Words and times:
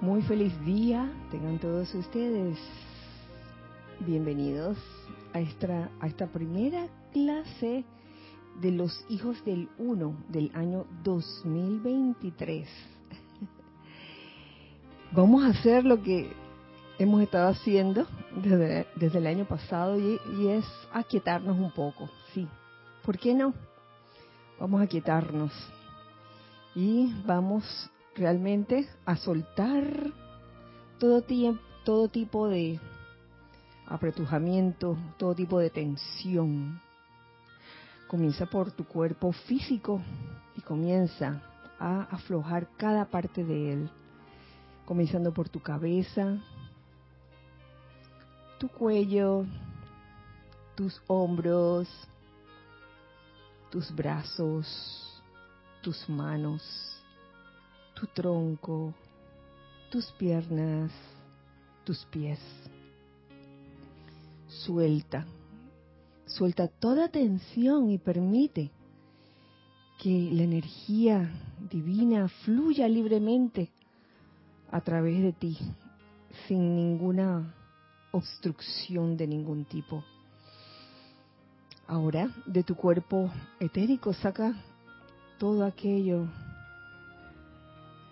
Muy 0.00 0.22
feliz 0.22 0.58
día, 0.64 1.12
tengan 1.30 1.58
todos 1.58 1.94
ustedes. 1.94 2.58
Bienvenidos 3.98 4.78
a 5.34 5.40
esta, 5.40 5.90
a 6.00 6.06
esta 6.06 6.26
primera 6.26 6.88
clase 7.12 7.84
de 8.62 8.72
los 8.72 9.04
hijos 9.10 9.44
del 9.44 9.68
uno 9.76 10.16
del 10.30 10.52
año 10.54 10.86
2023. 11.04 12.66
Vamos 15.12 15.44
a 15.44 15.48
hacer 15.48 15.84
lo 15.84 16.02
que 16.02 16.32
hemos 16.98 17.20
estado 17.20 17.50
haciendo 17.50 18.06
desde, 18.42 18.86
desde 18.96 19.18
el 19.18 19.26
año 19.26 19.44
pasado 19.44 19.98
y, 19.98 20.18
y, 20.38 20.48
es 20.48 20.64
aquietarnos 20.94 21.58
un 21.58 21.72
poco, 21.72 22.08
sí. 22.32 22.48
¿Por 23.04 23.18
qué 23.18 23.34
no? 23.34 23.52
Vamos 24.58 24.80
a 24.80 24.84
aquietarnos 24.84 25.52
y 26.74 27.12
vamos 27.26 27.90
realmente 28.14 28.88
a 29.04 29.16
soltar 29.16 30.12
todo, 30.98 31.24
todo 31.84 32.08
tipo 32.08 32.48
de 32.48 32.78
apretujamiento, 33.86 34.96
todo 35.18 35.34
tipo 35.34 35.58
de 35.58 35.70
tensión. 35.70 36.80
Comienza 38.08 38.46
por 38.46 38.72
tu 38.72 38.84
cuerpo 38.84 39.32
físico 39.32 40.00
y 40.56 40.60
comienza 40.60 41.42
a 41.78 42.02
aflojar 42.10 42.68
cada 42.76 43.06
parte 43.06 43.44
de 43.44 43.72
él, 43.72 43.90
comenzando 44.84 45.32
por 45.32 45.48
tu 45.48 45.60
cabeza, 45.60 46.38
tu 48.58 48.68
cuello, 48.68 49.46
tus 50.74 51.00
hombros, 51.06 51.88
tus 53.70 53.94
brazos, 53.94 55.22
tus 55.80 56.08
manos, 56.08 56.89
tu 58.00 58.06
tronco, 58.06 58.94
tus 59.90 60.10
piernas, 60.12 60.90
tus 61.84 62.06
pies. 62.06 62.38
Suelta, 64.48 65.26
suelta 66.24 66.66
toda 66.66 67.08
tensión 67.08 67.90
y 67.90 67.98
permite 67.98 68.70
que 70.02 70.30
la 70.32 70.44
energía 70.44 71.30
divina 71.70 72.28
fluya 72.46 72.88
libremente 72.88 73.70
a 74.70 74.80
través 74.80 75.22
de 75.22 75.32
ti, 75.34 75.58
sin 76.48 76.74
ninguna 76.74 77.54
obstrucción 78.12 79.18
de 79.18 79.26
ningún 79.26 79.66
tipo. 79.66 80.02
Ahora, 81.86 82.30
de 82.46 82.62
tu 82.62 82.76
cuerpo 82.76 83.30
etérico 83.58 84.14
saca 84.14 84.54
todo 85.38 85.66
aquello 85.66 86.26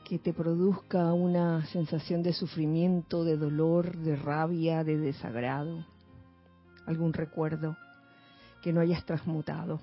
que 0.08 0.18
te 0.18 0.32
produzca 0.32 1.12
una 1.12 1.66
sensación 1.66 2.22
de 2.22 2.32
sufrimiento, 2.32 3.24
de 3.24 3.36
dolor, 3.36 3.94
de 3.98 4.16
rabia, 4.16 4.82
de 4.82 4.96
desagrado, 4.96 5.84
algún 6.86 7.12
recuerdo 7.12 7.76
que 8.62 8.72
no 8.72 8.80
hayas 8.80 9.04
transmutado. 9.04 9.80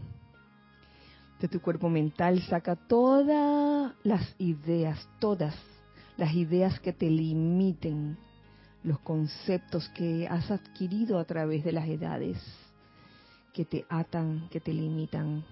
De 1.39 1.47
tu 1.47 1.61
cuerpo 1.61 1.89
mental 1.89 2.41
saca 2.41 2.75
todas 2.75 3.93
las 4.03 4.35
ideas, 4.39 5.07
todas 5.19 5.55
las 6.17 6.33
ideas 6.33 6.79
que 6.79 6.91
te 6.91 7.09
limiten, 7.09 8.17
los 8.83 8.99
conceptos 9.01 9.87
que 9.89 10.27
has 10.27 10.49
adquirido 10.49 11.19
a 11.19 11.25
través 11.25 11.63
de 11.63 11.71
las 11.71 11.87
edades, 11.87 12.41
que 13.53 13.63
te 13.63 13.85
atan, 13.89 14.49
que 14.49 14.59
te 14.59 14.73
limitan. 14.73 15.43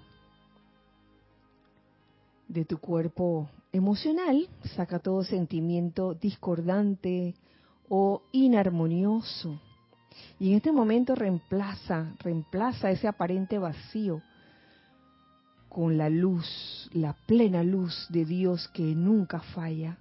De 2.54 2.66
tu 2.66 2.78
cuerpo 2.78 3.50
emocional, 3.72 4.48
saca 4.76 5.00
todo 5.00 5.24
sentimiento 5.24 6.14
discordante 6.14 7.34
o 7.90 8.22
inarmonioso. 8.32 9.60
Y 10.40 10.52
en 10.52 10.58
este 10.58 10.72
momento 10.72 11.16
reemplaza, 11.16 12.14
reemplaza 12.20 12.92
ese 12.92 13.08
aparente 13.08 13.58
vacío 13.58 14.22
con 15.68 15.98
la 15.98 16.12
luz, 16.12 16.92
la 16.94 17.14
plena 17.26 17.64
luz 17.64 18.06
de 18.12 18.24
Dios 18.24 18.68
que 18.68 18.84
nunca 18.84 19.40
falla. 19.40 19.98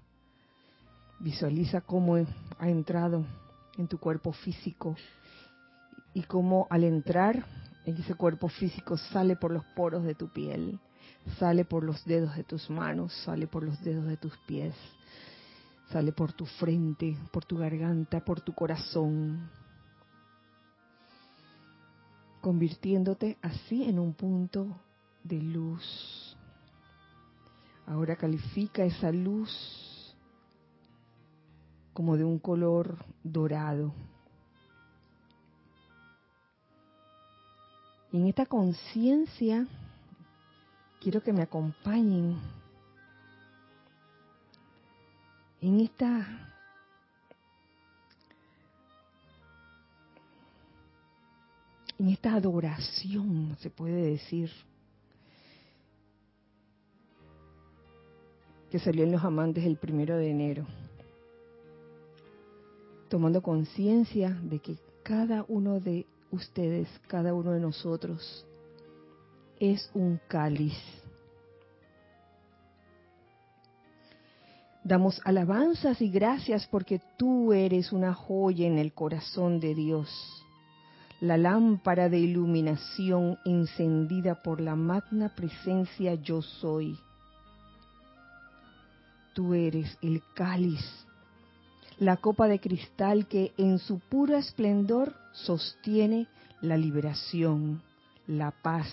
Visualiza 1.21 1.81
cómo 1.81 2.17
ha 2.59 2.69
entrado 2.69 3.25
en 3.79 3.89
tu 3.89 3.97
cuerpo 3.97 4.31
físico 4.35 4.95
y 6.13 6.21
cómo 6.25 6.67
al 6.69 6.85
entrar 6.85 7.47
en 7.87 7.97
ese 7.97 8.15
cuerpo 8.15 8.49
físico 8.49 8.99
sale 8.99 9.37
por 9.37 9.53
los 9.53 9.65
poros 9.75 10.05
de 10.05 10.15
tu 10.15 10.29
piel 10.29 10.79
sale 11.39 11.65
por 11.65 11.85
los 11.85 12.05
dedos 12.05 12.37
de 12.37 12.45
tus 12.45 12.69
manos, 12.71 13.13
sale 13.25 13.47
por 13.47 13.63
los 13.63 13.81
dedos 13.83 14.07
de 14.07 14.17
tus 14.17 14.37
pies, 14.39 14.75
sale 15.91 16.13
por 16.13 16.33
tu 16.33 16.47
frente, 16.47 17.17
por 17.33 17.45
tu 17.45 17.59
garganta, 17.59 18.25
por 18.25 18.41
tu 18.41 18.55
corazón, 18.55 19.51
convirtiéndote 22.41 23.39
así 23.43 23.85
en 23.85 23.99
un 23.99 24.15
punto 24.15 24.81
de 25.23 25.41
luz. 25.41 26.37
Ahora 27.87 28.17
califica 28.17 28.85
esa 28.85 29.13
luz 29.13 29.51
como 31.93 32.17
de 32.17 32.25
un 32.25 32.39
color 32.39 33.05
dorado. 33.23 33.93
Y 38.13 38.19
en 38.19 38.27
esta 38.27 38.47
conciencia 38.47 39.67
quiero 41.03 41.21
que 41.21 41.33
me 41.33 41.43
acompañen 41.43 42.37
en 45.61 45.81
esta 45.81 46.49
en 51.99 52.09
esta 52.09 52.35
adoración, 52.35 53.57
se 53.61 53.71
puede 53.71 54.11
decir, 54.11 54.51
que 58.71 58.81
salió 58.81 59.05
en 59.05 59.13
los 59.13 59.23
amantes 59.23 59.65
el 59.65 59.77
primero 59.77 60.17
de 60.17 60.31
enero, 60.31 60.67
tomando 63.09 63.41
conciencia 63.41 64.31
de 64.31 64.59
que 64.59 64.79
cada 65.05 65.45
uno 65.47 65.79
de 65.79 66.07
ustedes, 66.33 66.89
cada 67.07 67.35
uno 67.35 67.53
de 67.53 67.61
nosotros, 67.61 68.45
es 69.63 69.89
un 69.95 70.19
cáliz. 70.27 70.77
Damos 74.83 75.21
alabanzas 75.25 76.03
y 76.03 76.11
gracias 76.11 76.67
porque 76.67 77.01
tú 77.17 77.53
eres 77.53 77.93
una 77.93 78.13
joya 78.13 78.67
en 78.67 78.77
el 78.79 78.93
corazón 78.93 79.61
de 79.61 79.77
Dios, 79.77 80.11
la 81.21 81.37
lámpara 81.37 82.09
de 82.09 82.19
iluminación 82.19 83.39
encendida 83.45 84.43
por 84.43 84.61
la 84.61 84.75
magna 84.75 85.33
presencia 85.33 86.15
yo 86.15 86.43
soy. 86.43 86.99
Tú 89.33 89.55
eres 89.55 89.97
el 90.03 90.25
cáliz, 90.35 90.85
la 92.01 92.17
copa 92.17 92.49
de 92.49 92.59
cristal 92.59 93.29
que 93.29 93.53
en 93.57 93.79
su 93.79 94.01
puro 94.01 94.37
esplendor 94.37 95.15
sostiene 95.31 96.27
la 96.61 96.77
liberación, 96.77 97.81
la 98.27 98.51
paz, 98.51 98.93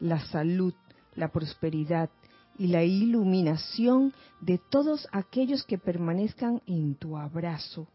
la 0.00 0.20
salud, 0.20 0.74
la 1.14 1.28
prosperidad 1.28 2.10
y 2.58 2.68
la 2.68 2.82
iluminación 2.82 4.12
de 4.40 4.58
todos 4.58 5.08
aquellos 5.12 5.64
que 5.64 5.78
permanezcan 5.78 6.60
en 6.66 6.96
tu 6.96 7.16
abrazo. 7.16 7.86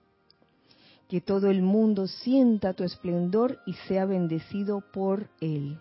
Que 1.10 1.22
todo 1.22 1.50
el 1.50 1.62
mundo 1.62 2.08
sienta 2.08 2.74
tu 2.74 2.84
esplendor 2.84 3.60
y 3.66 3.74
sea 3.74 4.06
bendecido 4.06 4.82
por 4.82 5.30
él. 5.42 5.78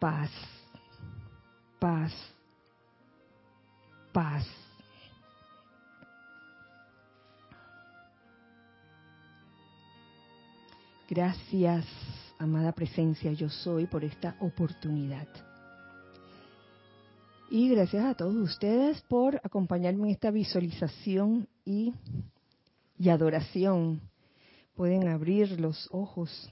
Paz, 0.00 0.30
paz, 1.78 2.12
paz. 4.12 4.46
Gracias 11.08 11.86
amada 12.40 12.72
presencia 12.72 13.32
yo 13.32 13.48
soy, 13.50 13.86
por 13.86 14.02
esta 14.02 14.34
oportunidad. 14.40 15.28
Y 17.50 17.68
gracias 17.68 18.04
a 18.04 18.14
todos 18.14 18.34
ustedes 18.36 19.02
por 19.02 19.40
acompañarme 19.44 20.04
en 20.04 20.14
esta 20.14 20.30
visualización 20.30 21.48
y, 21.64 21.92
adoración. 23.08 24.00
Pueden 24.74 25.08
abrir 25.08 25.60
los 25.60 25.88
ojos. 25.90 26.50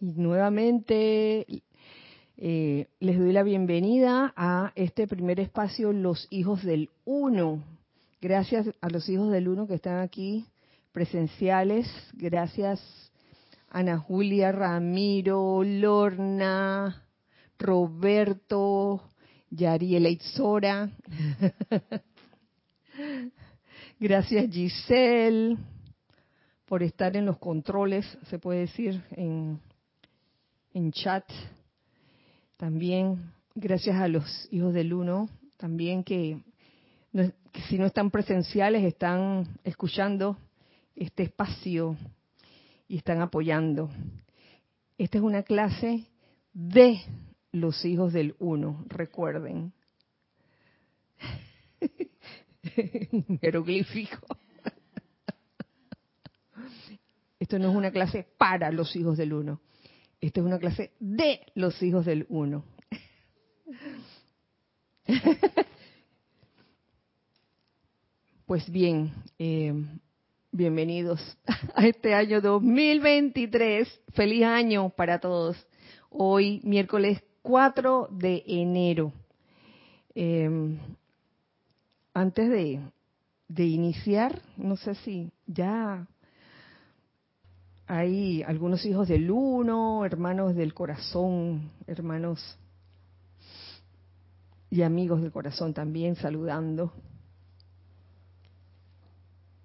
Y 0.00 0.12
nuevamente 0.12 1.46
eh, 2.36 2.86
les 3.00 3.18
doy 3.18 3.32
la 3.32 3.42
bienvenida 3.42 4.32
a 4.36 4.72
este 4.74 5.06
primer 5.06 5.40
espacio, 5.40 5.92
Los 5.92 6.28
Hijos 6.30 6.62
del 6.64 6.88
Uno. 7.04 7.62
Gracias 8.22 8.70
a 8.80 8.88
los 8.88 9.08
hijos 9.08 9.30
del 9.30 9.48
Uno 9.48 9.66
que 9.66 9.74
están 9.74 9.98
aquí 9.98 10.46
presenciales. 10.92 11.86
Gracias 12.14 13.09
Ana 13.70 13.98
Julia, 13.98 14.50
Ramiro, 14.50 15.62
Lorna, 15.62 17.04
Roberto, 17.56 19.00
Yariela 19.48 20.08
Itzora. 20.08 20.90
Gracias 24.00 24.50
Giselle 24.50 25.56
por 26.66 26.82
estar 26.82 27.16
en 27.16 27.26
los 27.26 27.38
controles, 27.38 28.06
se 28.28 28.38
puede 28.40 28.60
decir, 28.60 29.02
en, 29.12 29.60
en 30.74 30.90
chat. 30.90 31.24
También 32.56 33.32
gracias 33.54 33.96
a 33.96 34.08
los 34.08 34.48
hijos 34.50 34.74
del 34.74 34.92
uno, 34.92 35.28
también 35.56 36.02
que, 36.02 36.40
que 37.12 37.62
si 37.68 37.78
no 37.78 37.86
están 37.86 38.10
presenciales 38.10 38.84
están 38.84 39.46
escuchando 39.62 40.36
este 40.96 41.24
espacio 41.24 41.96
y 42.90 42.96
están 42.96 43.22
apoyando. 43.22 43.88
Esta 44.98 45.18
es 45.18 45.24
una 45.24 45.44
clase 45.44 46.08
de 46.52 47.00
los 47.52 47.84
hijos 47.84 48.12
del 48.12 48.34
uno, 48.40 48.84
recuerden. 48.88 49.72
Jeroglífico. 53.40 54.26
Esto 57.38 57.60
no 57.60 57.70
es 57.70 57.76
una 57.76 57.92
clase 57.92 58.26
para 58.36 58.72
los 58.72 58.96
hijos 58.96 59.16
del 59.16 59.34
uno. 59.34 59.60
Esto 60.20 60.40
es 60.40 60.46
una 60.46 60.58
clase 60.58 60.90
de 60.98 61.46
los 61.54 61.80
hijos 61.84 62.04
del 62.04 62.26
uno. 62.28 62.64
Pues 68.46 68.68
bien, 68.68 69.12
eh, 69.38 69.72
bienvenidos 70.52 71.20
a 71.74 71.86
este 71.86 72.14
año 72.14 72.40
2023. 72.40 73.88
Feliz 74.14 74.44
año 74.44 74.90
para 74.90 75.18
todos. 75.18 75.56
Hoy, 76.10 76.60
miércoles 76.64 77.22
4 77.42 78.08
de 78.10 78.42
enero. 78.46 79.12
Eh, 80.14 80.78
antes 82.12 82.50
de, 82.50 82.80
de 83.48 83.64
iniciar, 83.64 84.42
no 84.56 84.76
sé 84.76 84.94
si 84.96 85.30
ya 85.46 86.06
hay 87.86 88.42
algunos 88.42 88.84
hijos 88.84 89.08
del 89.08 89.30
uno, 89.30 90.04
hermanos 90.04 90.54
del 90.54 90.74
corazón, 90.74 91.70
hermanos 91.86 92.58
y 94.68 94.82
amigos 94.82 95.22
del 95.22 95.32
corazón 95.32 95.74
también 95.74 96.16
saludando. 96.16 96.92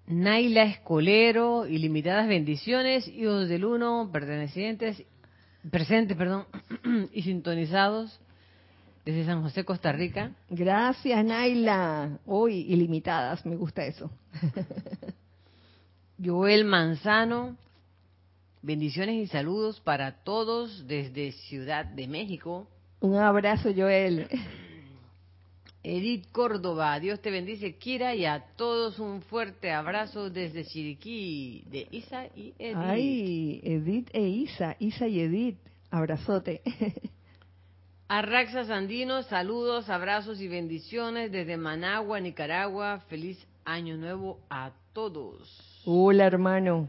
Naila 0.06 0.62
Escolero, 0.64 1.66
ilimitadas 1.66 2.28
bendiciones, 2.28 3.08
hijos 3.08 3.48
del 3.48 3.64
uno, 3.64 4.08
pertenecientes, 4.12 5.02
presentes, 5.70 6.16
perdón, 6.16 6.46
y 7.12 7.22
sintonizados 7.22 8.20
desde 9.04 9.24
San 9.24 9.42
José, 9.42 9.64
Costa 9.64 9.90
Rica. 9.92 10.30
Gracias, 10.48 11.24
Naila. 11.24 12.18
Hoy 12.24 12.66
ilimitadas, 12.72 13.44
me 13.44 13.56
gusta 13.56 13.84
eso. 13.84 14.10
Joel 16.24 16.64
Manzano, 16.64 17.56
bendiciones 18.62 19.16
y 19.16 19.26
saludos 19.26 19.80
para 19.80 20.22
todos 20.22 20.86
desde 20.86 21.32
Ciudad 21.32 21.84
de 21.84 22.06
México. 22.06 22.68
Un 23.00 23.16
abrazo, 23.16 23.70
Joel. 23.76 24.28
Edith 25.88 26.32
Córdoba, 26.32 26.98
Dios 26.98 27.20
te 27.20 27.30
bendice, 27.30 27.76
Kira, 27.76 28.12
y 28.12 28.24
a 28.24 28.40
todos 28.56 28.98
un 28.98 29.22
fuerte 29.22 29.70
abrazo 29.70 30.30
desde 30.30 30.64
Chiriquí, 30.64 31.62
de 31.70 31.86
Isa 31.92 32.26
y 32.34 32.54
Edith. 32.58 32.76
Ay, 32.76 33.60
Edith 33.62 34.10
e 34.12 34.22
Isa, 34.22 34.74
Isa 34.80 35.06
y 35.06 35.20
Edith, 35.20 35.58
abrazote. 35.92 36.60
Arraxa 38.08 38.64
Sandino, 38.64 39.22
saludos, 39.22 39.88
abrazos 39.88 40.40
y 40.40 40.48
bendiciones 40.48 41.30
desde 41.30 41.56
Managua, 41.56 42.18
Nicaragua. 42.18 43.04
Feliz 43.08 43.38
año 43.64 43.96
nuevo 43.96 44.40
a 44.50 44.72
todos. 44.92 45.82
Hola, 45.84 46.26
hermano. 46.26 46.88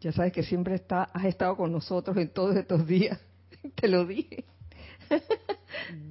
Ya 0.00 0.10
sabes 0.10 0.32
que 0.32 0.42
siempre 0.42 0.74
está, 0.74 1.04
has 1.04 1.24
estado 1.24 1.56
con 1.56 1.70
nosotros 1.70 2.16
en 2.16 2.30
todos 2.30 2.56
estos 2.56 2.84
días. 2.84 3.20
Te 3.76 3.86
lo 3.86 4.04
dije. 4.04 4.44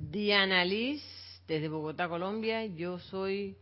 Diana 0.10 0.64
Liz, 0.64 1.04
desde 1.48 1.70
Bogotá, 1.70 2.10
Colombia. 2.10 2.66
Yo 2.66 3.00
soy 3.00 3.56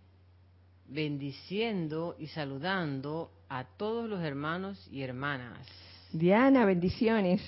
bendiciendo 0.87 2.15
y 2.19 2.27
saludando 2.27 3.31
a 3.49 3.63
todos 3.63 4.09
los 4.09 4.21
hermanos 4.21 4.87
y 4.91 5.01
hermanas. 5.01 5.67
Diana, 6.11 6.65
bendiciones. 6.65 7.41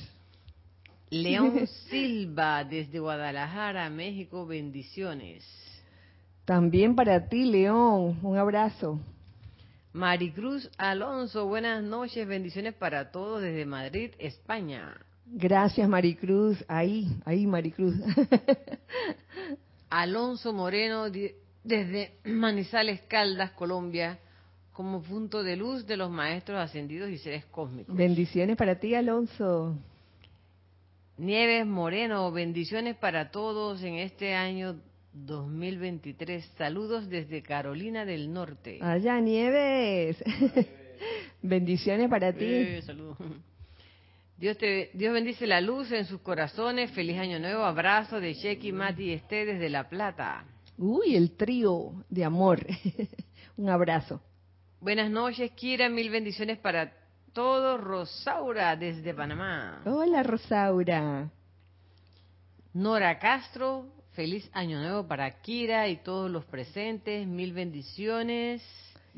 León 1.10 1.68
Silva, 1.90 2.64
desde 2.64 3.00
Guadalajara, 3.00 3.90
México, 3.90 4.46
bendiciones. 4.46 5.46
También 6.46 6.96
para 6.96 7.28
ti, 7.28 7.46
León, 7.46 8.20
un 8.22 8.38
abrazo. 8.38 9.00
Maricruz 9.94 10.70
Alonso, 10.78 11.48
buenas 11.48 11.84
noches, 11.84 12.28
bendiciones 12.28 12.74
para 12.74 13.12
todos 13.12 13.42
desde 13.42 13.66
Madrid, 13.66 14.12
España. 14.20 14.96
Gracias, 15.26 15.90
Maricruz. 15.90 16.64
Ahí, 16.68 17.08
ahí, 17.26 17.46
Maricruz. 17.48 17.96
Alonso 19.90 20.54
Moreno, 20.54 21.06
desde 21.64 22.14
Manizales 22.26 23.02
Caldas, 23.08 23.52
Colombia, 23.52 24.20
como 24.74 25.02
punto 25.02 25.44
de 25.44 25.56
luz 25.56 25.88
de 25.88 25.98
los 25.98 26.10
maestros 26.10 26.60
ascendidos 26.60 27.10
y 27.10 27.18
seres 27.18 27.46
cósmicos. 27.46 27.96
Bendiciones 27.96 28.58
para 28.58 28.80
ti, 28.80 28.94
Alonso. 28.94 29.78
Nieves 31.18 31.66
Moreno, 31.66 32.32
bendiciones 32.32 32.96
para 32.96 33.32
todos 33.32 33.82
en 33.82 33.96
este 33.96 34.36
año 34.36 34.76
2023. 35.14 36.46
Saludos 36.58 37.10
desde 37.10 37.42
Carolina 37.42 38.06
del 38.06 38.32
Norte. 38.32 38.78
Allá, 38.82 39.20
Nieves. 39.20 40.24
bendiciones 41.42 42.08
para 42.10 42.34
ti. 42.34 42.46
Eh, 42.46 42.82
saludos. 42.84 43.18
Dios, 44.38 44.56
te, 44.58 44.92
Dios 44.94 45.14
bendice 45.14 45.48
la 45.48 45.60
luz 45.62 45.92
en 45.92 46.06
sus 46.06 46.22
corazones. 46.22 46.92
Feliz 46.92 47.18
año 47.18 47.40
nuevo. 47.40 47.64
Abrazo 47.64 48.20
de 48.20 48.36
Sheki, 48.36 48.72
Mati 48.72 49.06
y 49.06 49.14
Esté 49.14 49.46
desde 49.46 49.68
La 49.68 49.90
Plata. 49.90 50.46
Uy, 50.78 51.16
el 51.16 51.32
trío 51.36 52.06
de 52.08 52.24
amor. 52.24 52.64
Un 53.58 53.70
abrazo. 53.70 54.22
Buenas 54.80 55.10
noches, 55.10 55.50
Kira. 55.54 55.90
Mil 55.90 56.12
bendiciones 56.12 56.60
para 56.60 56.94
todos. 57.34 57.82
Rosaura 57.82 58.76
desde 58.76 59.12
Panamá. 59.12 59.82
Hola, 59.86 60.22
Rosaura. 60.22 61.32
Nora 62.74 63.18
Castro. 63.18 63.88
Feliz 64.12 64.48
año 64.54 64.80
nuevo 64.80 65.08
para 65.08 65.42
Kira 65.42 65.88
y 65.88 65.98
todos 65.98 66.30
los 66.30 66.46
presentes. 66.46 67.26
Mil 67.26 67.54
bendiciones. 67.54 68.62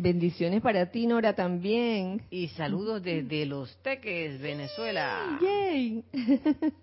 Bendiciones 0.02 0.62
para 0.62 0.90
ti, 0.90 1.06
Nora, 1.08 1.36
también. 1.36 2.22
Y 2.30 2.48
saludos 2.48 3.04
desde 3.04 3.46
Los 3.46 3.76
Teques, 3.84 4.40
Venezuela. 4.40 5.38
¡Yay! 5.42 6.06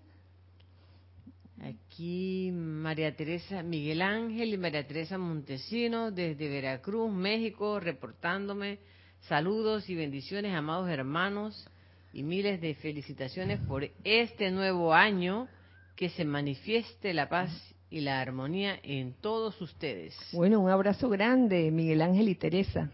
Aquí 1.63 2.51
María 2.53 3.15
Teresa, 3.15 3.63
Miguel 3.63 4.03
Ángel 4.03 4.53
y 4.53 4.57
María 4.59 4.85
Teresa 4.85 5.17
Montesino 5.17 6.11
desde 6.11 6.47
Veracruz, 6.47 7.11
México, 7.11 7.79
reportándome. 7.79 8.77
Saludos 9.21 9.89
y 9.89 9.95
bendiciones, 9.95 10.53
amados 10.53 10.87
hermanos, 10.87 11.67
y 12.13 12.21
miles 12.21 12.61
de 12.61 12.75
felicitaciones 12.75 13.59
por 13.61 13.89
este 14.03 14.51
nuevo 14.51 14.93
año. 14.93 15.47
Que 15.95 16.09
se 16.09 16.23
manifieste 16.23 17.15
la 17.15 17.29
paz 17.29 17.49
y 17.89 18.01
la 18.01 18.21
armonía 18.21 18.79
en 18.83 19.13
todos 19.13 19.59
ustedes. 19.59 20.15
Bueno, 20.33 20.59
un 20.59 20.69
abrazo 20.69 21.09
grande, 21.09 21.71
Miguel 21.71 22.03
Ángel 22.03 22.29
y 22.29 22.35
Teresa. 22.35 22.91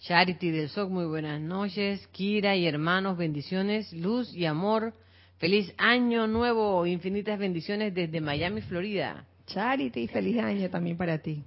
Charity 0.00 0.50
del 0.50 0.68
SOC, 0.68 0.90
muy 0.90 1.06
buenas 1.06 1.40
noches. 1.40 2.06
Kira 2.08 2.56
y 2.56 2.66
hermanos, 2.66 3.16
bendiciones, 3.16 3.92
luz 3.92 4.34
y 4.34 4.44
amor. 4.44 4.92
Feliz 5.38 5.72
año 5.78 6.26
nuevo, 6.26 6.86
infinitas 6.86 7.38
bendiciones 7.38 7.94
desde 7.94 8.20
Miami, 8.20 8.60
Florida. 8.62 9.26
Charity, 9.46 10.08
feliz 10.08 10.38
año 10.38 10.70
también 10.70 10.96
para 10.96 11.18
ti. 11.18 11.44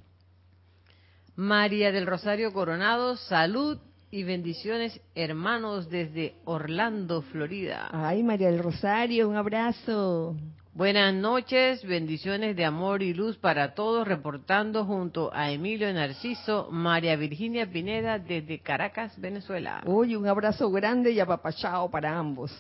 María 1.36 1.92
del 1.92 2.08
Rosario 2.08 2.52
Coronado, 2.52 3.16
salud 3.16 3.80
y 4.10 4.24
bendiciones, 4.24 5.00
hermanos, 5.16 5.90
desde 5.90 6.36
Orlando, 6.46 7.22
Florida. 7.22 7.90
Ay, 7.92 8.24
María 8.24 8.50
del 8.50 8.64
Rosario, 8.64 9.30
un 9.30 9.36
abrazo. 9.36 10.36
Buenas 10.78 11.12
noches, 11.12 11.84
bendiciones 11.88 12.56
de 12.56 12.64
amor 12.64 13.02
y 13.02 13.12
luz 13.12 13.36
para 13.36 13.74
todos, 13.74 14.08
reportando 14.08 14.86
junto 14.86 15.34
a 15.34 15.50
Emilio 15.50 15.92
Narciso, 15.92 16.70
María 16.70 17.16
Virginia 17.16 17.66
Pineda 17.68 18.20
desde 18.20 18.60
Caracas, 18.60 19.20
Venezuela. 19.20 19.82
Uy, 19.88 20.16
un 20.16 20.28
abrazo 20.28 20.70
grande 20.70 21.14
y 21.14 21.20
apapachado 21.20 21.90
para 21.90 22.16
ambos. 22.16 22.52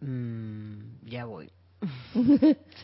Mm, 0.00 1.04
ya 1.04 1.26
voy. 1.26 1.50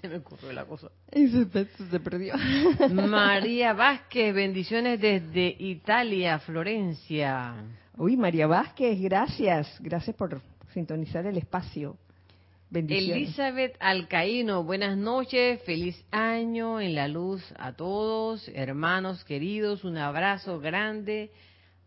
se 0.03 0.07
me 0.07 0.17
ocurrió 0.17 0.53
la 0.53 0.67
cosa. 0.67 0.89
Y 1.15 1.29
se, 1.29 1.47
se 1.65 2.01
perdió. 2.01 2.35
María 2.91 3.73
Vázquez, 3.73 4.35
bendiciones 4.35 5.01
desde 5.01 5.57
Italia, 5.59 6.39
Florencia. 6.41 7.55
Uy, 7.97 8.15
María 8.19 8.47
Vázquez, 8.47 9.01
gracias. 9.01 9.75
Gracias 9.81 10.15
por 10.15 10.43
sintonizar 10.75 11.25
el 11.25 11.39
espacio. 11.39 11.97
Elizabeth 12.79 13.75
Alcaíno, 13.81 14.63
buenas 14.63 14.99
noches, 14.99 15.63
feliz 15.63 15.97
año 16.11 16.79
en 16.79 16.95
la 16.95 17.09
luz 17.09 17.43
a 17.57 17.73
todos, 17.73 18.47
hermanos 18.55 19.25
queridos, 19.25 19.83
un 19.85 19.97
abrazo 19.97 20.61
grande 20.61 21.31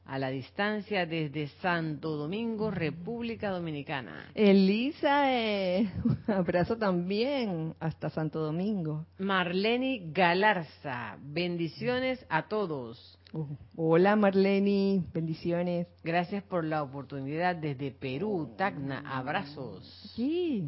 a 0.05 0.17
la 0.17 0.31
distancia 0.31 1.05
desde 1.05 1.49
Santo 1.61 2.15
Domingo, 2.15 2.71
República 2.71 3.51
Dominicana. 3.51 4.31
Elisa, 4.33 5.31
eh, 5.31 5.91
un 6.03 6.33
abrazo 6.33 6.75
también 6.75 7.75
hasta 7.79 8.09
Santo 8.09 8.39
Domingo. 8.39 9.05
Marleni 9.19 10.11
Galarza, 10.11 11.17
bendiciones 11.21 12.25
a 12.29 12.47
todos. 12.47 13.18
Uh, 13.31 13.45
hola 13.75 14.15
Marleni, 14.15 15.03
bendiciones. 15.13 15.87
Gracias 16.03 16.41
por 16.43 16.63
la 16.63 16.81
oportunidad 16.81 17.55
desde 17.55 17.91
Perú, 17.91 18.55
Tacna, 18.57 19.03
abrazos. 19.05 19.85
Sí. 20.15 20.67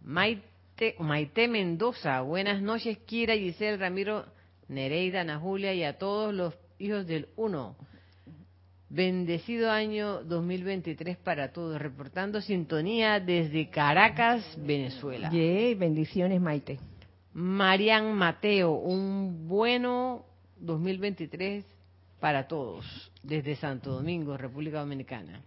Maite, 0.00 0.94
Maite 0.98 1.46
Mendoza, 1.46 2.22
buenas 2.22 2.62
noches 2.62 2.96
Kira, 3.04 3.34
Giselle, 3.34 3.76
Ramiro, 3.76 4.24
Nereida, 4.68 5.20
Ana 5.20 5.38
Julia 5.38 5.74
y 5.74 5.84
a 5.84 5.98
todos 5.98 6.32
los 6.32 6.54
hijos 6.78 7.06
del 7.06 7.28
Uno. 7.36 7.76
Bendecido 8.88 9.70
año 9.70 10.24
2023 10.24 11.18
para 11.18 11.52
todos, 11.52 11.78
reportando 11.78 12.40
sintonía 12.40 13.20
desde 13.20 13.68
Caracas, 13.68 14.56
Venezuela. 14.56 15.28
Yay, 15.30 15.74
bendiciones 15.74 16.40
Maite. 16.40 16.78
Marian 17.34 18.14
Mateo, 18.14 18.72
un 18.72 19.46
bueno 19.46 20.27
2023 20.60 21.64
para 22.20 22.48
todos, 22.48 22.84
desde 23.22 23.56
Santo 23.56 23.92
Domingo, 23.92 24.36
República 24.36 24.80
Dominicana. 24.80 25.40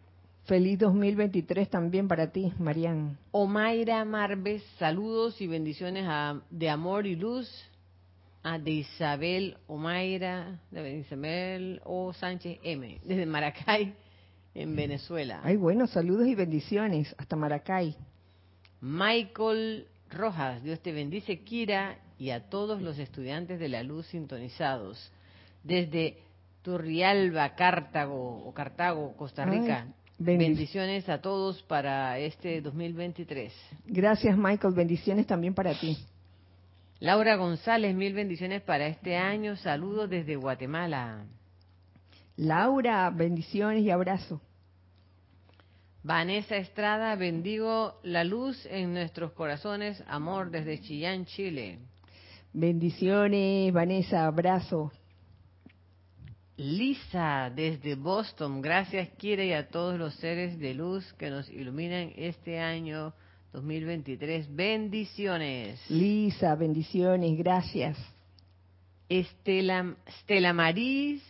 Feliz 0.45 0.79
2023 0.79 1.69
también 1.69 2.07
para 2.07 2.31
ti, 2.31 2.51
Marian. 2.59 3.17
Omaira 3.31 4.03
Marves, 4.05 4.63
saludos 4.79 5.39
y 5.41 5.47
bendiciones 5.47 6.05
a- 6.07 6.41
de 6.49 6.69
amor 6.69 7.05
y 7.05 7.15
luz 7.15 7.47
a 8.43 8.57
de 8.57 8.71
Isabel 8.71 9.57
Omaira, 9.67 10.59
de 10.71 10.97
Isabel 10.97 11.79
O. 11.85 12.11
Sánchez 12.13 12.57
M, 12.63 12.99
desde 13.03 13.25
Maracay, 13.27 13.93
en 14.55 14.75
Venezuela. 14.75 15.41
Ay, 15.43 15.57
bueno, 15.57 15.85
saludos 15.87 16.27
y 16.27 16.33
bendiciones 16.35 17.13
hasta 17.19 17.35
Maracay. 17.35 17.95
Michael 18.81 19.85
Rojas, 20.09 20.63
Dios 20.63 20.79
te 20.81 20.91
bendice, 20.91 21.39
Kira, 21.43 21.99
y 22.21 22.29
a 22.29 22.39
todos 22.39 22.83
los 22.83 22.99
estudiantes 22.99 23.59
de 23.59 23.67
la 23.67 23.81
luz 23.81 24.05
sintonizados. 24.05 25.11
Desde 25.63 26.19
Turrialba, 26.61 27.55
Cartago, 27.55 28.45
o 28.45 28.53
Cartago, 28.53 29.17
Costa 29.17 29.43
Rica. 29.43 29.87
Ay, 29.87 30.37
Bendiciones 30.37 31.09
a 31.09 31.19
todos 31.19 31.63
para 31.63 32.19
este 32.19 32.61
2023. 32.61 33.51
Gracias 33.87 34.37
Michael, 34.37 34.75
bendiciones 34.75 35.25
también 35.25 35.55
para 35.55 35.73
ti. 35.73 35.97
Laura 36.99 37.37
González, 37.37 37.95
mil 37.95 38.13
bendiciones 38.13 38.61
para 38.61 38.85
este 38.85 39.17
año. 39.17 39.55
Saludos 39.55 40.07
desde 40.07 40.35
Guatemala. 40.35 41.25
Laura, 42.37 43.09
bendiciones 43.09 43.81
y 43.81 43.89
abrazo. 43.89 44.39
Vanessa 46.03 46.55
Estrada, 46.57 47.15
bendigo 47.15 47.99
la 48.03 48.23
luz 48.23 48.63
en 48.67 48.93
nuestros 48.93 49.31
corazones. 49.31 50.03
Amor 50.05 50.51
desde 50.51 50.81
Chillán, 50.81 51.25
Chile. 51.25 51.79
Bendiciones, 52.53 53.71
Vanessa, 53.73 54.25
abrazo. 54.25 54.91
Lisa, 56.57 57.51
desde 57.55 57.95
Boston. 57.95 58.61
Gracias, 58.61 59.09
Kira, 59.17 59.43
y 59.43 59.53
a 59.53 59.69
todos 59.69 59.97
los 59.97 60.13
seres 60.15 60.59
de 60.59 60.73
luz 60.73 61.11
que 61.13 61.29
nos 61.29 61.49
iluminan 61.49 62.11
este 62.15 62.59
año 62.59 63.13
2023. 63.53 64.53
Bendiciones. 64.53 65.79
Lisa, 65.89 66.55
bendiciones, 66.55 67.37
gracias. 67.37 67.97
Estela, 69.09 69.95
Estela 70.05 70.53
Maris 70.53 71.21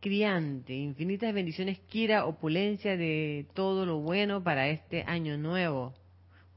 Criante, 0.00 0.72
infinitas 0.72 1.34
bendiciones, 1.34 1.78
Kira, 1.80 2.24
opulencia 2.24 2.96
de 2.96 3.46
todo 3.52 3.84
lo 3.84 3.98
bueno 3.98 4.42
para 4.42 4.68
este 4.68 5.02
año 5.02 5.36
nuevo, 5.36 5.92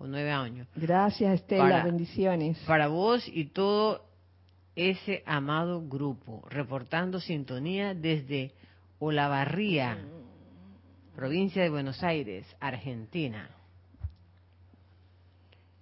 o 0.04 0.08
nueve 0.08 0.32
años. 0.32 0.68
Gracias, 0.76 1.42
Estela, 1.42 1.64
Para- 1.64 1.84
bendiciones. 1.86 2.58
Para 2.68 2.88
vos 2.88 3.26
y 3.28 3.46
todo 3.46 4.06
ese 4.76 5.24
amado 5.26 5.88
grupo, 5.88 6.44
reportando 6.50 7.20
sintonía 7.20 7.94
desde 7.94 8.52
Olavarría, 9.00 9.98
provincia 11.16 11.62
de 11.64 11.70
Buenos 11.70 12.04
Aires, 12.04 12.46
Argentina. 12.60 13.50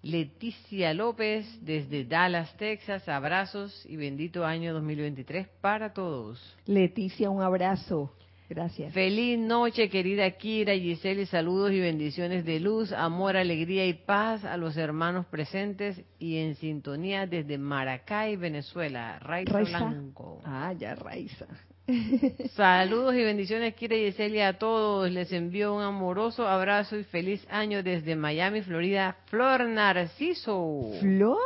Leticia 0.03 0.93
López, 0.95 1.45
desde 1.63 2.05
Dallas, 2.05 2.55
Texas, 2.57 3.07
abrazos 3.07 3.85
y 3.85 3.97
bendito 3.97 4.43
año 4.43 4.73
2023 4.73 5.47
para 5.61 5.93
todos. 5.93 6.39
Leticia, 6.65 7.29
un 7.29 7.41
abrazo. 7.43 8.11
Gracias. 8.53 8.93
Feliz 8.93 9.39
noche, 9.39 9.89
querida 9.89 10.29
Kira, 10.31 10.73
Giselle, 10.73 11.25
saludos 11.25 11.71
y 11.71 11.79
bendiciones 11.79 12.43
de 12.43 12.59
luz, 12.59 12.91
amor, 12.91 13.37
alegría 13.37 13.85
y 13.85 13.93
paz 13.93 14.43
a 14.43 14.57
los 14.57 14.75
hermanos 14.75 15.25
presentes 15.27 16.03
y 16.19 16.35
en 16.35 16.55
sintonía 16.55 17.25
desde 17.27 17.57
Maracay, 17.57 18.35
Venezuela. 18.35 19.19
Raiza, 19.19 19.53
Raiza. 19.53 19.77
Blanco. 19.77 20.41
Ah, 20.43 20.73
ya, 20.77 20.95
Raiza. 20.95 21.47
Saludos 22.55 23.15
y 23.15 23.23
bendiciones, 23.23 23.73
Kira 23.75 23.95
y 23.95 24.07
Giselle, 24.07 24.43
a 24.43 24.59
todos. 24.59 25.09
Les 25.09 25.31
envío 25.31 25.73
un 25.73 25.83
amoroso 25.83 26.45
abrazo 26.45 26.97
y 26.99 27.05
feliz 27.05 27.47
año 27.49 27.81
desde 27.83 28.17
Miami, 28.17 28.63
Florida. 28.63 29.15
Flor 29.27 29.65
Narciso. 29.65 30.91
Flor, 30.99 31.39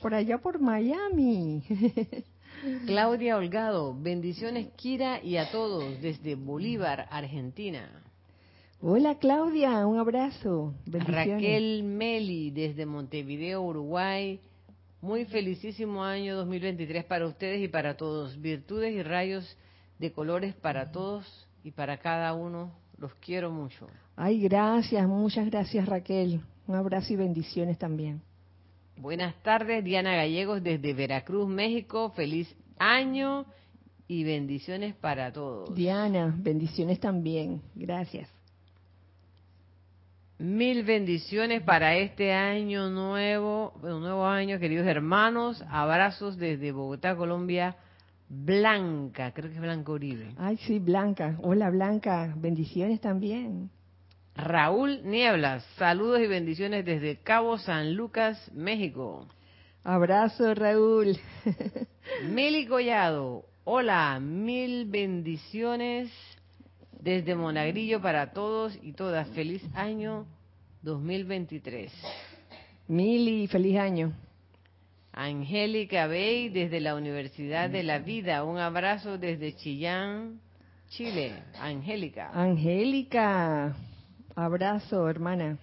por 0.00 0.14
allá 0.14 0.38
por 0.38 0.60
Miami. 0.60 1.64
Claudia 2.86 3.36
Holgado, 3.36 3.94
bendiciones, 3.94 4.68
Kira, 4.76 5.22
y 5.22 5.36
a 5.36 5.50
todos 5.50 6.00
desde 6.00 6.34
Bolívar, 6.34 7.06
Argentina. 7.10 7.88
Hola, 8.80 9.18
Claudia, 9.18 9.86
un 9.86 9.98
abrazo. 9.98 10.74
Raquel 10.86 11.82
Meli 11.82 12.50
desde 12.50 12.86
Montevideo, 12.86 13.62
Uruguay. 13.62 14.40
Muy 15.00 15.24
felicísimo 15.26 16.04
año 16.04 16.36
2023 16.36 17.04
para 17.04 17.26
ustedes 17.26 17.62
y 17.62 17.68
para 17.68 17.96
todos. 17.96 18.40
Virtudes 18.40 18.94
y 18.94 19.02
rayos 19.02 19.56
de 19.98 20.12
colores 20.12 20.54
para 20.54 20.90
todos 20.90 21.46
y 21.62 21.70
para 21.70 21.98
cada 21.98 22.34
uno. 22.34 22.72
Los 22.98 23.14
quiero 23.16 23.50
mucho. 23.50 23.86
Ay, 24.16 24.40
gracias, 24.40 25.06
muchas 25.06 25.46
gracias, 25.50 25.86
Raquel. 25.86 26.40
Un 26.66 26.74
abrazo 26.74 27.12
y 27.12 27.16
bendiciones 27.16 27.78
también. 27.78 28.22
Buenas 28.96 29.34
tardes, 29.42 29.82
Diana 29.84 30.14
Gallegos 30.14 30.62
desde 30.62 30.94
Veracruz, 30.94 31.48
México. 31.48 32.10
Feliz 32.10 32.54
año 32.78 33.44
y 34.06 34.24
bendiciones 34.24 34.94
para 34.94 35.32
todos. 35.32 35.74
Diana, 35.74 36.34
bendiciones 36.38 37.00
también. 37.00 37.60
Gracias. 37.74 38.28
Mil 40.38 40.82
bendiciones 40.82 41.62
para 41.62 41.96
este 41.96 42.32
año 42.32 42.90
nuevo, 42.90 43.72
un 43.82 44.00
nuevo 44.00 44.26
año, 44.26 44.58
queridos 44.58 44.86
hermanos. 44.86 45.62
Abrazos 45.68 46.36
desde 46.36 46.72
Bogotá, 46.72 47.16
Colombia. 47.16 47.76
Blanca, 48.28 49.32
creo 49.32 49.48
que 49.48 49.56
es 49.56 49.60
Blanca 49.60 49.92
Uribe. 49.92 50.34
Ay, 50.38 50.56
sí, 50.56 50.78
Blanca. 50.78 51.36
Hola, 51.42 51.70
Blanca. 51.70 52.34
Bendiciones 52.36 53.00
también. 53.00 53.70
Raúl 54.36 55.02
Nieblas, 55.04 55.64
saludos 55.76 56.20
y 56.20 56.26
bendiciones 56.26 56.84
desde 56.84 57.16
Cabo 57.16 57.56
San 57.58 57.94
Lucas, 57.94 58.50
México. 58.52 59.28
Abrazo, 59.84 60.54
Raúl. 60.54 61.16
Meli 62.30 62.66
Collado, 62.66 63.44
hola, 63.64 64.18
mil 64.20 64.86
bendiciones 64.86 66.10
desde 67.00 67.34
Monagrillo 67.36 68.00
para 68.02 68.32
todos 68.32 68.76
y 68.82 68.92
todas. 68.92 69.28
Feliz 69.28 69.62
año 69.74 70.26
2023. 70.82 71.92
Mili, 72.88 73.46
feliz 73.46 73.78
año. 73.78 74.12
Angélica 75.12 76.08
Bey 76.08 76.48
desde 76.48 76.80
la 76.80 76.96
Universidad 76.96 77.70
de 77.70 77.84
la 77.84 78.00
Vida. 78.00 78.42
Un 78.42 78.58
abrazo 78.58 79.16
desde 79.16 79.54
Chillán, 79.54 80.40
Chile. 80.88 81.34
Angélica. 81.60 82.30
Angélica, 82.34 83.76
abrazo, 84.34 85.08
hermana. 85.08 85.58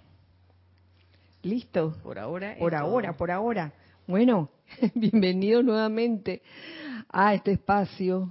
Listo. 1.43 1.97
Por 2.03 2.19
ahora. 2.19 2.55
Por 2.57 2.71
todo. 2.71 2.81
ahora, 2.81 3.17
por 3.17 3.31
ahora. 3.31 3.73
Bueno, 4.07 4.49
bienvenidos 4.95 5.63
nuevamente 5.63 6.41
a 7.09 7.33
este 7.33 7.53
espacio 7.53 8.29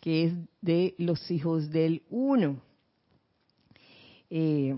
que 0.00 0.24
es 0.24 0.32
de 0.60 0.94
los 0.98 1.30
hijos 1.30 1.70
del 1.70 2.02
uno. 2.10 2.60
Eh, 4.30 4.76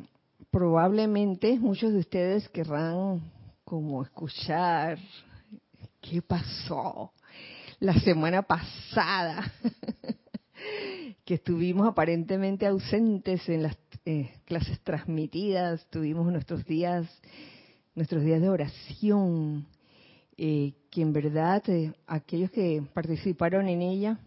probablemente 0.50 1.58
muchos 1.58 1.92
de 1.92 1.98
ustedes 2.00 2.48
querrán 2.50 3.20
como 3.64 4.02
escuchar 4.02 4.98
qué 6.00 6.22
pasó 6.22 7.12
la 7.80 7.94
semana 8.00 8.42
pasada 8.42 9.52
que 11.24 11.34
estuvimos 11.34 11.86
aparentemente 11.86 12.66
ausentes 12.66 13.48
en 13.48 13.62
las 13.62 13.76
eh, 14.10 14.32
clases 14.46 14.80
transmitidas, 14.80 15.86
tuvimos 15.90 16.32
nuestros 16.32 16.64
días, 16.64 17.06
nuestros 17.94 18.24
días 18.24 18.40
de 18.40 18.48
oración, 18.48 19.66
eh, 20.38 20.72
que 20.90 21.02
en 21.02 21.12
verdad 21.12 21.62
eh, 21.68 21.92
aquellos 22.06 22.50
que 22.50 22.82
participaron 22.94 23.68
en 23.68 23.82
ella 23.82 24.18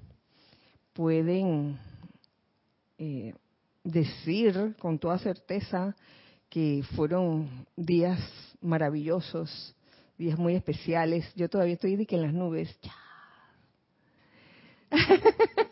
pueden 0.93 1.79
decir 3.83 4.75
con 4.77 4.99
toda 4.99 5.17
certeza 5.17 5.95
que 6.47 6.83
fueron 6.95 7.65
días 7.75 8.19
maravillosos, 8.61 9.75
días 10.15 10.37
muy 10.37 10.53
especiales. 10.53 11.25
Yo 11.33 11.49
todavía 11.49 11.73
estoy 11.73 11.95
de 11.95 12.05
que 12.05 12.17
en 12.17 12.21
las 12.21 12.33
nubes. 12.35 12.69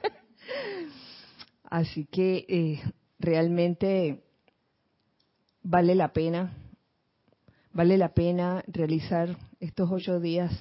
Así 1.70 2.06
que 2.06 2.46
eh, 2.50 2.82
realmente 3.20 4.24
vale 5.62 5.94
la 5.94 6.14
pena, 6.14 6.54
vale 7.74 7.98
la 7.98 8.14
pena 8.14 8.64
realizar 8.68 9.38
estos 9.60 9.92
ocho 9.92 10.20
días 10.20 10.52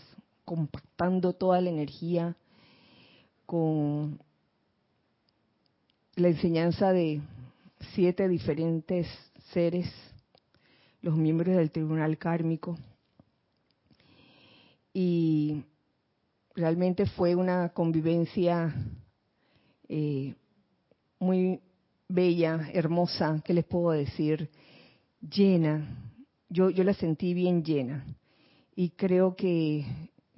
compactando 0.45 1.35
toda 1.35 1.61
la 1.61 1.71
energía 1.71 2.37
con 3.47 4.21
la 6.17 6.29
enseñanza 6.29 6.93
de 6.93 7.23
siete 7.95 8.29
diferentes 8.29 9.07
seres, 9.53 9.91
los 11.01 11.17
miembros 11.17 11.57
del 11.57 11.71
tribunal 11.71 12.19
kármico. 12.19 12.77
Y 14.93 15.63
realmente 16.57 17.07
fue 17.07 17.37
una 17.37 17.69
convivencia 17.69 18.75
eh, 19.89 20.35
muy 21.21 21.61
bella, 22.09 22.71
hermosa, 22.73 23.41
¿qué 23.45 23.55
les 23.55 23.65
puedo 23.65 23.91
decir? 23.91 24.51
Llena. 25.21 26.13
Yo, 26.49 26.71
la 26.71 26.95
sentí 26.95 27.35
bien 27.35 27.63
llena. 27.63 28.05
Y 28.75 28.91
creo 28.91 29.37
que 29.37 29.85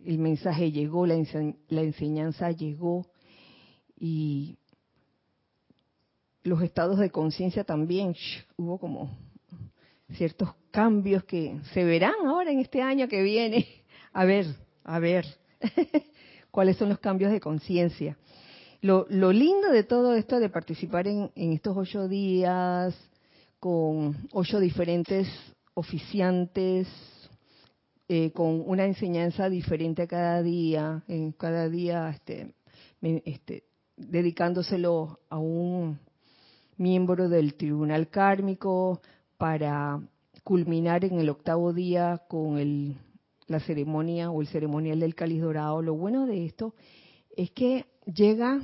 el 0.05 0.19
mensaje 0.19 0.73
llegó, 0.73 1.07
la, 1.07 1.15
la 1.69 1.83
enseñanza 1.83 2.51
llegó 2.51 3.07
y 3.99 4.57
los 6.43 6.63
estados 6.63 6.99
de 6.99 7.11
conciencia 7.11 7.65
también. 7.65 8.15
hubo 8.57 8.79
como 8.79 9.17
ciertos 10.15 10.55
cambios 10.71 11.25
que 11.25 11.61
se 11.73 11.85
verán 11.85 12.27
ahora 12.27 12.51
en 12.51 12.61
este 12.61 12.83
año 12.83 13.09
que 13.09 13.23
viene. 13.23 13.67
A 14.13 14.25
ver, 14.25 14.47
a 14.83 14.99
ver, 14.99 15.25
cuáles 16.51 16.77
son 16.77 16.89
los 16.89 16.99
cambios 16.99 17.31
de 17.31 17.39
conciencia. 17.39 18.19
Lo, 18.83 19.05
lindo 19.11 19.71
de 19.71 19.85
todo 19.85 20.15
esto 20.15 20.41
de 20.41 20.49
participar 20.49 21.07
en, 21.07 21.31
estos 21.35 21.77
ocho 21.77 22.09
días 22.09 22.97
con 23.59 24.17
ocho 24.33 24.59
diferentes 24.59 25.29
oficiantes, 25.75 26.89
eh, 28.09 28.31
con 28.33 28.63
una 28.67 28.87
enseñanza 28.87 29.51
diferente 29.51 30.07
cada 30.07 30.43
día, 30.43 31.05
en 31.09 31.33
cada 31.33 31.69
día 31.69 32.09
este, 32.09 32.55
este, 33.03 33.65
dedicándoselo 33.99 35.21
a 35.29 35.37
un 35.37 35.99
miembro 36.79 37.29
del 37.29 37.57
tribunal 37.57 38.09
kármico 38.09 39.03
para 39.37 40.01
culminar 40.43 41.05
en 41.05 41.19
el 41.19 41.29
octavo 41.29 41.75
día 41.75 42.23
con 42.29 42.57
el, 42.57 42.97
la 43.47 43.61
ceremonia 43.61 44.31
o 44.31 44.41
el 44.41 44.49
ceremonial 44.49 45.01
del 45.01 45.15
cáliz 45.15 45.43
dorado. 45.43 45.83
Lo 45.83 45.95
bueno 45.95 46.27
de 46.27 46.47
esto 46.47 46.75
es 47.37 47.51
que 47.51 47.90
llega 48.07 48.61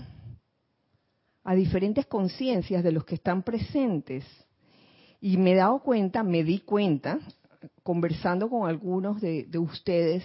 a 1.44 1.54
diferentes 1.54 2.06
conciencias 2.06 2.82
de 2.82 2.92
los 2.92 3.04
que 3.04 3.14
están 3.14 3.42
presentes. 3.42 4.24
Y 5.20 5.36
me 5.36 5.52
he 5.52 5.56
dado 5.56 5.78
cuenta, 5.80 6.22
me 6.22 6.42
di 6.42 6.58
cuenta, 6.58 7.20
conversando 7.82 8.50
con 8.50 8.68
algunos 8.68 9.20
de, 9.20 9.48
ustedes, 9.58 10.24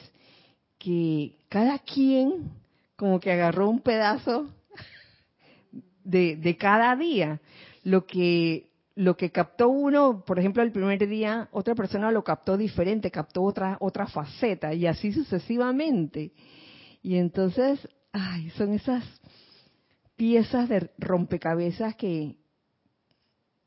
que 0.77 1.38
cada 1.48 1.80
quien 1.80 2.51
como 2.96 3.20
que 3.20 3.31
agarró 3.31 3.70
un 3.70 3.79
pedazo 3.79 4.50
de, 6.03 6.35
de, 6.35 6.57
cada 6.57 6.96
día. 6.96 7.40
Lo 7.83 8.05
que, 8.05 8.72
lo 8.96 9.16
que 9.16 9.31
captó 9.31 9.70
uno, 9.70 10.24
por 10.25 10.40
ejemplo, 10.40 10.64
el 10.64 10.72
primer 10.72 11.07
día, 11.07 11.50
otra 11.51 11.75
persona 11.75 12.12
lo 12.12 12.24
captó 12.24 12.57
diferente, 12.57 13.12
captó 13.12 13.44
otra, 13.44 13.77
otra 13.79 14.07
faceta, 14.07 14.74
y 14.74 14.88
así 14.88 15.12
sucesivamente. 15.12 16.31
Y 17.03 17.18
entonces 17.18 17.88
ay, 18.11 18.50
son 18.51 18.74
esas 18.74 19.03
piezas 20.15 20.69
de 20.69 20.91
rompecabezas 20.97 21.95
que, 21.95 22.37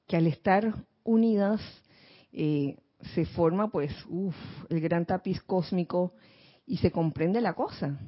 que 0.07 0.16
al 0.16 0.26
estar 0.26 0.74
unidas 1.02 1.61
eh, 2.33 2.76
se 3.14 3.26
forma 3.26 3.70
pues 3.70 3.92
uf, 4.09 4.35
el 4.68 4.80
gran 4.80 5.04
tapiz 5.04 5.42
cósmico 5.42 6.14
y 6.66 6.78
se 6.78 6.90
comprende 6.90 7.40
la 7.40 7.54
cosa. 7.54 7.98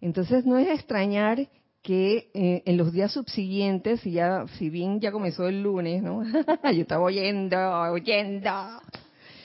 Entonces 0.00 0.44
no 0.46 0.58
es 0.58 0.68
extrañar 0.68 1.48
que 1.82 2.30
eh, 2.32 2.62
en 2.64 2.76
los 2.76 2.92
días 2.92 3.12
subsiguientes, 3.12 4.06
y 4.06 4.12
ya, 4.12 4.46
si 4.58 4.70
bien 4.70 5.00
ya 5.00 5.10
comenzó 5.10 5.48
el 5.48 5.62
lunes, 5.62 6.02
¿no? 6.02 6.22
Yo 6.72 6.82
estaba 6.82 7.02
oyendo, 7.02 7.56
oyendo. 7.90 8.50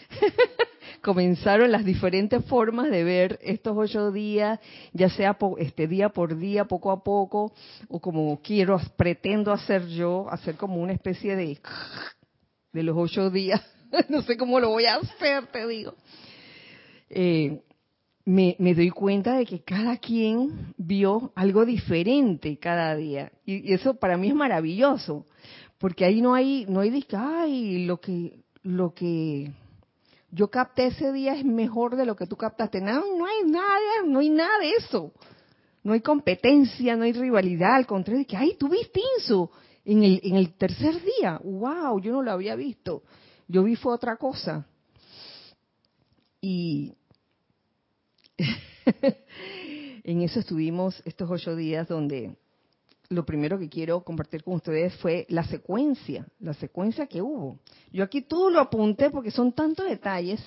comenzaron 1.02 1.72
las 1.72 1.86
diferentes 1.86 2.44
formas 2.46 2.90
de 2.90 3.04
ver 3.04 3.40
estos 3.42 3.76
ocho 3.78 4.12
días, 4.12 4.60
ya 4.94 5.10
sea 5.10 5.38
este 5.58 5.88
día 5.88 6.10
por 6.10 6.38
día, 6.38 6.66
poco 6.66 6.92
a 6.92 7.04
poco, 7.04 7.54
o 7.88 8.00
como 8.00 8.42
quiero, 8.42 8.80
pretendo 8.96 9.52
hacer 9.52 9.88
yo, 9.88 10.28
hacer 10.30 10.56
como 10.56 10.82
una 10.82 10.94
especie 10.94 11.36
de 11.36 11.60
de 12.74 12.84
los 12.84 12.96
ocho 12.98 13.30
días. 13.30 13.62
no 14.10 14.22
sé 14.22 14.38
cómo 14.38 14.60
lo 14.60 14.70
voy 14.70 14.86
a 14.86 14.96
hacer, 14.96 15.48
te 15.48 15.68
digo. 15.68 15.96
Eh, 17.10 17.62
me, 18.26 18.56
me, 18.60 18.76
doy 18.76 18.90
cuenta 18.90 19.38
de 19.38 19.46
que 19.46 19.62
cada 19.64 19.98
quien 19.98 20.74
vio 20.78 21.32
algo 21.36 21.66
diferente 21.66 22.58
cada 22.58 22.96
día. 22.96 23.32
Y, 23.46 23.74
eso 23.74 23.96
para 23.96 24.18
mí 24.18 24.28
es 24.28 24.36
maravilloso, 24.36 25.26
porque 25.78 26.06
ahí 26.06 26.22
no 26.22 26.34
hay, 26.34 26.66
no 26.68 26.82
hay, 26.82 27.06
ay, 27.14 27.86
lo 27.86 28.00
que, 28.02 28.42
lo 28.64 28.94
que 28.94 29.52
yo 30.38 30.50
capté 30.50 30.88
ese 30.88 31.12
día 31.12 31.34
es 31.34 31.44
mejor 31.44 31.96
de 31.96 32.06
lo 32.06 32.16
que 32.16 32.28
tú 32.28 32.38
captaste. 32.38 32.80
No, 32.80 33.04
no 33.18 33.26
hay 33.26 33.44
nada, 33.44 34.04
no 34.06 34.20
hay 34.20 34.30
nada 34.30 34.60
de 34.60 34.70
eso. 34.74 35.12
No 35.84 35.94
hay 35.94 36.02
competencia, 36.02 36.96
no 36.96 37.04
hay 37.04 37.14
rivalidad, 37.14 37.76
al 37.76 37.88
contrario, 37.88 38.26
que, 38.28 38.38
ay, 38.38 38.56
tú 38.58 38.70
viste 38.70 39.02
eso 39.18 39.50
en 39.84 40.04
el, 40.04 40.20
en 40.24 40.36
el 40.36 40.54
tercer 40.54 41.02
día. 41.02 41.40
Wow, 41.44 42.00
yo 42.00 42.12
no 42.12 42.22
lo 42.22 42.32
había 42.32 42.56
visto. 42.56 43.04
Yo 43.48 43.64
vi 43.64 43.76
fue 43.76 43.94
otra 43.94 44.18
cosa. 44.18 44.68
Y 46.40 46.94
en 50.04 50.22
eso 50.22 50.40
estuvimos 50.40 51.02
estos 51.06 51.32
ocho 51.32 51.56
días 51.56 51.88
donde 51.88 52.36
lo 53.10 53.26
primero 53.26 53.58
que 53.58 53.70
quiero 53.70 54.02
compartir 54.02 54.44
con 54.44 54.56
ustedes 54.56 54.96
fue 54.98 55.26
la 55.30 55.44
secuencia, 55.44 56.28
la 56.40 56.54
secuencia 56.54 57.08
que 57.08 57.22
hubo. 57.22 57.60
Yo 57.92 58.04
aquí 58.04 58.22
todo 58.22 58.50
lo 58.50 58.60
apunté 58.60 59.10
porque 59.10 59.32
son 59.32 59.54
tantos 59.54 59.88
detalles. 59.88 60.44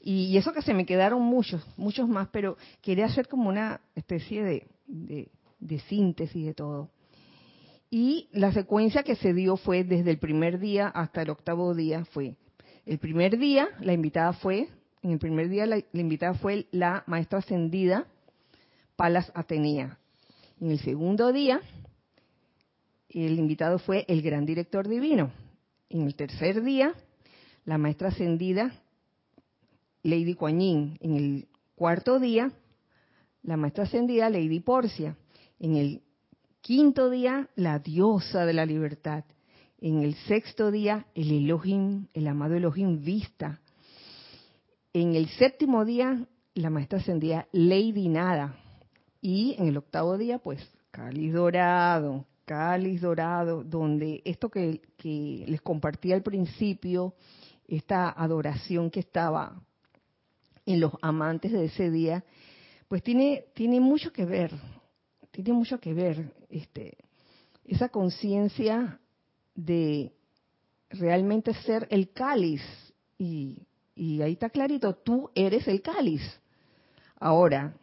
Y, 0.00 0.36
eso 0.38 0.54
que 0.54 0.62
se 0.62 0.72
me 0.72 0.86
quedaron 0.86 1.20
muchos, 1.20 1.62
muchos 1.76 2.08
más, 2.08 2.28
pero 2.28 2.56
quería 2.80 3.06
hacer 3.06 3.28
como 3.28 3.50
una 3.50 3.80
especie 3.94 4.42
de, 4.42 5.28
de 5.58 5.78
síntesis 5.80 6.46
de 6.46 6.54
todo. 6.54 6.90
Y 7.90 8.28
la 8.32 8.52
secuencia 8.52 9.02
que 9.02 9.16
se 9.16 9.34
dio 9.34 9.56
fue 9.56 9.84
desde 9.84 10.10
el 10.10 10.18
primer 10.18 10.58
día 10.58 10.88
hasta 10.88 11.22
el 11.22 11.30
octavo 11.30 11.74
día 11.74 12.04
fue. 12.06 12.36
El 12.86 12.98
primer 12.98 13.38
día, 13.38 13.68
la 13.80 13.92
invitada 13.92 14.32
fue, 14.32 14.68
en 15.02 15.10
el 15.12 15.18
primer 15.18 15.48
día 15.48 15.66
la, 15.66 15.76
la 15.92 16.00
invitada 16.00 16.34
fue 16.34 16.66
la 16.70 17.04
maestra 17.06 17.38
ascendida 17.38 18.06
Palas 18.96 19.30
Atenea. 19.34 19.98
En 20.60 20.70
el 20.70 20.78
segundo 20.78 21.32
día, 21.32 21.60
el 23.08 23.38
invitado 23.38 23.78
fue 23.78 24.04
el 24.08 24.22
gran 24.22 24.46
director 24.46 24.88
divino. 24.88 25.32
En 25.88 26.02
el 26.02 26.14
tercer 26.14 26.62
día, 26.62 26.94
la 27.64 27.78
maestra 27.78 28.08
ascendida, 28.08 28.72
Lady 30.02 30.34
Kuan 30.34 30.60
En 30.60 30.98
el 31.00 31.48
cuarto 31.74 32.18
día, 32.18 32.52
la 33.42 33.56
maestra 33.56 33.84
ascendida, 33.84 34.30
Lady 34.30 34.60
Porcia. 34.60 35.16
En 35.58 35.76
el 35.76 36.02
quinto 36.60 37.10
día, 37.10 37.48
la 37.56 37.78
diosa 37.78 38.46
de 38.46 38.52
la 38.52 38.66
libertad. 38.66 39.24
En 39.80 40.02
el 40.02 40.14
sexto 40.14 40.70
día, 40.70 41.06
el 41.14 41.30
Elohim, 41.30 42.06
el 42.14 42.26
amado 42.26 42.54
Elohim 42.54 43.04
Vista. 43.04 43.60
En 44.92 45.14
el 45.14 45.28
séptimo 45.28 45.84
día, 45.84 46.26
la 46.54 46.70
maestra 46.70 46.98
ascendida, 46.98 47.46
Lady 47.52 48.08
Nada. 48.08 48.63
Y 49.26 49.56
en 49.58 49.68
el 49.68 49.78
octavo 49.78 50.18
día, 50.18 50.38
pues, 50.38 50.60
cáliz 50.90 51.32
dorado, 51.32 52.26
cáliz 52.44 53.00
dorado, 53.00 53.64
donde 53.64 54.20
esto 54.22 54.50
que, 54.50 54.82
les 55.46 55.62
compartí 55.62 56.12
al 56.12 56.22
principio, 56.22 57.14
esta 57.66 58.10
adoración 58.10 58.90
que 58.90 59.00
estaba 59.00 59.58
en 60.66 60.78
los 60.78 60.92
amantes 61.00 61.52
de 61.52 61.64
ese 61.64 61.90
día, 61.90 62.22
pues 62.86 63.02
tiene, 63.02 63.46
tiene 63.54 63.80
mucho 63.80 64.12
que 64.12 64.26
ver, 64.26 64.52
tiene 65.30 65.54
mucho 65.54 65.80
que 65.80 65.94
ver 65.94 66.34
este, 66.50 66.98
esa 67.64 67.88
conciencia 67.88 69.00
de 69.54 70.12
realmente 70.90 71.54
ser 71.62 71.88
el 71.90 72.12
cáliz. 72.12 72.60
Y, 73.16 73.66
y 73.94 74.20
ahí 74.20 74.34
está 74.34 74.50
clarito, 74.50 74.94
tú 74.96 75.30
eres 75.34 75.66
el 75.66 75.80
cáliz. 75.80 76.20
Ahora, 77.18 77.74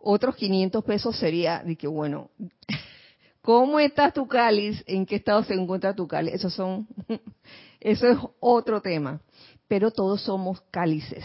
otros 0.00 0.36
500 0.36 0.84
pesos 0.84 1.16
sería 1.16 1.62
de 1.62 1.76
que, 1.76 1.86
bueno, 1.86 2.30
¿cómo 3.42 3.78
está 3.78 4.10
tu 4.10 4.26
cáliz? 4.26 4.82
¿En 4.86 5.06
qué 5.06 5.16
estado 5.16 5.44
se 5.44 5.54
encuentra 5.54 5.94
tu 5.94 6.08
cáliz? 6.08 6.34
Eso, 6.34 6.50
son, 6.50 6.88
eso 7.80 8.06
es 8.08 8.18
otro 8.40 8.80
tema. 8.80 9.20
Pero 9.68 9.90
todos 9.90 10.22
somos 10.22 10.60
cálices. 10.70 11.24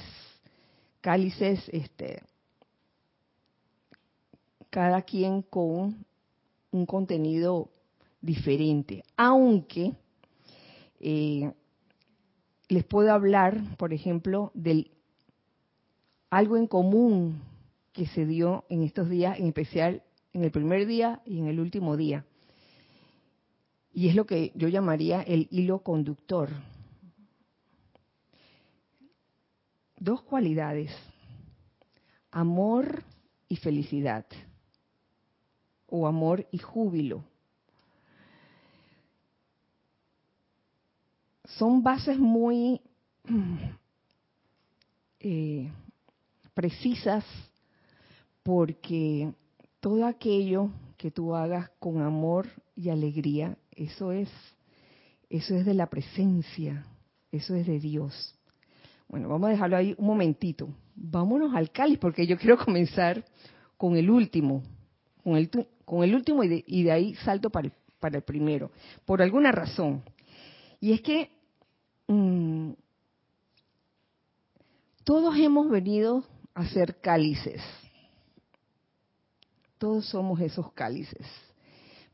Cálices, 1.01 1.61
este, 1.69 2.21
cada 4.69 5.01
quien 5.01 5.41
con 5.41 6.05
un 6.71 6.85
contenido 6.85 7.69
diferente. 8.21 9.03
Aunque 9.15 9.93
eh, 10.99 11.51
les 12.67 12.83
puedo 12.83 13.11
hablar, 13.13 13.61
por 13.77 13.93
ejemplo, 13.93 14.51
del 14.53 14.91
algo 16.29 16.57
en 16.57 16.67
común 16.67 17.41
que 17.95 18.05
se 18.07 18.25
dio 18.25 18.65
en 18.67 18.83
estos 18.83 19.09
días, 19.09 19.39
en 19.39 19.47
especial 19.47 20.03
en 20.33 20.43
el 20.43 20.51
primer 20.51 20.85
día 20.85 21.21
y 21.25 21.39
en 21.39 21.47
el 21.47 21.61
último 21.61 21.95
día. 21.95 22.25
Y 23.93 24.09
es 24.09 24.15
lo 24.15 24.25
que 24.25 24.51
yo 24.53 24.67
llamaría 24.67 25.21
el 25.21 25.47
hilo 25.49 25.79
conductor. 25.79 26.49
Dos 29.97 30.21
cualidades, 30.23 30.91
amor 32.31 33.01
y 33.47 33.55
felicidad, 33.55 34.25
o 35.87 36.05
amor 36.05 36.45
y 36.51 36.57
júbilo. 36.57 37.23
Son 41.45 41.81
bases 41.81 42.19
muy 42.19 42.81
eh, 45.21 45.71
precisas 46.53 47.23
porque 48.45 49.33
todo 49.79 50.05
aquello 50.05 50.69
que 50.97 51.09
tú 51.09 51.33
hagas 51.33 51.71
con 51.79 52.03
amor 52.03 52.45
y 52.75 52.89
alegría, 52.89 53.57
eso 53.71 54.11
es, 54.11 54.29
eso 55.31 55.55
es 55.55 55.65
de 55.65 55.73
la 55.73 55.87
presencia, 55.87 56.85
eso 57.31 57.55
es 57.55 57.65
de 57.65 57.79
Dios. 57.79 58.35
Bueno, 59.07 59.29
vamos 59.29 59.47
a 59.47 59.51
dejarlo 59.53 59.77
ahí 59.77 59.95
un 59.97 60.05
momentito. 60.05 60.69
Vámonos 60.95 61.55
al 61.55 61.71
cáliz, 61.71 61.97
porque 61.97 62.27
yo 62.27 62.37
quiero 62.37 62.55
comenzar 62.63 63.25
con 63.77 63.97
el 63.97 64.11
último, 64.11 64.61
con 65.23 65.37
el, 65.37 65.49
con 65.83 66.03
el 66.03 66.13
último 66.13 66.43
y 66.43 66.47
de, 66.47 66.63
y 66.67 66.83
de 66.83 66.91
ahí 66.91 67.15
salto 67.15 67.49
para 67.49 67.69
el, 67.69 67.73
para 67.99 68.17
el, 68.17 68.23
primero, 68.23 68.69
por 69.05 69.23
alguna 69.23 69.51
razón. 69.51 70.03
Y 70.79 70.91
es 70.91 71.01
que 71.01 71.31
mmm, 72.07 72.73
todos 75.03 75.35
hemos 75.35 75.67
venido 75.67 76.23
a 76.53 76.67
ser 76.67 77.01
cálices 77.01 77.59
todos 79.77 80.05
somos 80.07 80.39
esos 80.41 80.71
cálices, 80.73 81.25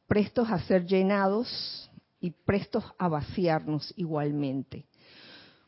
prestos 0.07 0.49
a 0.49 0.59
ser 0.59 0.85
llenados 0.85 1.89
y 2.19 2.31
prestos 2.31 2.83
a 2.97 3.07
vaciarnos 3.07 3.93
igualmente. 3.97 4.85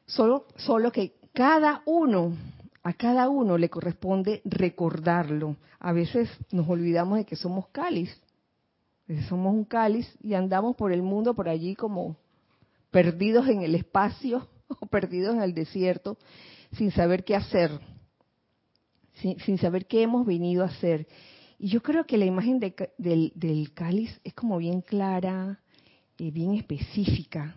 Solo, 0.05 0.45
solo 0.57 0.91
que 0.91 1.15
cada 1.33 1.81
uno, 1.85 2.35
a 2.83 2.93
cada 2.93 3.29
uno 3.29 3.57
le 3.57 3.69
corresponde 3.69 4.41
recordarlo. 4.45 5.55
A 5.79 5.93
veces 5.93 6.29
nos 6.51 6.69
olvidamos 6.69 7.17
de 7.17 7.25
que 7.25 7.35
somos 7.35 7.67
cáliz. 7.69 8.15
Somos 9.27 9.53
un 9.53 9.65
cáliz 9.65 10.07
y 10.21 10.33
andamos 10.33 10.75
por 10.75 10.91
el 10.91 11.01
mundo 11.01 11.33
por 11.33 11.49
allí 11.49 11.75
como 11.75 12.17
perdidos 12.91 13.47
en 13.47 13.61
el 13.61 13.75
espacio 13.75 14.47
o 14.79 14.85
perdidos 14.85 15.35
en 15.35 15.41
el 15.41 15.53
desierto 15.53 16.17
sin 16.71 16.91
saber 16.91 17.23
qué 17.23 17.35
hacer, 17.35 17.71
sin, 19.15 19.39
sin 19.39 19.57
saber 19.57 19.85
qué 19.85 20.03
hemos 20.03 20.25
venido 20.25 20.63
a 20.63 20.67
hacer. 20.67 21.07
Y 21.63 21.69
yo 21.69 21.81
creo 21.81 22.05
que 22.05 22.17
la 22.17 22.25
imagen 22.25 22.59
de, 22.59 22.75
del, 22.97 23.31
del, 23.35 23.73
cáliz 23.73 24.19
es 24.25 24.33
como 24.33 24.57
bien 24.57 24.81
clara, 24.81 25.61
y 26.17 26.29
bien 26.29 26.55
específica, 26.55 27.55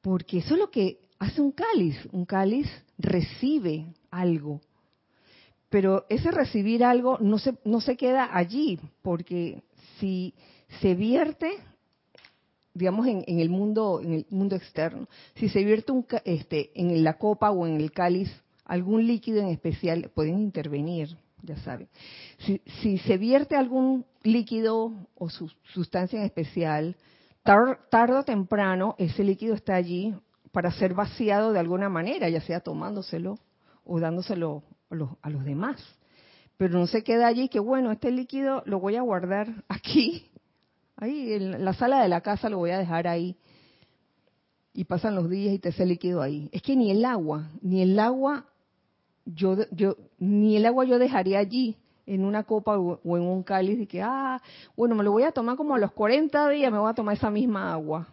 porque 0.00 0.38
eso 0.38 0.54
es 0.54 0.60
lo 0.60 0.68
que 0.72 0.98
hace 1.20 1.40
un 1.40 1.52
cáliz. 1.52 1.94
Un 2.10 2.24
cáliz 2.24 2.66
recibe 2.98 3.86
algo, 4.10 4.60
pero 5.68 6.06
ese 6.08 6.32
recibir 6.32 6.82
algo 6.82 7.18
no 7.20 7.38
se, 7.38 7.56
no 7.64 7.80
se 7.80 7.96
queda 7.96 8.36
allí, 8.36 8.80
porque 9.00 9.62
si 10.00 10.34
se 10.80 10.96
vierte, 10.96 11.52
digamos, 12.74 13.06
en, 13.06 13.22
en, 13.28 13.38
el 13.38 13.48
mundo 13.48 14.00
en 14.02 14.12
el 14.12 14.26
mundo 14.30 14.56
externo, 14.56 15.06
si 15.36 15.48
se 15.50 15.62
vierte 15.62 15.92
un, 15.92 16.04
este, 16.24 16.72
en 16.74 17.04
la 17.04 17.16
copa 17.16 17.52
o 17.52 17.64
en 17.64 17.80
el 17.80 17.92
cáliz 17.92 18.28
algún 18.64 19.06
líquido 19.06 19.40
en 19.40 19.50
especial, 19.50 20.10
pueden 20.16 20.40
intervenir 20.40 21.16
ya 21.42 21.56
saben. 21.58 21.88
Si, 22.38 22.60
si, 22.80 22.98
se 22.98 23.16
vierte 23.16 23.56
algún 23.56 24.04
líquido 24.22 24.92
o 25.14 25.30
su, 25.30 25.50
sustancia 25.72 26.18
en 26.18 26.24
especial, 26.24 26.96
tar, 27.42 27.80
tarde 27.90 28.16
o 28.16 28.24
temprano 28.24 28.94
ese 28.98 29.24
líquido 29.24 29.54
está 29.54 29.74
allí 29.74 30.14
para 30.52 30.70
ser 30.72 30.94
vaciado 30.94 31.52
de 31.52 31.60
alguna 31.60 31.88
manera, 31.88 32.28
ya 32.28 32.40
sea 32.40 32.60
tomándoselo 32.60 33.38
o 33.84 34.00
dándoselo 34.00 34.62
a 34.90 34.94
los, 34.94 35.10
a 35.22 35.30
los 35.30 35.44
demás. 35.44 35.82
Pero 36.56 36.78
no 36.78 36.86
se 36.86 37.02
queda 37.02 37.26
allí 37.26 37.48
que, 37.48 37.60
bueno, 37.60 37.90
este 37.90 38.10
líquido 38.10 38.62
lo 38.66 38.80
voy 38.80 38.96
a 38.96 39.02
guardar 39.02 39.64
aquí, 39.68 40.30
ahí 40.96 41.32
en 41.32 41.64
la 41.64 41.72
sala 41.72 42.02
de 42.02 42.08
la 42.08 42.20
casa 42.20 42.48
lo 42.48 42.58
voy 42.58 42.70
a 42.70 42.78
dejar 42.78 43.06
ahí. 43.06 43.36
Y 44.72 44.84
pasan 44.84 45.16
los 45.16 45.28
días 45.28 45.52
y 45.52 45.58
te 45.58 45.70
ese 45.70 45.84
líquido 45.84 46.22
ahí. 46.22 46.48
Es 46.52 46.62
que 46.62 46.76
ni 46.76 46.92
el 46.92 47.04
agua, 47.04 47.50
ni 47.60 47.82
el 47.82 47.98
agua 47.98 48.46
yo, 49.34 49.56
yo, 49.70 49.96
ni 50.18 50.56
el 50.56 50.66
agua 50.66 50.84
yo 50.84 50.98
dejaría 50.98 51.38
allí 51.38 51.76
en 52.06 52.24
una 52.24 52.44
copa 52.44 52.78
o, 52.78 53.16
en 53.16 53.22
un 53.22 53.42
cáliz 53.42 53.78
y 53.80 53.86
que, 53.86 54.02
ah, 54.02 54.40
bueno, 54.76 54.94
me 54.94 55.04
lo 55.04 55.12
voy 55.12 55.22
a 55.22 55.32
tomar 55.32 55.56
como 55.56 55.74
a 55.74 55.78
los 55.78 55.92
40 55.92 56.48
días, 56.50 56.72
me 56.72 56.78
voy 56.78 56.90
a 56.90 56.94
tomar 56.94 57.16
esa 57.16 57.30
misma 57.30 57.72
agua. 57.72 58.08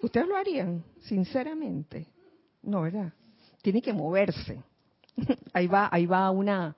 ¿Ustedes 0.00 0.28
lo 0.28 0.36
harían? 0.36 0.84
Sinceramente. 1.00 2.06
No, 2.62 2.82
¿verdad? 2.82 3.12
Tiene 3.62 3.80
que 3.80 3.92
moverse. 3.92 4.62
ahí 5.52 5.66
va, 5.66 5.88
ahí 5.90 6.06
va 6.06 6.30
una, 6.30 6.76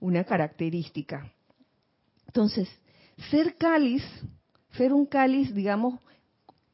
una 0.00 0.24
característica. 0.24 1.30
Entonces, 2.26 2.68
ser 3.30 3.56
cáliz, 3.56 4.04
ser 4.72 4.92
un 4.92 5.06
cáliz, 5.06 5.52
digamos, 5.52 6.00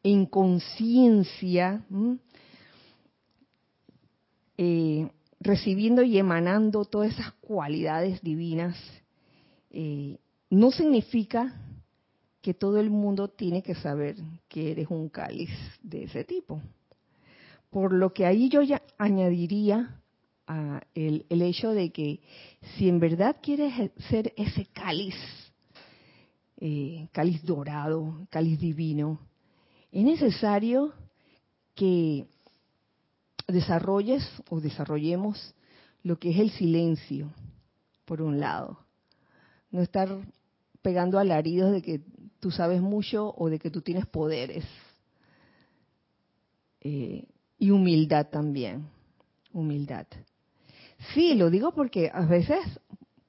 en 0.03 0.27
conciencia, 0.27 1.83
eh, 4.59 5.11
recibiendo 5.45 6.03
y 6.03 6.19
emanando 6.19 6.87
todas 6.87 7.13
esas 7.13 7.33
cualidades 7.35 8.23
divinas, 8.23 8.77
eh, 9.71 10.17
no 10.51 10.71
significa 10.71 11.55
que 12.41 12.55
todo 12.55 12.81
el 12.81 12.91
mundo 12.91 13.29
tiene 13.29 13.63
que 13.63 13.75
saber 13.75 14.17
que 14.49 14.73
eres 14.73 14.89
un 14.91 15.09
cáliz 15.09 15.51
de 15.83 16.05
ese 16.05 16.25
tipo. 16.25 16.61
Por 17.71 17.93
lo 17.93 18.13
que 18.13 18.25
ahí 18.25 18.49
yo 18.49 18.63
ya 18.63 18.83
añadiría 18.99 20.01
a 20.47 20.83
el, 20.95 21.25
hecho 21.31 21.71
de 21.71 21.91
que 21.91 22.21
si 22.77 22.89
en 22.89 22.99
verdad 22.99 23.37
quieres 23.43 23.91
ser 24.11 24.33
ese 24.37 24.67
cáliz, 24.67 25.15
eh, 26.59 27.09
cáliz 27.13 27.43
dorado, 27.45 28.27
cáliz 28.31 28.59
divino, 28.59 29.21
es 29.91 30.05
necesario 30.05 30.93
que 31.75 32.27
desarrolles 33.47 34.23
o 34.49 34.61
desarrollemos 34.61 35.55
lo 36.03 36.19
que 36.19 36.31
es 36.31 36.39
el 36.39 36.51
silencio, 36.51 37.33
por 38.05 38.23
un 38.23 38.41
lado. 38.41 38.79
No 39.71 39.83
estar 39.83 40.09
pegando 40.83 41.19
alaridos 41.19 41.73
de 41.73 41.83
que 41.83 42.01
tú 42.41 42.51
sabes 42.51 42.81
mucho 42.81 43.35
o 43.37 43.49
de 43.49 43.59
que 43.59 43.71
tú 43.71 43.81
tienes 43.81 44.07
poderes. 44.07 44.65
Eh, 46.81 47.25
y 47.59 47.71
humildad 47.71 48.27
también, 48.29 48.87
humildad. 49.53 50.07
Sí, 51.15 51.35
lo 51.35 51.51
digo 51.51 51.73
porque 51.73 52.11
a 52.13 52.27
veces 52.27 52.61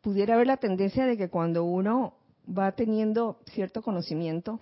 pudiera 0.02 0.36
haber 0.36 0.48
la 0.48 0.58
tendencia 0.58 1.06
de 1.06 1.18
que 1.18 1.30
cuando 1.30 1.64
uno 1.64 2.16
va 2.46 2.74
teniendo 2.74 3.40
cierto 3.54 3.82
conocimiento, 3.82 4.60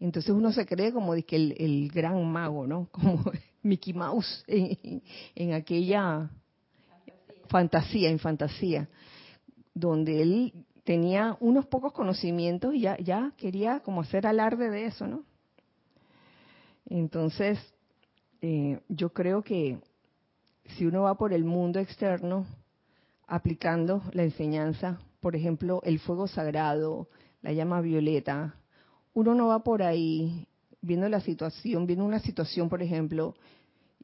entonces 0.00 0.30
uno 0.30 0.52
se 0.52 0.66
cree 0.66 0.92
como 0.92 1.14
de 1.14 1.24
que 1.24 1.36
el, 1.36 1.54
el 1.58 1.90
gran 1.90 2.24
mago, 2.30 2.66
¿no? 2.66 2.88
Como 2.92 3.24
Mickey 3.64 3.92
Mouse 3.92 4.44
en, 4.46 5.52
aquella 5.52 6.30
fantasía. 7.48 8.10
en 8.10 8.18
fantasía, 8.20 8.88
donde 9.74 10.22
él 10.22 10.52
tenía 10.84 11.36
unos 11.40 11.66
pocos 11.66 11.92
conocimientos 11.92 12.74
y 12.74 12.80
ya, 12.80 12.96
ya 12.98 13.32
quería 13.36 13.80
como 13.80 14.02
hacer 14.02 14.26
alarde 14.26 14.70
de 14.70 14.84
eso, 14.86 15.06
¿no? 15.06 15.24
Entonces, 16.86 17.58
eh, 18.42 18.80
yo 18.88 19.10
creo 19.12 19.42
que 19.42 19.78
si 20.76 20.84
uno 20.84 21.02
va 21.02 21.16
por 21.16 21.32
el 21.32 21.44
mundo 21.44 21.80
externo 21.80 22.46
aplicando 23.26 24.02
la 24.12 24.24
enseñanza, 24.24 25.00
por 25.20 25.34
ejemplo, 25.34 25.80
el 25.84 25.98
fuego 25.98 26.28
sagrado, 26.28 27.08
la 27.40 27.52
llama 27.52 27.80
violeta, 27.80 28.56
uno 29.14 29.34
no 29.34 29.48
va 29.48 29.64
por 29.64 29.82
ahí 29.82 30.46
viendo 30.82 31.08
la 31.08 31.20
situación, 31.20 31.86
viendo 31.86 32.04
una 32.04 32.18
situación, 32.18 32.68
por 32.68 32.82
ejemplo, 32.82 33.34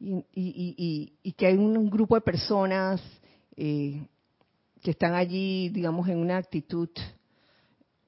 y, 0.01 1.35
que 1.37 1.47
hay 1.47 1.57
un, 1.57 1.91
grupo 1.91 2.15
de 2.15 2.23
personas 2.23 3.01
eh, 3.57 4.07
que 4.83 4.93
están 4.93 5.15
allí, 5.15 5.69
digamos, 5.69 6.09
en 6.09 6.19
una 6.19 6.39
actitud 6.39 6.89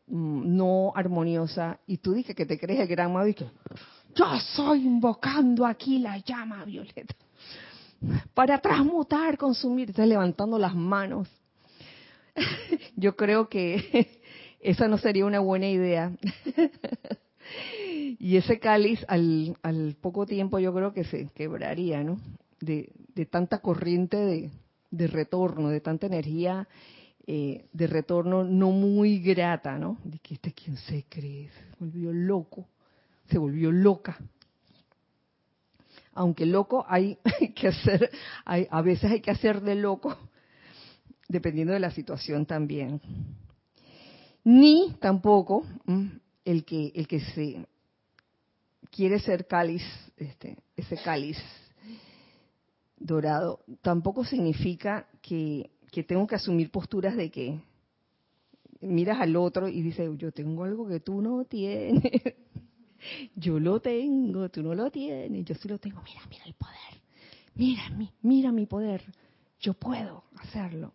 mm, 0.07 0.57
no 0.57 0.92
armoniosa, 0.94 1.78
y 1.87 1.98
tú 1.98 2.14
dices 2.14 2.35
que 2.35 2.46
te 2.46 2.59
crees 2.59 2.81
el 2.81 2.88
gran 2.88 3.12
mago 3.12 3.28
y 3.28 3.35
que 3.35 3.46
yo 4.14 4.35
estoy 4.35 4.87
invocando 4.87 5.64
aquí 5.64 5.98
la 5.98 6.18
llama 6.18 6.64
violeta 6.64 7.14
para 8.35 8.59
transmutar, 8.59 9.37
consumir, 9.38 9.90
estás 9.90 10.09
levantando 10.09 10.59
las 10.59 10.74
manos. 10.74 11.28
Yo 12.96 13.14
creo 13.14 13.48
que 13.48 14.20
esa 14.61 14.88
no 14.88 14.98
sería 14.98 15.26
una 15.26 15.40
buena 15.40 15.68
idea. 15.68 16.12
Y 18.18 18.37
ese 18.37 18.59
cáliz 18.59 19.05
al, 19.09 19.96
poco 20.01 20.27
tiempo 20.27 20.59
yo 20.59 20.75
creo 20.75 20.92
que 20.92 21.05
se 21.05 21.29
quebraría, 21.35 22.03
¿no? 22.03 22.20
De, 22.61 22.92
tanta 23.31 23.59
corriente 23.59 24.51
de, 24.90 25.07
retorno, 25.07 25.68
de 25.68 25.81
tanta 25.81 26.07
energía 26.07 26.68
eh, 27.27 27.66
de 27.72 27.87
retorno 27.87 28.44
no 28.44 28.70
muy 28.70 29.20
grata, 29.20 29.79
¿no? 29.79 29.98
De 30.05 30.18
que 30.18 30.35
este 30.35 30.53
quien 30.53 30.77
se 30.77 31.05
cree, 31.09 31.48
se 31.48 31.77
volvió 31.79 32.12
loco, 32.12 32.68
se 33.31 33.38
volvió 33.38 33.70
loca. 33.70 34.18
Aunque 36.14 36.46
loco 36.46 36.85
hay 36.88 37.18
que 37.55 37.68
hacer, 37.68 38.11
a 38.44 38.83
veces 38.83 39.11
hay 39.11 39.20
que 39.20 39.31
hacer 39.31 39.61
de 39.61 39.75
loco, 39.75 40.16
dependiendo 41.29 41.72
de 41.72 41.81
la 41.81 41.90
situación 41.90 42.46
también. 42.46 43.01
Ni 44.44 44.96
tampoco 45.01 45.64
el 46.44 46.64
que 46.64 46.92
el 46.94 47.07
que 47.07 47.20
se 47.20 47.66
quiere 48.92 49.18
ser 49.18 49.46
cáliz, 49.46 49.83
este, 50.18 50.59
ese 50.76 50.96
cáliz 50.98 51.38
dorado, 52.98 53.64
tampoco 53.81 54.24
significa 54.24 55.09
que, 55.20 55.70
tengo 56.07 56.26
que 56.26 56.37
asumir 56.37 56.70
posturas 56.70 57.16
de 57.16 57.31
que 57.31 57.61
miras 58.81 59.20
al 59.20 59.35
otro 59.37 59.68
y 59.68 59.83
dices, 59.83 60.09
yo 60.18 60.31
tengo 60.31 60.64
algo 60.64 60.87
que 60.87 61.00
tú 61.00 61.20
no 61.20 61.44
tienes. 61.44 62.02
yo 63.35 63.59
lo 63.59 63.81
tengo, 63.81 64.48
tú 64.50 64.62
no 64.62 64.74
lo 64.74 64.90
tienes, 64.90 65.44
yo 65.44 65.55
sí 65.55 65.68
lo 65.68 65.78
tengo. 65.78 66.02
Mira, 66.02 66.20
mira 66.28 66.44
el 66.44 66.55
poder. 66.55 67.02
Mira 67.55 67.90
mi, 67.90 68.11
mira 68.22 68.52
mi 68.52 68.66
poder. 68.66 69.02
Yo 69.59 69.74
puedo 69.74 70.24
hacerlo. 70.38 70.92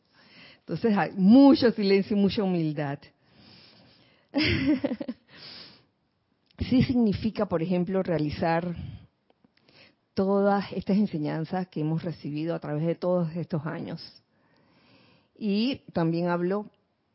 Entonces 0.59 0.97
hay 0.97 1.11
mucho 1.13 1.71
silencio 1.71 2.15
y 2.15 2.19
mucha 2.19 2.43
humildad. 2.43 2.99
sí 6.57 6.83
significa, 6.83 7.47
por 7.47 7.61
ejemplo, 7.61 8.03
realizar 8.03 8.75
todas 10.13 10.71
estas 10.73 10.97
enseñanzas 10.97 11.67
que 11.67 11.81
hemos 11.81 12.03
recibido 12.03 12.55
a 12.55 12.59
través 12.59 12.85
de 12.85 12.95
todos 12.95 13.35
estos 13.35 13.65
años. 13.65 14.01
Y 15.37 15.83
también 15.93 16.29
hablo 16.29 16.65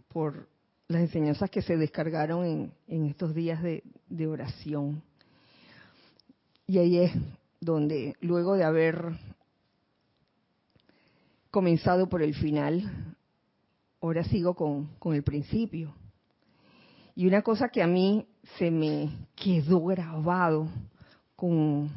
por 0.08 0.48
las 0.86 1.00
enseñanzas 1.02 1.50
que 1.50 1.62
se 1.62 1.76
descargaron 1.76 2.72
en, 2.86 3.06
estos 3.06 3.34
días 3.34 3.60
de, 3.62 3.82
oración. 4.26 5.02
Y 6.66 6.78
ahí 6.78 6.98
es 6.98 7.12
donde, 7.60 8.14
luego 8.20 8.54
de 8.54 8.64
haber 8.64 9.18
comenzado 11.50 12.08
por 12.08 12.22
el 12.22 12.34
final, 12.34 13.16
ahora 14.00 14.22
sigo 14.24 14.54
con, 14.54 15.14
el 15.14 15.22
principio. 15.22 15.94
Y 17.16 17.26
una 17.26 17.42
cosa 17.42 17.68
que 17.68 17.82
a 17.82 17.86
mí 17.86 18.26
se 18.58 18.70
me 18.70 19.10
quedó 19.34 19.84
grabado 19.84 20.68
con 21.36 21.90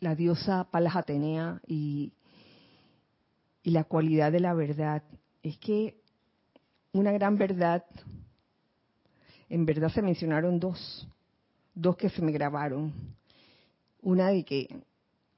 la 0.00 0.14
diosa 0.14 0.64
Palas 0.70 0.96
Atenea 0.96 1.60
y, 1.66 2.12
y 3.62 3.70
la 3.70 3.84
cualidad 3.84 4.32
de 4.32 4.40
la 4.40 4.54
verdad 4.54 5.02
es 5.42 5.56
que 5.58 5.96
una 6.92 7.12
gran 7.12 7.36
verdad, 7.36 7.84
en 9.48 9.64
verdad 9.64 9.90
se 9.90 10.02
mencionaron 10.02 10.60
dos, 10.60 11.08
dos 11.74 11.96
que 11.96 12.10
se 12.10 12.20
me 12.22 12.32
grabaron. 12.32 12.92
Una 14.02 14.28
de 14.28 14.44
que 14.44 14.68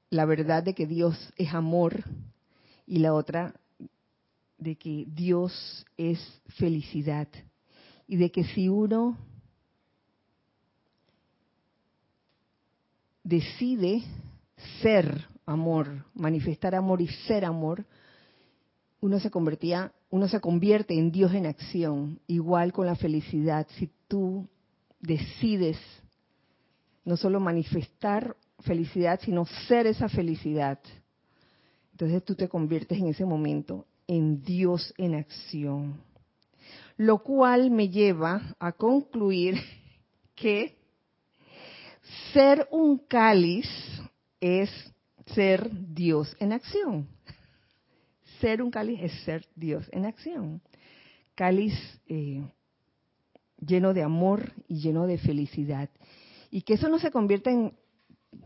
la 0.09 0.25
verdad 0.25 0.63
de 0.63 0.73
que 0.73 0.85
Dios 0.85 1.33
es 1.37 1.53
amor 1.53 2.03
y 2.87 2.99
la 2.99 3.13
otra 3.13 3.53
de 4.57 4.75
que 4.75 5.05
Dios 5.07 5.85
es 5.97 6.19
felicidad 6.57 7.27
y 8.07 8.17
de 8.17 8.31
que 8.31 8.43
si 8.43 8.69
uno 8.69 9.17
decide 13.25 14.03
ser 14.81 15.27
amor, 15.45 16.05
manifestar 16.13 16.75
amor 16.75 17.01
y 17.01 17.07
ser 17.27 17.43
amor, 17.43 17.85
uno 19.01 19.19
se 19.19 19.29
convertía, 19.29 19.91
uno 20.09 20.27
se 20.27 20.39
convierte 20.39 20.97
en 20.97 21.11
Dios 21.11 21.33
en 21.33 21.45
acción, 21.45 22.19
igual 22.27 22.71
con 22.71 22.85
la 22.85 22.95
felicidad. 22.95 23.67
Si 23.77 23.91
tú 24.07 24.47
decides 25.01 25.77
no 27.03 27.17
solo 27.17 27.39
manifestar 27.39 28.37
felicidad, 28.61 29.19
sino 29.21 29.45
ser 29.67 29.87
esa 29.87 30.07
felicidad, 30.07 30.79
entonces 31.91 32.23
tú 32.23 32.35
te 32.35 32.47
conviertes 32.47 32.97
en 32.97 33.07
ese 33.07 33.25
momento 33.25 33.85
en 34.07 34.41
Dios 34.41 34.93
en 34.97 35.15
acción. 35.15 36.01
Lo 36.97 37.19
cual 37.23 37.71
me 37.71 37.89
lleva 37.89 38.55
a 38.59 38.71
concluir 38.71 39.55
que 40.35 40.77
ser 42.33 42.67
un 42.71 42.97
cáliz 42.97 43.67
es 44.39 44.69
ser 45.27 45.69
Dios 45.71 46.35
en 46.39 46.53
acción. 46.53 47.07
Ser 48.39 48.61
un 48.61 48.69
cáliz 48.69 48.99
es 49.01 49.11
ser 49.23 49.45
Dios 49.55 49.87
en 49.91 50.05
acción. 50.05 50.61
Cáliz 51.35 51.73
eh, 52.07 52.43
lleno 53.59 53.93
de 53.93 54.03
amor 54.03 54.53
y 54.67 54.79
lleno 54.79 55.07
de 55.07 55.17
felicidad. 55.17 55.89
Y 56.51 56.61
que 56.61 56.75
eso 56.75 56.89
no 56.89 56.99
se 56.99 57.11
convierta 57.11 57.51
en 57.51 57.73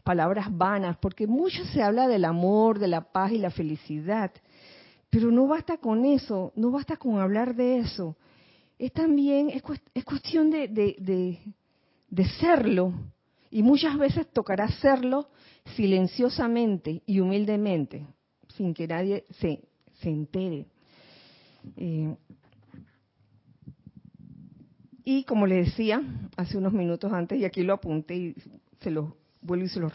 palabras 0.03 0.47
vanas, 0.55 0.97
porque 0.97 1.27
mucho 1.27 1.65
se 1.65 1.81
habla 1.81 2.07
del 2.07 2.25
amor, 2.25 2.79
de 2.79 2.87
la 2.87 3.11
paz 3.11 3.31
y 3.31 3.37
la 3.37 3.51
felicidad. 3.51 4.31
Pero 5.09 5.31
no 5.31 5.47
basta 5.47 5.77
con 5.77 6.05
eso, 6.05 6.53
no 6.55 6.71
basta 6.71 6.97
con 6.97 7.19
hablar 7.19 7.55
de 7.55 7.79
eso. 7.79 8.15
Es 8.77 8.93
también, 8.93 9.49
es, 9.49 9.61
cuestión 10.03 10.49
de, 10.49 10.67
de, 10.67 11.39
de 12.07 12.25
serlo. 12.39 12.93
Y 13.51 13.63
muchas 13.63 13.97
veces 13.97 14.27
tocará 14.31 14.65
hacerlo 14.65 15.29
silenciosamente 15.75 17.01
y 17.05 17.19
humildemente, 17.19 18.05
sin 18.55 18.73
que 18.73 18.87
nadie 18.87 19.25
se, 19.39 19.61
se 20.01 20.09
entere. 20.09 20.67
Eh, 21.77 22.15
y 25.03 25.23
como 25.23 25.47
le 25.47 25.55
decía 25.55 26.01
hace 26.37 26.57
unos 26.57 26.73
minutos 26.73 27.11
antes, 27.11 27.39
y 27.39 27.45
aquí 27.45 27.63
lo 27.63 27.73
apunté 27.73 28.15
y 28.15 28.35
se 28.81 28.91
lo 28.91 29.17
vuelvo 29.41 29.65
y 29.65 29.69
se 29.69 29.79
lo 29.79 29.91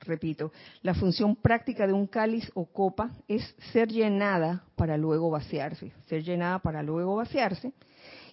repito, 0.00 0.50
la 0.82 0.94
función 0.94 1.36
práctica 1.36 1.86
de 1.86 1.92
un 1.92 2.06
cáliz 2.08 2.50
o 2.54 2.66
copa 2.66 3.12
es 3.28 3.54
ser 3.72 3.88
llenada 3.88 4.64
para 4.74 4.96
luego 4.96 5.30
vaciarse, 5.30 5.92
ser 6.06 6.24
llenada 6.24 6.58
para 6.58 6.82
luego 6.82 7.14
vaciarse, 7.16 7.72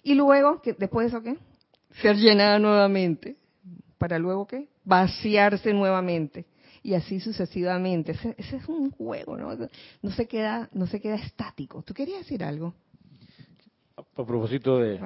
y 0.02 0.14
luego, 0.14 0.60
que 0.62 0.72
después 0.72 1.04
de 1.12 1.18
eso 1.18 1.22
qué? 1.22 1.36
Ser 2.02 2.16
llenada 2.16 2.58
nuevamente, 2.58 3.36
para 4.00 4.18
luego 4.18 4.46
qué? 4.46 4.66
Vaciarse 4.82 5.74
nuevamente 5.74 6.46
y 6.82 6.94
así 6.94 7.20
sucesivamente. 7.20 8.12
Ese, 8.12 8.34
es 8.38 8.66
un 8.66 8.90
juego, 8.92 9.36
¿no? 9.36 9.54
No 10.00 10.10
se 10.10 10.26
queda, 10.26 10.70
no 10.72 10.86
se 10.86 11.02
queda 11.02 11.16
estático. 11.16 11.82
¿Tú 11.82 11.92
querías 11.92 12.20
decir 12.20 12.42
algo? 12.42 12.72
A 13.94 14.24
propósito 14.24 14.78
de, 14.78 14.98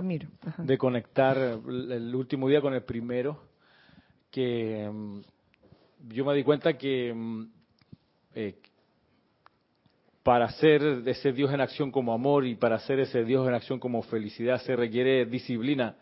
de 0.59 0.79
conectar 0.79 1.37
el 1.37 2.15
último 2.15 2.49
día 2.49 2.61
con 2.61 2.73
el 2.73 2.85
primero, 2.85 3.43
que 4.31 4.89
mm, 4.89 5.21
yo 6.11 6.25
me 6.25 6.35
di 6.37 6.45
cuenta 6.45 6.79
que 6.79 7.13
mm, 7.13 7.45
eh, 8.37 8.55
para 10.23 10.49
ser 10.53 11.03
ese 11.05 11.33
Dios 11.33 11.53
en 11.53 11.61
acción 11.61 11.91
como 11.91 12.15
amor 12.15 12.47
y 12.47 12.55
para 12.55 12.79
ser 12.79 13.01
ese 13.01 13.25
Dios 13.25 13.49
en 13.49 13.55
acción 13.55 13.81
como 13.81 14.03
felicidad 14.03 14.63
se 14.63 14.77
requiere 14.77 15.27
disciplina 15.27 15.97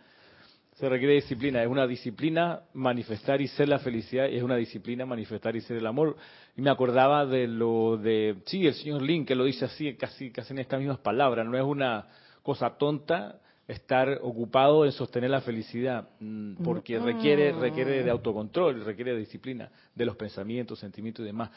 se 0.75 0.89
requiere 0.89 1.15
disciplina. 1.15 1.63
Es 1.63 1.69
una 1.69 1.87
disciplina 1.87 2.63
manifestar 2.75 3.41
y 3.41 3.49
ser 3.49 3.69
la 3.69 3.79
felicidad, 3.79 4.29
y 4.29 4.37
es 4.37 4.43
una 4.43 4.57
disciplina 4.57 5.05
manifestar 5.05 5.55
y 5.55 5.61
ser 5.61 5.77
el 5.77 5.87
amor. 5.87 6.17
Y 6.57 6.63
me 6.63 6.71
acordaba 6.71 7.27
de 7.27 7.47
lo 7.47 7.97
de, 7.97 8.37
sí, 8.47 8.67
el 8.67 8.75
señor 8.75 9.03
Lin, 9.03 9.27
que 9.27 9.35
lo 9.35 9.45
dice 9.45 9.65
así, 9.67 9.95
casi, 9.95 10.31
casi 10.31 10.53
en 10.53 10.61
estas 10.61 10.81
mismas 10.81 10.99
palabras. 10.99 11.47
No 11.47 11.57
es 11.57 11.65
una 11.65 12.07
cosa 12.43 12.77
tonta 12.77 13.39
estar 13.69 14.19
ocupado 14.23 14.85
en 14.85 14.93
sostener 14.93 15.31
la 15.31 15.41
felicidad, 15.41 16.09
mm, 16.21 16.63
porque 16.65 16.99
requiere, 16.99 17.53
requiere 17.53 18.03
de 18.03 18.11
autocontrol, 18.11 18.85
requiere 18.85 19.13
de 19.13 19.19
disciplina 19.19 19.71
de 19.95 20.05
los 20.05 20.17
pensamientos, 20.17 20.79
sentimientos 20.81 21.23
y 21.23 21.27
demás 21.27 21.51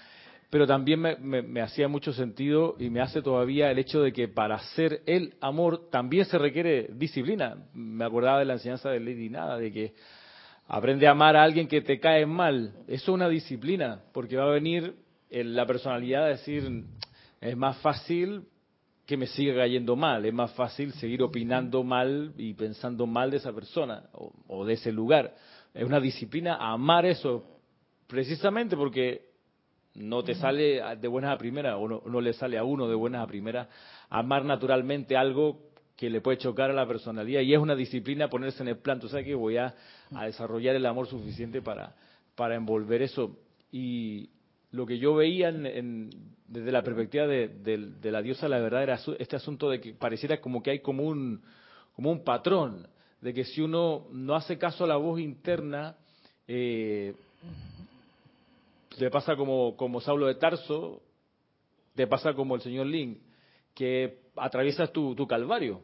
pero 0.55 0.67
también 0.67 1.01
me, 1.01 1.61
hacía 1.61 1.89
mucho 1.89 2.13
sentido 2.13 2.77
y 2.79 2.89
me 2.89 3.01
hace 3.01 3.21
todavía 3.21 3.69
el 3.69 3.77
hecho 3.77 4.01
de 4.01 4.13
que 4.13 4.29
para 4.29 4.57
ser 4.57 5.01
el 5.05 5.33
amor 5.41 5.89
también 5.89 6.23
se 6.23 6.37
requiere 6.37 6.87
disciplina. 6.93 7.57
Me 7.73 8.05
acordaba 8.05 8.39
de 8.39 8.45
la 8.45 8.53
enseñanza 8.53 8.89
de 8.89 9.01
Lady 9.01 9.29
Nada, 9.29 9.57
de 9.57 9.69
que 9.69 9.93
aprende 10.65 11.07
a 11.07 11.11
amar 11.11 11.35
a 11.35 11.43
alguien 11.43 11.67
que 11.67 11.81
te 11.81 11.99
cae 11.99 12.25
mal. 12.25 12.71
Eso 12.87 13.03
es 13.03 13.09
una 13.09 13.27
disciplina, 13.27 14.03
porque 14.13 14.37
va 14.37 14.45
a 14.45 14.51
venir 14.51 14.95
la 15.29 15.65
personalidad 15.65 16.23
a 16.23 16.27
decir, 16.27 16.85
es 17.41 17.57
más 17.57 17.75
fácil 17.79 18.43
que 19.05 19.17
me 19.17 19.27
siga 19.27 19.55
cayendo 19.55 19.97
mal, 19.97 20.25
es 20.25 20.33
más 20.33 20.53
fácil 20.53 20.93
seguir 20.93 21.21
opinando 21.21 21.83
mal 21.83 22.31
y 22.37 22.53
pensando 22.53 23.05
mal 23.05 23.29
de 23.29 23.37
esa 23.37 23.51
persona 23.51 24.03
o, 24.47 24.63
de 24.63 24.75
ese 24.75 24.93
lugar. 24.93 25.35
Es 25.73 25.83
una 25.83 25.99
disciplina 25.99 26.55
amar 26.55 27.05
eso, 27.05 27.43
precisamente 28.07 28.77
porque 28.77 29.34
no 29.95 30.23
te 30.23 30.35
sale 30.35 30.81
de 30.97 31.07
buenas 31.07 31.33
a 31.33 31.37
primeras 31.37 31.75
o 31.77 31.87
no, 31.87 32.21
le 32.21 32.33
sale 32.33 32.57
a 32.57 32.63
uno 32.63 32.87
de 32.87 32.95
buenas 32.95 33.23
a 33.23 33.27
primeras 33.27 33.67
amar 34.09 34.45
naturalmente 34.45 35.15
algo 35.15 35.59
que 35.95 36.09
le 36.09 36.21
puede 36.21 36.37
chocar 36.37 36.69
a 36.69 36.73
la 36.73 36.87
personalidad. 36.87 37.41
Y 37.41 37.53
es 37.53 37.59
una 37.59 37.75
disciplina 37.75 38.29
ponerse 38.29 38.61
en 38.61 38.69
el 38.69 38.77
plan, 38.77 38.99
tú 38.99 39.07
sabes 39.07 39.25
que 39.25 39.33
voy 39.33 39.57
a, 39.57 39.73
desarrollar 40.25 40.75
el 40.75 40.85
amor 40.85 41.07
suficiente 41.07 41.61
para, 41.61 41.95
para 42.35 42.55
envolver 42.55 43.01
eso. 43.01 43.37
Y 43.71 44.29
lo 44.71 44.85
que 44.85 44.97
yo 44.97 45.15
veía 45.15 45.49
en, 45.49 46.09
desde 46.47 46.71
la 46.71 46.83
perspectiva 46.83 47.25
de, 47.27 47.93
la 48.03 48.21
diosa 48.21 48.49
la 48.49 48.59
verdad 48.59 48.83
era 48.83 48.99
este 49.17 49.35
asunto 49.35 49.69
de 49.69 49.79
que 49.79 49.93
pareciera 49.93 50.41
como 50.41 50.61
que 50.61 50.71
hay 50.71 50.79
como 50.79 51.03
un, 51.03 51.41
como 51.95 52.11
un 52.11 52.23
patrón, 52.23 52.87
de 53.21 53.33
que 53.33 53.45
si 53.45 53.61
uno 53.61 54.07
no 54.11 54.35
hace 54.35 54.57
caso 54.57 54.83
a 54.83 54.87
la 54.87 54.97
voz 54.97 55.19
interna, 55.19 55.95
eh, 56.47 57.15
te 58.97 59.09
pasa 59.09 59.35
como, 59.35 59.75
como 59.75 60.01
Saulo 60.01 60.27
de 60.27 60.35
Tarso, 60.35 61.01
te 61.95 62.07
pasa 62.07 62.33
como 62.33 62.55
el 62.55 62.61
señor 62.61 62.87
Lin, 62.87 63.21
que 63.73 64.19
atraviesas 64.35 64.91
tu, 64.91 65.15
tu 65.15 65.27
calvario. 65.27 65.81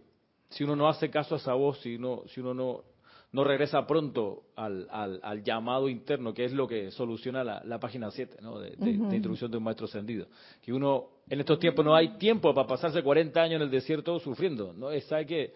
Si 0.49 0.63
uno 0.63 0.75
no 0.75 0.89
hace 0.89 1.09
caso 1.09 1.35
a 1.35 1.37
esa 1.37 1.53
voz, 1.53 1.79
si 1.79 1.95
uno, 1.95 2.23
si 2.27 2.41
uno 2.41 2.53
no, 2.53 2.83
no 3.31 3.43
regresa 3.45 3.87
pronto 3.87 4.43
al, 4.55 4.87
al, 4.91 5.43
llamado 5.43 5.87
interno, 5.87 6.33
que 6.33 6.43
es 6.43 6.51
lo 6.51 6.67
que 6.67 6.91
soluciona 6.91 7.43
la, 7.43 7.79
página 7.79 8.11
7 8.11 8.37
¿no? 8.41 8.59
de, 8.59 8.73
introducción 9.15 9.49
de 9.49 9.57
un 9.57 9.63
maestro 9.63 9.85
ascendido. 9.85 10.27
Que 10.61 10.73
uno, 10.73 11.07
en 11.29 11.39
estos 11.39 11.57
tiempos 11.59 11.85
no 11.85 11.95
hay 11.95 12.17
tiempo 12.17 12.53
para 12.53 12.67
pasarse 12.67 13.01
40 13.01 13.41
años 13.41 13.55
en 13.55 13.61
el 13.61 13.71
desierto 13.71 14.19
sufriendo. 14.19 14.73
¿no? 14.73 14.91
Es, 14.91 15.05
¿sabe 15.05 15.25
que 15.25 15.53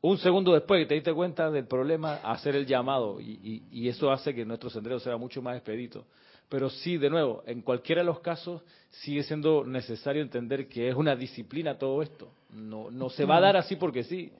Un 0.00 0.16
segundo 0.16 0.54
después 0.54 0.82
que 0.82 0.86
te 0.86 0.94
diste 0.94 1.12
cuenta 1.12 1.50
del 1.50 1.66
problema, 1.66 2.14
hacer 2.16 2.56
el 2.56 2.64
llamado. 2.64 3.20
Y, 3.20 3.64
y, 3.70 3.88
eso 3.88 4.10
hace 4.10 4.34
que 4.34 4.46
nuestro 4.46 4.70
sendero 4.70 4.98
sea 5.00 5.18
mucho 5.18 5.42
más 5.42 5.56
expedito. 5.56 6.06
Pero 6.48 6.70
sí, 6.70 6.98
de 6.98 7.10
nuevo, 7.10 7.42
en 7.46 7.62
cualquiera 7.62 8.02
de 8.02 8.06
los 8.06 8.20
casos 8.20 8.62
sigue 8.90 9.22
siendo 9.22 9.64
necesario 9.64 10.22
entender 10.22 10.68
que 10.68 10.88
es 10.88 10.94
una 10.94 11.16
disciplina 11.16 11.78
todo 11.78 12.02
esto. 12.02 12.30
No, 12.50 12.90
no 12.90 13.10
se 13.10 13.24
va 13.24 13.38
a 13.38 13.40
dar 13.40 13.56
así 13.56 13.76
porque 13.76 14.04
sí. 14.04 14.30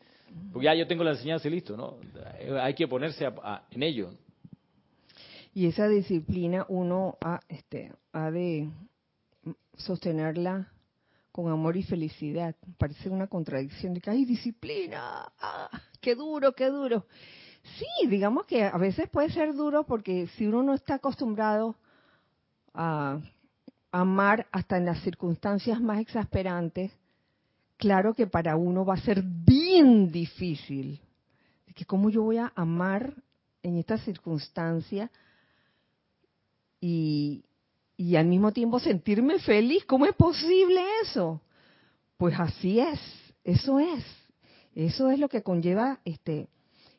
Porque 0.53 0.67
ya 0.67 0.75
yo 0.75 0.87
tengo 0.87 1.05
la 1.05 1.13
enseñanza 1.13 1.49
y 1.49 1.51
listo, 1.51 1.77
¿no? 1.77 1.97
Hay 2.61 2.75
que 2.75 2.89
ponerse 2.89 3.27
en 3.71 3.83
ello. 3.83 4.11
Y 5.55 5.67
esa 5.67 5.87
disciplina 5.87 6.67
uno 6.69 7.17
ha, 7.25 7.41
este, 7.49 7.93
ha 8.13 8.31
de 8.31 8.69
sostenerla 9.77 10.73
con 11.31 11.51
amor 11.51 11.77
y 11.77 11.83
felicidad. 11.83 12.55
Parece 12.79 13.09
una 13.09 13.29
contradicción 13.29 13.95
de 13.95 14.01
que 14.01 14.11
hay 14.11 14.25
disciplina, 14.25 15.33
ah, 15.41 15.71
qué 16.01 16.15
duro, 16.15 16.53
qué 16.53 16.67
duro. 16.67 17.07
Sí, 17.79 18.09
digamos 18.09 18.47
que 18.47 18.65
a 18.65 18.77
veces 18.77 19.09
puede 19.09 19.31
ser 19.31 19.55
duro 19.55 19.85
porque 19.85 20.27
si 20.37 20.47
uno 20.47 20.63
no 20.63 20.75
está 20.75 20.95
acostumbrado 20.95 21.77
a 22.75 23.21
amar 23.93 24.47
hasta 24.51 24.77
en 24.77 24.87
las 24.87 25.01
circunstancias 25.03 25.81
más 25.81 26.01
exasperantes, 26.01 26.93
claro 27.77 28.15
que 28.15 28.27
para 28.27 28.57
uno 28.57 28.85
va 28.85 28.95
a 28.95 29.01
ser 29.01 29.23
bien 29.23 30.11
difícil. 30.11 31.01
Que 31.75 31.85
cómo 31.85 32.11
yo 32.11 32.23
voy 32.23 32.39
a 32.39 32.53
amar 32.55 33.15
en 33.63 33.79
esta 33.79 33.99
circunstancia 33.99 35.11
y, 36.81 37.45
y 37.97 38.17
al 38.17 38.27
mismo 38.27 38.53
tiempo 38.53 38.79
sentirme 38.79 39.39
feliz. 39.39 39.85
¿Cómo 39.85 40.07
es 40.07 40.15
posible 40.15 40.81
eso? 41.03 41.41
Pues 42.17 42.39
así 42.39 42.79
es, 42.79 43.01
eso 43.43 43.81
es. 43.81 44.05
Eso 44.75 45.11
es 45.11 45.19
lo 45.19 45.29
que 45.29 45.43
conlleva 45.43 46.01
este 46.05 46.49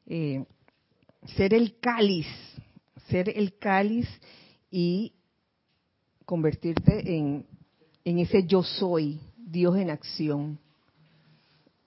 eh, 0.07 0.45
ser 1.35 1.53
el 1.53 1.79
cáliz, 1.79 2.27
ser 3.09 3.29
el 3.29 3.57
cáliz 3.57 4.07
y 4.71 5.13
convertirte 6.25 7.15
en, 7.15 7.45
en 8.03 8.19
ese 8.19 8.45
yo 8.45 8.63
soy, 8.63 9.19
Dios 9.37 9.77
en 9.77 9.89
acción. 9.89 10.59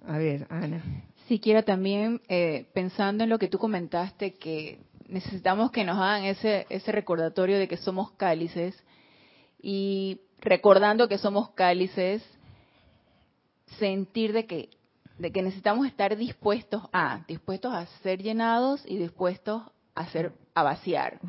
A 0.06 0.18
ver, 0.18 0.46
Ana. 0.48 0.82
Sí, 1.26 1.38
quiero 1.40 1.62
también, 1.62 2.22
eh, 2.28 2.66
pensando 2.72 3.24
en 3.24 3.30
lo 3.30 3.38
que 3.38 3.48
tú 3.48 3.58
comentaste, 3.58 4.34
que 4.34 4.78
necesitamos 5.08 5.70
que 5.70 5.84
nos 5.84 5.98
hagan 5.98 6.24
ese, 6.24 6.66
ese 6.70 6.92
recordatorio 6.92 7.58
de 7.58 7.68
que 7.68 7.76
somos 7.76 8.12
cálices 8.12 8.74
y 9.60 10.20
recordando 10.40 11.08
que 11.08 11.18
somos 11.18 11.50
cálices, 11.50 12.22
sentir 13.78 14.32
de 14.32 14.46
que, 14.46 14.70
de 15.18 15.30
que 15.32 15.42
necesitamos 15.42 15.86
estar 15.86 16.16
dispuestos 16.16 16.82
a, 16.92 17.24
dispuestos 17.26 17.74
a 17.74 17.86
ser 18.02 18.22
llenados 18.22 18.82
y 18.86 18.96
dispuestos 18.96 19.62
a, 19.94 20.06
ser, 20.06 20.32
a 20.54 20.62
vaciar. 20.62 21.20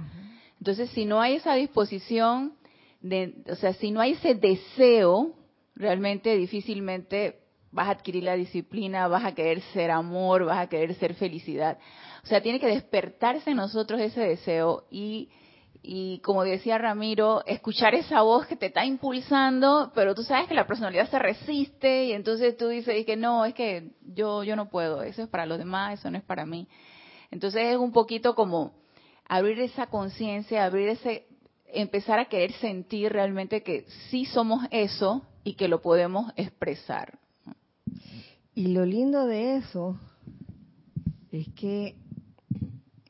Entonces, 0.60 0.89
si 0.91 1.06
no 1.06 1.22
hay 1.22 1.36
esa 1.36 1.56
disposición, 1.56 2.54
de, 3.02 3.44
o 3.50 3.56
sea, 3.56 3.74
si 3.74 3.92
no 3.92 4.02
hay 4.02 4.12
ese 4.14 4.36
deseo, 4.36 5.34
realmente 5.76 6.36
difícilmente 6.36 7.40
vas 7.72 7.88
a 7.88 7.92
adquirir 7.92 8.24
la 8.24 8.36
disciplina, 8.36 9.08
vas 9.08 9.24
a 9.24 9.36
querer 9.36 9.62
ser 9.74 9.92
amor, 9.92 10.46
vas 10.46 10.60
a 10.60 10.68
querer 10.68 10.94
ser 10.96 11.14
felicidad. 11.14 11.78
O 12.24 12.28
sea, 12.28 12.42
tiene 12.42 12.60
que 12.60 12.68
despertarse 12.68 13.52
en 13.52 13.58
nosotros 13.58 14.02
ese 14.02 14.22
deseo 14.22 14.86
y, 14.90 15.30
y 15.82 16.20
como 16.20 16.44
decía 16.44 16.78
Ramiro, 16.78 17.44
escuchar 17.46 17.96
esa 17.96 18.22
voz 18.22 18.48
que 18.48 18.56
te 18.56 18.68
está 18.68 18.86
impulsando, 18.86 19.92
pero 19.96 20.16
tú 20.16 20.24
sabes 20.24 20.48
que 20.48 20.56
la 20.56 20.68
personalidad 20.68 21.10
se 21.10 21.20
resiste 21.20 22.06
y 22.06 22.14
entonces 22.14 22.58
tú 22.58 22.68
dices 22.68 23.06
que 23.06 23.16
no, 23.16 23.46
es 23.46 23.54
que 23.54 23.92
yo, 24.02 24.44
yo 24.44 24.56
no 24.56 24.70
puedo, 24.70 25.04
eso 25.04 25.24
es 25.24 25.30
para 25.30 25.46
los 25.46 25.58
demás, 25.58 26.00
eso 26.00 26.12
no 26.12 26.18
es 26.18 26.24
para 26.24 26.46
mí. 26.46 26.68
Entonces 27.32 27.62
es 27.68 27.78
un 27.78 27.92
poquito 27.92 28.36
como 28.36 28.74
abrir 29.28 29.60
esa 29.60 29.88
conciencia, 29.88 30.66
abrir 30.66 30.90
ese, 30.90 31.28
empezar 31.73 32.19
a 32.19 32.25
querer 32.25 32.51
sentir 32.53 33.12
realmente 33.12 33.63
que 33.63 33.86
sí 34.10 34.25
somos 34.25 34.65
eso 34.71 35.25
y 35.43 35.53
que 35.53 35.67
lo 35.67 35.82
podemos 35.82 36.32
expresar. 36.36 37.19
Y 38.55 38.67
lo 38.67 38.86
lindo 38.86 39.25
de 39.25 39.58
eso 39.58 39.99
es 41.32 41.47
que 41.55 41.95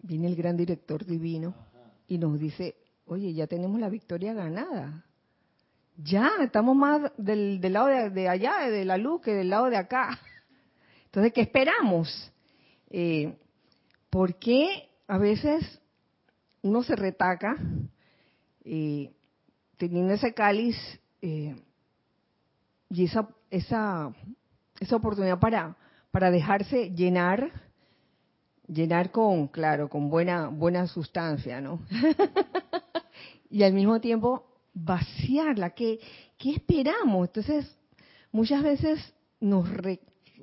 viene 0.04 0.28
el 0.28 0.36
gran 0.36 0.58
director 0.58 1.06
divino 1.06 1.54
y 2.08 2.18
nos 2.18 2.40
dice, 2.40 2.76
oye, 3.06 3.34
ya 3.34 3.48
tenemos 3.48 3.80
la 3.80 3.90
victoria 3.90 4.34
ganada. 4.34 5.06
Ya, 5.98 6.32
estamos 6.42 6.76
más 6.76 7.12
del, 7.18 7.60
lado 7.62 7.88
de, 7.88 8.30
allá, 8.30 8.70
de 8.70 8.86
la 8.86 8.98
luz, 8.98 9.22
que 9.22 9.34
del 9.34 9.50
lado 9.50 9.70
de 9.70 9.78
acá. 9.78 10.20
Entonces, 11.06 11.34
¿qué 11.34 11.42
esperamos? 11.42 12.32
Eh, 12.90 13.36
¿Por 14.10 14.36
qué 14.36 14.90
a 15.08 15.18
veces 15.18 15.82
uno 16.62 16.84
se 16.84 16.96
retaca 16.96 17.58
eh, 18.72 19.12
teniendo 19.78 20.14
ese 20.14 20.34
cáliz 20.34 20.76
eh, 21.22 21.56
y 22.90 23.06
esa, 23.06 23.28
esa 23.50 24.14
esa 24.80 24.96
oportunidad 24.96 25.40
para, 25.40 25.76
para 26.12 26.32
dejarse 26.32 26.92
llenar, 26.92 27.52
llenar 28.68 29.12
con, 29.12 29.48
claro, 29.48 29.90
con 29.90 30.10
buena, 30.10 30.48
buena 30.48 30.88
sustancia, 30.88 31.62
¿no? 31.62 31.82
y 33.50 33.64
al 33.64 33.74
mismo 33.74 34.00
tiempo 34.00 34.46
vaciarla. 34.74 35.72
¿Qué, 35.72 36.00
qué 36.38 36.52
esperamos? 36.52 37.28
Entonces, 37.28 37.78
muchas 38.32 38.64
veces 38.64 39.14
nos 39.40 39.68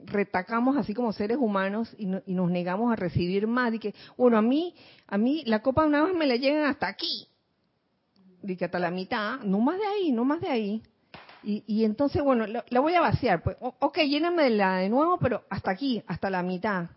retacamos 0.05 0.77
así 0.77 0.95
como 0.95 1.13
seres 1.13 1.39
humanos 1.39 1.95
y, 1.99 2.09
y, 2.27 2.35
nos 2.35 2.51
negamos 2.51 2.93
a 2.93 2.97
recibir 2.97 3.47
más. 3.47 3.73
Y 3.73 3.79
que, 3.79 3.95
bueno, 4.17 4.37
a 4.37 4.43
mí, 4.43 4.75
a 5.07 5.17
mí 5.17 5.43
la 5.47 5.63
copa 5.63 5.87
una 5.87 6.05
vez 6.05 6.15
me 6.15 6.27
la 6.27 6.37
llegan 6.37 6.67
hasta 6.67 6.89
aquí. 6.89 7.29
Y 8.47 8.57
que 8.57 8.65
hasta 8.67 8.79
la 8.79 8.91
mitad, 8.91 9.41
no 9.41 9.59
más 9.61 9.79
de 9.79 9.87
ahí, 9.87 10.13
no 10.13 10.25
más 10.25 10.41
de 10.41 10.49
ahí. 10.49 10.83
Y, 11.49 11.85
entonces, 11.85 12.23
bueno, 12.25 12.45
la, 12.47 12.81
voy 12.81 12.95
a 12.95 13.01
vaciar. 13.01 13.41
Pues, 13.41 13.57
ok, 13.61 13.99
la 14.51 14.77
de 14.79 14.89
nuevo, 14.89 15.17
pero 15.19 15.45
hasta 15.49 15.71
aquí, 15.71 16.03
hasta 16.09 16.29
la 16.29 16.43
mitad. 16.43 16.91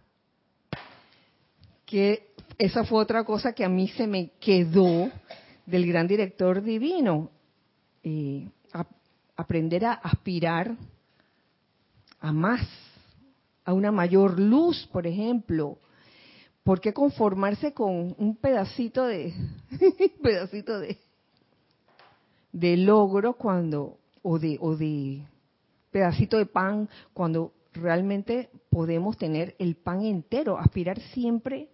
Que 1.86 2.30
esa 2.58 2.84
fue 2.84 3.00
otra 3.00 3.24
cosa 3.26 3.54
que 3.54 3.64
a 3.64 3.70
mí 3.70 3.90
se 3.90 4.08
me 4.08 4.32
quedó 4.40 5.12
del 5.68 5.86
gran 5.86 6.08
director 6.08 6.64
divino. 6.64 7.30
aprender 9.36 9.86
a 9.86 9.94
aspirar 9.94 10.76
a 12.20 12.32
más, 12.32 12.68
a 13.66 13.74
una 13.74 13.92
mayor 13.92 14.40
luz, 14.40 14.88
por 14.92 15.06
ejemplo. 15.06 15.78
¿Por 16.64 16.82
qué 16.82 16.92
conformarse 16.92 17.74
con 17.74 18.16
un 18.18 18.36
pedacito 18.36 19.06
de, 19.06 19.34
pedacito 20.24 20.80
de, 20.80 20.98
de 22.52 22.78
logro 22.78 23.34
cuando 23.34 23.98
o 24.22 24.40
de, 24.40 24.58
o 24.60 24.76
de 24.76 25.24
pedacito 25.92 26.38
de 26.38 26.46
pan 26.46 26.90
cuando 27.14 27.54
realmente 27.74 28.50
podemos 28.70 29.18
tener 29.18 29.56
el 29.60 29.76
pan 29.76 30.04
entero, 30.04 30.58
aspirar 30.58 31.00
siempre 31.14 31.70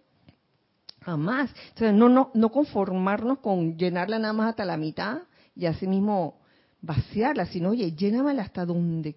Jamás. 1.06 1.54
Entonces, 1.68 1.94
no, 1.94 2.08
no, 2.08 2.32
no 2.34 2.48
conformarnos 2.48 3.38
con 3.38 3.78
llenarla 3.78 4.18
nada 4.18 4.32
más 4.32 4.50
hasta 4.50 4.64
la 4.64 4.76
mitad 4.76 5.18
y 5.54 5.66
así 5.66 5.86
mismo 5.86 6.40
vaciarla, 6.82 7.46
sino, 7.46 7.70
oye, 7.70 7.92
llénamela 7.92 8.42
hasta 8.42 8.66
donde 8.66 9.14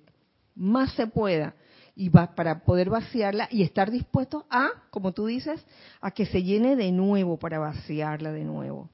más 0.54 0.94
se 0.94 1.08
pueda 1.08 1.56
y 1.96 2.10
va, 2.10 2.36
para 2.36 2.64
poder 2.64 2.92
vaciarla 2.92 3.48
y 3.50 3.64
estar 3.64 3.90
dispuesto 3.90 4.46
a, 4.52 4.70
como 4.92 5.14
tú 5.14 5.26
dices, 5.26 5.66
a 6.00 6.12
que 6.12 6.28
se 6.28 6.44
llene 6.44 6.76
de 6.76 6.92
nuevo 6.92 7.38
para 7.38 7.58
vaciarla 7.58 8.32
de 8.32 8.44
nuevo. 8.44 8.92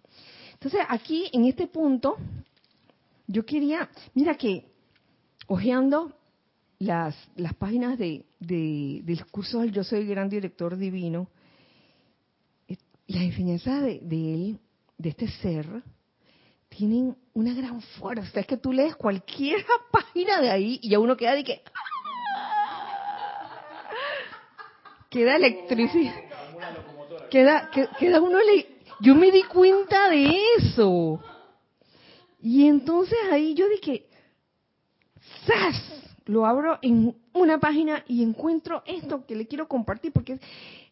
Entonces, 0.53 0.79
aquí 0.87 1.29
en 1.33 1.43
este 1.43 1.67
punto, 1.67 2.15
yo 3.27 3.45
quería, 3.45 3.89
mira 4.13 4.35
que, 4.35 4.65
hojeando 5.47 6.15
las, 6.79 7.15
las 7.35 7.53
páginas 7.55 7.97
de, 7.97 8.25
de, 8.39 9.01
del 9.03 9.25
curso 9.27 9.59
del 9.59 9.71
Yo 9.71 9.83
Soy 9.83 10.05
Gran 10.05 10.29
Director 10.29 10.77
Divino, 10.77 11.27
eh, 12.67 12.77
las 13.07 13.23
enseñanzas 13.23 13.81
de, 13.81 13.99
de 14.01 14.33
él, 14.33 14.59
de 14.97 15.09
este 15.09 15.27
ser, 15.27 15.65
tienen 16.69 17.15
una 17.33 17.53
gran 17.53 17.81
fuerza. 17.81 18.39
Es 18.39 18.47
que 18.47 18.57
tú 18.57 18.71
lees 18.71 18.95
cualquier 18.95 19.65
página 19.91 20.41
de 20.41 20.51
ahí 20.51 20.79
y 20.81 20.89
ya 20.89 20.99
uno 20.99 21.17
queda 21.17 21.35
de 21.35 21.43
que... 21.43 21.61
Queda 25.09 25.37
electricidad. 25.37 26.13
Queda, 27.31 27.69
queda 27.71 28.21
uno... 28.21 28.37
Yo 28.99 29.15
me 29.15 29.31
di 29.31 29.43
cuenta 29.43 30.09
de 30.09 30.35
eso. 30.57 31.21
Y 32.45 32.67
entonces 32.67 33.17
ahí 33.31 33.55
yo 33.55 33.67
dije, 33.67 34.05
¡zas! 35.47 35.81
Lo 36.25 36.45
abro 36.45 36.77
en 36.83 37.15
una 37.33 37.59
página 37.59 38.03
y 38.07 38.21
encuentro 38.21 38.83
esto 38.85 39.25
que 39.25 39.35
le 39.35 39.47
quiero 39.47 39.67
compartir 39.67 40.11
porque 40.11 40.33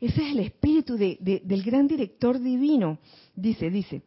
ese 0.02 0.24
es 0.24 0.32
el 0.32 0.40
espíritu 0.40 0.98
de, 0.98 1.20
del 1.44 1.62
gran 1.62 1.88
director 1.88 2.40
divino. 2.40 2.98
Dice, 3.36 3.70
dice, 3.70 4.02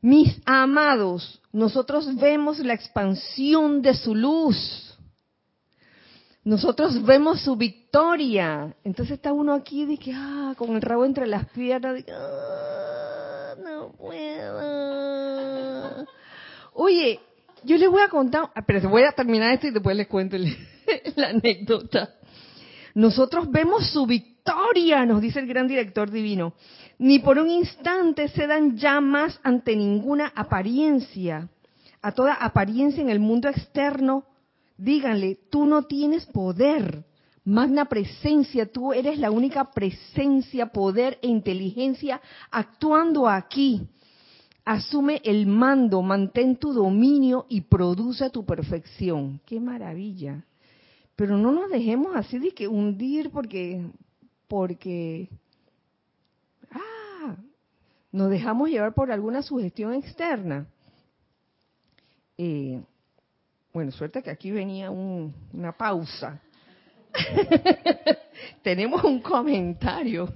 mis 0.00 0.40
amados, 0.44 1.40
nosotros 1.52 2.12
vemos 2.16 2.58
la 2.58 2.74
expansión 2.74 3.80
de 3.80 3.94
su 3.94 4.12
luz. 4.12 4.98
Nosotros 6.42 7.00
vemos 7.04 7.42
su 7.42 7.54
victoria. 7.54 8.74
Entonces 8.82 9.18
está 9.18 9.32
uno 9.32 9.54
aquí 9.54 9.84
de 9.84 9.98
que, 9.98 10.12
ah, 10.12 10.52
con 10.58 10.74
el 10.74 10.82
rabo 10.82 11.04
entre 11.04 11.28
las 11.28 11.48
piernas, 11.50 11.94
de 11.94 12.12
ah, 12.12 13.54
no 13.62 13.92
puedo. 13.92 14.75
Oye, 16.76 17.20
yo 17.64 17.76
les 17.76 17.88
voy 17.88 18.02
a 18.02 18.08
contar, 18.08 18.50
ah, 18.54 18.62
pero 18.62 18.88
voy 18.88 19.02
a 19.02 19.12
terminar 19.12 19.52
esto 19.52 19.66
y 19.66 19.70
después 19.70 19.96
les 19.96 20.06
cuento 20.06 20.36
la 21.16 21.28
anécdota. 21.28 22.14
Nosotros 22.94 23.50
vemos 23.50 23.90
su 23.90 24.06
victoria, 24.06 25.04
nos 25.04 25.20
dice 25.20 25.40
el 25.40 25.46
gran 25.46 25.66
director 25.66 26.10
divino 26.10 26.54
ni 26.98 27.18
por 27.18 27.38
un 27.38 27.50
instante 27.50 28.28
se 28.28 28.46
dan 28.46 28.76
llamas 28.76 29.38
ante 29.42 29.76
ninguna 29.76 30.32
apariencia. 30.34 31.48
A 32.02 32.12
toda 32.12 32.34
apariencia 32.34 33.02
en 33.02 33.10
el 33.10 33.20
mundo 33.20 33.48
externo, 33.48 34.24
díganle, 34.78 35.38
tú 35.50 35.66
no 35.66 35.82
tienes 35.82 36.26
poder. 36.26 37.04
Magna 37.44 37.84
presencia, 37.84 38.66
tú 38.66 38.92
eres 38.92 39.18
la 39.18 39.30
única 39.30 39.70
presencia, 39.70 40.66
poder 40.66 41.18
e 41.22 41.28
inteligencia 41.28 42.20
actuando 42.50 43.28
aquí. 43.28 43.82
Asume 44.66 45.22
el 45.24 45.46
mando, 45.46 46.02
mantén 46.02 46.56
tu 46.56 46.72
dominio 46.72 47.46
y 47.48 47.60
produce 47.62 48.30
tu 48.30 48.44
perfección. 48.44 49.40
¡Qué 49.46 49.60
maravilla! 49.60 50.44
Pero 51.14 51.38
no 51.38 51.52
nos 51.52 51.70
dejemos 51.70 52.16
así 52.16 52.38
de 52.38 52.50
que 52.50 52.66
hundir 52.66 53.30
porque, 53.30 53.86
porque 54.48 55.30
nos 58.10 58.30
dejamos 58.30 58.70
llevar 58.70 58.92
por 58.92 59.12
alguna 59.12 59.42
sugestión 59.42 59.94
externa. 59.94 60.66
Eh, 62.36 62.82
bueno, 63.72 63.92
suerte 63.92 64.22
que 64.22 64.30
aquí 64.30 64.50
venía 64.50 64.90
una 64.90 65.76
pausa. 65.76 66.40
Tenemos 68.62 69.04
un 69.04 69.20
comentario. 69.20 70.32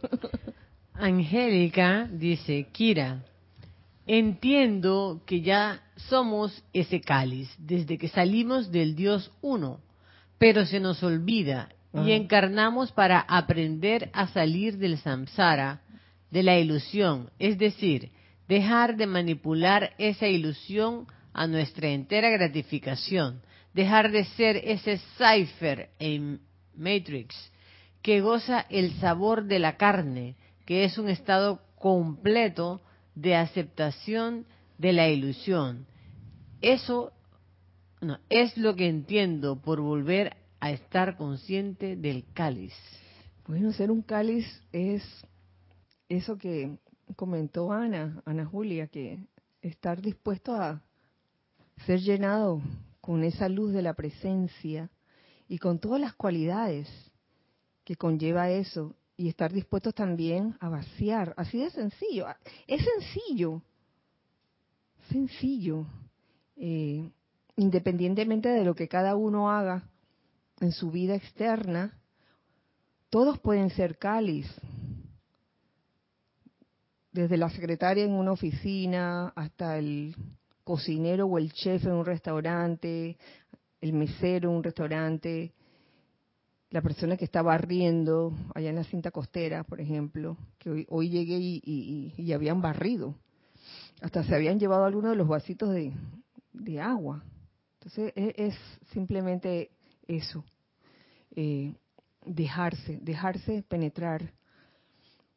Angélica 0.92 2.06
dice, 2.12 2.68
Kira, 2.70 3.24
entiendo 4.12 5.22
que 5.24 5.40
ya 5.40 5.84
somos 6.08 6.64
ese 6.72 7.00
cáliz 7.00 7.48
desde 7.58 7.96
que 7.96 8.08
salimos 8.08 8.72
del 8.72 8.96
Dios 8.96 9.30
uno, 9.40 9.78
pero 10.36 10.66
se 10.66 10.80
nos 10.80 11.00
olvida 11.04 11.68
y 11.94 12.10
encarnamos 12.10 12.90
para 12.90 13.20
aprender 13.20 14.10
a 14.12 14.26
salir 14.26 14.78
del 14.78 14.98
samsara 14.98 15.82
de 16.28 16.42
la 16.42 16.58
ilusión, 16.58 17.30
es 17.38 17.56
decir, 17.56 18.10
dejar 18.48 18.96
de 18.96 19.06
manipular 19.06 19.94
esa 19.96 20.26
ilusión 20.26 21.06
a 21.32 21.46
nuestra 21.46 21.90
entera 21.90 22.30
gratificación, 22.30 23.42
dejar 23.74 24.10
de 24.10 24.24
ser 24.24 24.56
ese 24.56 25.00
cipher 25.18 25.90
en 26.00 26.40
Matrix 26.74 27.52
que 28.02 28.20
goza 28.20 28.66
el 28.70 28.90
sabor 28.94 29.44
de 29.44 29.60
la 29.60 29.76
carne, 29.76 30.34
que 30.66 30.82
es 30.82 30.98
un 30.98 31.08
estado 31.08 31.60
completo 31.78 32.80
de 33.14 33.36
aceptación 33.36 34.46
de 34.78 34.92
la 34.92 35.08
ilusión. 35.08 35.86
Eso 36.60 37.12
no, 38.00 38.18
es 38.28 38.56
lo 38.56 38.74
que 38.76 38.88
entiendo 38.88 39.60
por 39.60 39.80
volver 39.80 40.36
a 40.60 40.70
estar 40.70 41.16
consciente 41.16 41.96
del 41.96 42.24
cáliz. 42.32 42.74
Bueno, 43.46 43.72
ser 43.72 43.90
un 43.90 44.02
cáliz 44.02 44.46
es 44.72 45.02
eso 46.08 46.38
que 46.38 46.78
comentó 47.16 47.72
Ana, 47.72 48.22
Ana 48.24 48.46
Julia, 48.46 48.86
que 48.86 49.18
estar 49.62 50.00
dispuesto 50.00 50.54
a 50.54 50.82
ser 51.86 52.00
llenado 52.00 52.62
con 53.00 53.24
esa 53.24 53.48
luz 53.48 53.72
de 53.72 53.82
la 53.82 53.94
presencia 53.94 54.90
y 55.48 55.58
con 55.58 55.78
todas 55.78 56.00
las 56.00 56.14
cualidades 56.14 56.88
que 57.84 57.96
conlleva 57.96 58.50
eso 58.50 58.94
y 59.20 59.28
estar 59.28 59.52
dispuestos 59.52 59.94
también 59.94 60.56
a 60.60 60.70
vaciar, 60.70 61.34
así 61.36 61.58
de 61.58 61.68
sencillo, 61.68 62.26
es 62.66 62.82
sencillo, 62.82 63.60
sencillo, 65.10 65.84
eh, 66.56 67.06
independientemente 67.56 68.48
de 68.48 68.64
lo 68.64 68.74
que 68.74 68.88
cada 68.88 69.16
uno 69.16 69.50
haga 69.50 69.82
en 70.60 70.72
su 70.72 70.90
vida 70.90 71.14
externa, 71.16 72.00
todos 73.10 73.38
pueden 73.40 73.68
ser 73.68 73.98
cáliz, 73.98 74.46
desde 77.12 77.36
la 77.36 77.50
secretaria 77.50 78.04
en 78.04 78.12
una 78.12 78.32
oficina 78.32 79.34
hasta 79.36 79.76
el 79.76 80.16
cocinero 80.64 81.26
o 81.26 81.36
el 81.36 81.52
chef 81.52 81.84
en 81.84 81.92
un 81.92 82.06
restaurante, 82.06 83.18
el 83.82 83.92
mesero 83.92 84.48
en 84.48 84.56
un 84.56 84.64
restaurante, 84.64 85.52
la 86.70 86.82
persona 86.82 87.16
que 87.16 87.24
está 87.24 87.42
barriendo 87.42 88.32
allá 88.54 88.70
en 88.70 88.76
la 88.76 88.84
cinta 88.84 89.10
costera, 89.10 89.64
por 89.64 89.80
ejemplo, 89.80 90.36
que 90.58 90.86
hoy, 90.88 91.08
llegué 91.10 91.36
y, 91.38 92.32
habían 92.32 92.62
barrido. 92.62 93.14
Hasta 94.00 94.24
se 94.24 94.34
habían 94.34 94.58
llevado 94.58 94.84
algunos 94.84 95.10
de 95.10 95.16
los 95.16 95.28
vasitos 95.28 95.74
de, 95.74 96.80
agua. 96.80 97.24
Entonces 97.74 98.12
es, 98.14 98.34
es 98.36 98.54
simplemente 98.92 99.70
eso, 100.06 100.44
eh, 101.34 101.74
dejarse, 102.24 102.98
dejarse 103.02 103.62
penetrar 103.62 104.32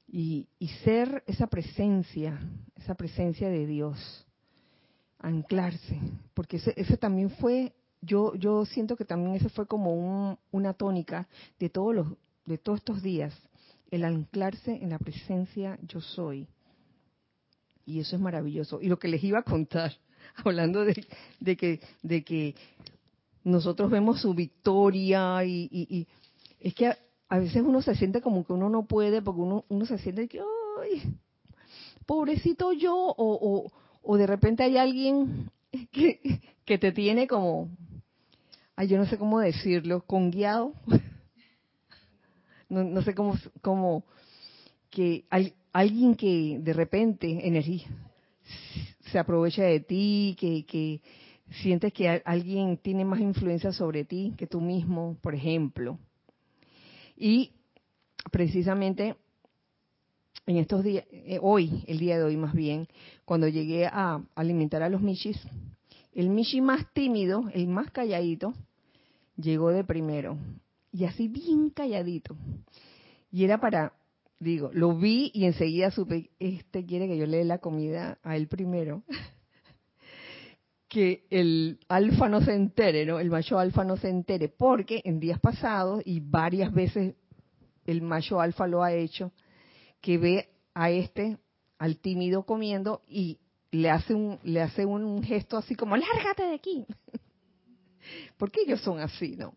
y, 0.07 0.47
ser 0.83 1.23
esa 1.25 1.47
presencia, 1.47 2.39
esa 2.75 2.93
presencia 2.93 3.49
de 3.49 3.65
Dios, 3.65 4.27
anclarse, 5.17 5.99
porque 6.35 6.57
ese, 6.57 6.97
también 6.97 7.31
fue, 7.31 7.73
yo, 8.03 8.35
yo 8.35 8.65
siento 8.65 8.95
que 8.95 9.05
también 9.05 9.35
ese 9.35 9.49
fue 9.49 9.67
como 9.67 10.37
una 10.51 10.73
tónica 10.73 11.27
de 11.59 11.69
todos 11.69 11.95
los, 11.95 12.07
de 12.45 12.57
todos 12.57 12.79
estos 12.79 13.01
días, 13.01 13.33
el 13.91 14.03
anclarse 14.05 14.71
en 14.81 14.89
la 14.89 14.99
presencia 14.99 15.77
yo 15.87 16.01
soy. 16.01 16.47
Y 17.85 17.99
eso 17.99 18.15
es 18.15 18.21
maravilloso. 18.21 18.81
Y 18.81 18.87
lo 18.87 18.97
que 18.97 19.07
les 19.07 19.23
iba 19.23 19.39
a 19.39 19.43
contar, 19.43 19.93
hablando 20.43 20.85
de, 20.85 21.57
que, 21.57 21.79
de 22.01 22.23
que 22.23 22.55
nosotros 23.43 23.91
vemos 23.91 24.21
su 24.21 24.33
victoria 24.33 25.43
y, 25.43 25.69
y 25.71 26.07
es 26.59 26.73
que 26.73 26.93
a 27.33 27.39
veces 27.39 27.61
uno 27.65 27.81
se 27.81 27.95
siente 27.95 28.21
como 28.21 28.45
que 28.45 28.53
uno 28.53 28.69
no 28.69 28.85
puede 28.85 29.21
porque 29.21 29.41
uno, 29.41 29.65
uno 29.67 29.85
se 29.85 29.97
siente 29.97 30.27
que, 30.27 30.39
ay, 30.39 31.15
pobrecito 32.05 32.73
yo, 32.73 32.95
o, 32.95 33.71
o, 34.01 34.17
de 34.17 34.27
repente 34.27 34.63
hay 34.63 34.77
alguien 34.77 35.49
que, 35.91 36.41
que 36.63 36.77
te 36.77 36.91
tiene 36.91 37.27
como, 37.27 37.69
ay, 38.75 38.87
yo 38.87 38.97
no 38.97 39.05
sé 39.05 39.17
cómo 39.17 39.39
decirlo, 39.39 40.01
con 40.05 40.31
guiado. 40.31 40.73
No, 42.69 42.83
no 42.83 43.03
sé 43.03 43.13
cómo, 43.13 43.37
cómo 43.61 44.03
que 44.89 45.25
alguien 45.71 46.15
que 46.15 46.57
de 46.59 46.73
repente 46.73 47.47
energía 47.47 47.85
se 49.11 49.19
aprovecha 49.19 49.63
de 49.63 49.79
ti, 49.79 50.35
que, 50.39 50.65
que 50.65 51.01
sientes 51.61 51.93
que 51.93 52.23
alguien 52.25 52.77
tiene 52.77 53.05
más 53.05 53.19
influencia 53.19 53.71
sobre 53.71 54.05
ti 54.05 54.33
que 54.37 54.47
tú 54.47 54.59
mismo, 54.59 55.17
por 55.21 55.35
ejemplo. 55.35 55.99
Y 57.15 57.51
precisamente 58.31 59.15
en 60.45 60.57
estos 60.57 60.83
días, 60.83 61.05
eh, 61.11 61.39
hoy, 61.41 61.83
el 61.87 61.99
día 61.99 62.17
de 62.17 62.23
hoy 62.23 62.37
más 62.37 62.53
bien, 62.53 62.87
cuando 63.23 63.47
llegué 63.47 63.85
a 63.85 64.21
alimentar 64.35 64.83
a 64.83 64.89
los 64.89 65.01
michis, 65.01 65.39
el 66.13 66.29
michi 66.29 66.61
más 66.61 66.91
tímido, 66.93 67.45
el 67.53 67.67
más 67.67 67.91
calladito, 67.91 68.53
llegó 69.35 69.69
de 69.69 69.83
primero. 69.83 70.37
Y 70.91 71.05
así 71.05 71.27
bien 71.27 71.69
calladito. 71.69 72.35
Y 73.31 73.43
era 73.43 73.59
para, 73.59 73.93
digo, 74.39 74.69
lo 74.73 74.95
vi 74.95 75.31
y 75.33 75.45
enseguida 75.45 75.91
supe, 75.91 76.29
este 76.39 76.85
quiere 76.85 77.07
que 77.07 77.17
yo 77.17 77.25
le 77.25 77.37
dé 77.37 77.45
la 77.45 77.57
comida 77.57 78.19
a 78.23 78.35
él 78.35 78.47
primero. 78.47 79.03
que 80.87 81.25
el 81.31 81.79
alfa 81.87 82.29
no 82.29 82.41
se 82.41 82.53
entere, 82.53 83.07
¿no? 83.07 83.19
El 83.19 83.31
macho 83.31 83.57
alfa 83.57 83.83
no 83.83 83.97
se 83.97 84.09
entere, 84.09 84.47
porque 84.47 85.01
en 85.03 85.19
días 85.19 85.39
pasados 85.39 86.03
y 86.05 86.19
varias 86.19 86.71
veces 86.71 87.15
el 87.85 88.03
macho 88.03 88.39
alfa 88.39 88.67
lo 88.67 88.83
ha 88.83 88.93
hecho, 88.93 89.31
que 90.01 90.19
ve 90.19 90.49
a 90.75 90.91
este, 90.91 91.39
al 91.79 91.97
tímido 91.97 92.43
comiendo 92.43 93.01
y 93.07 93.39
le 93.73 93.89
hace 93.89 94.13
un, 94.13 94.39
le 94.43 94.61
hace 94.61 94.85
un 94.85 95.23
gesto 95.23 95.57
así 95.57 95.75
como, 95.75 95.97
lárgate 95.97 96.43
de 96.43 96.53
aquí. 96.53 96.85
porque 98.37 98.61
ellos 98.61 98.81
son 98.81 98.99
así, 98.99 99.35
¿no? 99.35 99.53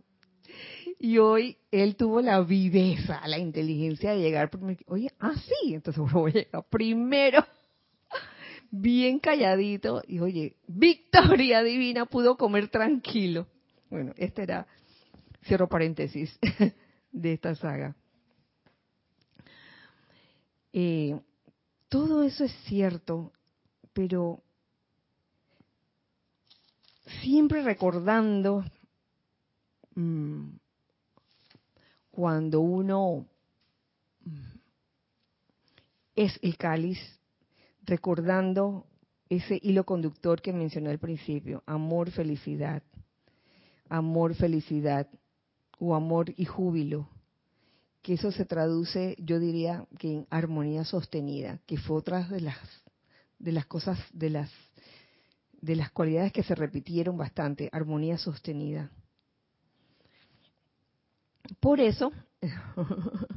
Y 0.98 1.18
hoy 1.18 1.58
él 1.70 1.96
tuvo 1.96 2.22
la 2.22 2.40
viveza, 2.40 3.20
la 3.28 3.38
inteligencia 3.38 4.12
de 4.12 4.20
llegar, 4.20 4.50
oye, 4.86 5.10
ah, 5.20 5.34
sí, 5.34 5.74
entonces 5.74 6.02
voy 6.12 6.30
a 6.30 6.34
llegar 6.34 6.64
primero 6.70 7.44
bien 8.70 9.18
calladito 9.18 10.02
y 10.06 10.20
oye, 10.20 10.56
victoria 10.66 11.62
divina, 11.62 12.06
pudo 12.06 12.38
comer 12.38 12.68
tranquilo. 12.68 13.46
Bueno, 13.90 14.14
este 14.16 14.44
era, 14.44 14.66
cierro 15.44 15.68
paréntesis, 15.68 16.38
de 17.12 17.32
esta 17.34 17.54
saga. 17.54 17.94
Eh, 20.72 21.20
todo 21.90 22.22
eso 22.22 22.44
es 22.44 22.52
cierto, 22.64 23.32
pero 23.96 24.42
siempre 27.22 27.62
recordando 27.62 28.62
mm, 29.94 30.48
cuando 32.10 32.60
uno 32.60 33.26
mm, 34.22 34.58
es 36.14 36.38
el 36.42 36.58
cáliz 36.58 36.98
recordando 37.84 38.84
ese 39.30 39.58
hilo 39.62 39.84
conductor 39.84 40.42
que 40.42 40.52
mencioné 40.52 40.90
al 40.90 40.98
principio, 40.98 41.62
amor, 41.64 42.10
felicidad, 42.10 42.82
amor, 43.88 44.34
felicidad, 44.34 45.08
o 45.78 45.94
amor 45.94 46.34
y 46.36 46.44
júbilo, 46.44 47.08
que 48.02 48.14
eso 48.14 48.30
se 48.30 48.44
traduce, 48.44 49.16
yo 49.18 49.38
diría, 49.38 49.86
que 49.98 50.12
en 50.12 50.26
armonía 50.28 50.84
sostenida, 50.84 51.60
que 51.66 51.78
fue 51.78 51.96
otra 51.96 52.28
de 52.28 52.40
las 52.40 52.85
de 53.38 53.52
las 53.52 53.66
cosas, 53.66 53.98
de 54.12 54.30
las 54.30 54.50
de 55.60 55.74
las 55.74 55.90
cualidades 55.90 56.32
que 56.32 56.42
se 56.42 56.54
repitieron 56.54 57.16
bastante, 57.16 57.68
armonía 57.72 58.18
sostenida. 58.18 58.90
Por 61.58 61.80
eso, 61.80 62.12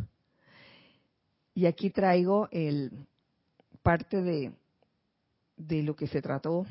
y 1.55 1.65
aquí 1.65 1.89
traigo 1.89 2.49
el, 2.51 2.91
parte 3.81 4.21
de, 4.21 4.51
de 5.57 5.83
lo 5.83 5.95
que 5.95 6.07
se 6.07 6.21
trató 6.21 6.65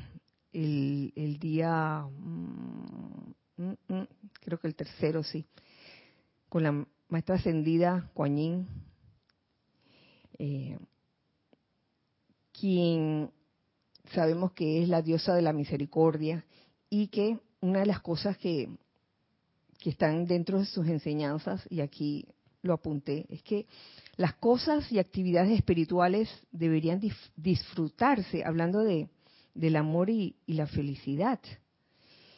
el, 0.53 1.11
el 1.15 1.39
día, 1.39 2.05
mm, 2.05 3.33
mm, 3.57 3.75
mm, 3.87 4.07
creo 4.41 4.59
que 4.59 4.67
el 4.67 4.75
tercero, 4.75 5.23
sí, 5.23 5.45
con 6.47 6.63
la 6.63 6.85
maestra 7.09 7.35
ascendida 7.35 8.09
eh, 10.37 10.77
quien 12.59 13.31
sabemos 14.13 14.51
que 14.53 14.81
es 14.81 14.89
la 14.89 15.01
diosa 15.01 15.35
de 15.35 15.41
la 15.41 15.53
misericordia 15.53 16.45
y 16.89 17.07
que 17.07 17.39
una 17.61 17.79
de 17.79 17.85
las 17.85 18.01
cosas 18.01 18.37
que, 18.37 18.69
que 19.79 19.91
están 19.91 20.25
dentro 20.25 20.59
de 20.59 20.65
sus 20.65 20.87
enseñanzas, 20.87 21.65
y 21.69 21.81
aquí 21.81 22.25
lo 22.61 22.73
apunté, 22.73 23.25
es 23.29 23.41
que 23.43 23.67
las 24.17 24.33
cosas 24.35 24.91
y 24.91 24.99
actividades 24.99 25.51
espirituales 25.51 26.29
deberían 26.51 27.01
disfrutarse, 27.35 28.43
hablando 28.43 28.79
de, 28.79 29.09
del 29.53 29.75
amor 29.75 30.09
y, 30.09 30.35
la 30.47 30.67
felicidad, 30.67 31.39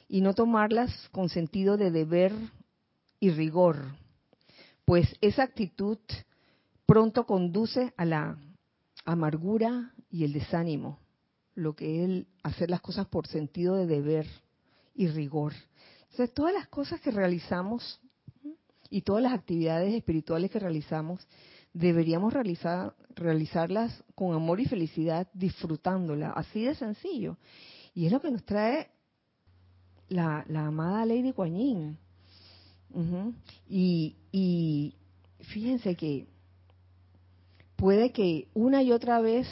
y 0.07 0.21
no 0.21 0.33
tomarlas 0.33 0.91
con 1.11 1.29
sentido 1.29 1.77
de 1.77 1.91
deber 1.91 2.33
y 3.19 3.31
rigor, 3.31 3.95
pues 4.85 5.15
esa 5.21 5.43
actitud 5.43 5.97
pronto 6.85 7.25
conduce 7.25 7.93
a 7.95 8.05
la 8.05 8.37
amargura 9.05 9.93
y 10.11 10.25
el 10.25 10.33
desánimo, 10.33 10.99
lo 11.55 11.75
que 11.75 12.03
es 12.03 12.25
hacer 12.43 12.69
las 12.69 12.81
cosas 12.81 13.07
por 13.07 13.27
sentido 13.27 13.75
de 13.75 13.87
deber 13.87 14.27
y 14.93 15.07
rigor. 15.07 15.53
Entonces, 16.11 16.33
todas 16.33 16.53
las 16.53 16.67
cosas 16.67 16.99
que 16.99 17.11
realizamos 17.11 17.99
y 18.89 19.01
todas 19.01 19.23
las 19.23 19.33
actividades 19.33 19.93
espirituales 19.93 20.51
que 20.51 20.59
realizamos 20.59 21.25
deberíamos 21.73 22.33
realizar, 22.33 22.93
realizarlas 23.15 24.03
con 24.13 24.35
amor 24.35 24.59
y 24.59 24.65
felicidad, 24.65 25.29
disfrutándola, 25.33 26.31
así 26.31 26.65
de 26.65 26.75
sencillo. 26.75 27.37
Y 27.93 28.05
es 28.05 28.11
lo 28.11 28.19
que 28.19 28.31
nos 28.31 28.43
trae 28.43 28.89
la, 30.09 30.45
amada 30.57 31.05
Lady 31.05 31.31
Kuan 31.31 31.55
Yin. 31.55 31.97
y, 33.69 34.17
y 34.33 34.95
fíjense 35.39 35.95
que 35.95 36.27
puede 37.77 38.11
que 38.11 38.49
una 38.53 38.83
y 38.83 38.91
otra 38.91 39.21
vez 39.21 39.47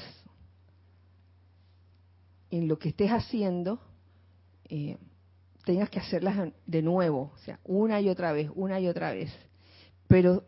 en 2.51 2.67
lo 2.67 2.79
que 2.79 2.89
estés 2.89 3.11
haciendo 3.11 3.79
eh, 4.69 4.97
tengas 5.65 5.89
que 5.89 5.99
hacerlas 5.99 6.51
de 6.65 6.81
nuevo, 6.81 7.31
o 7.33 7.37
sea, 7.39 7.59
una 7.63 8.01
y 8.01 8.09
otra 8.09 8.31
vez, 8.31 8.49
una 8.55 8.79
y 8.79 8.87
otra 8.87 9.11
vez. 9.11 9.31
Pero 10.07 10.43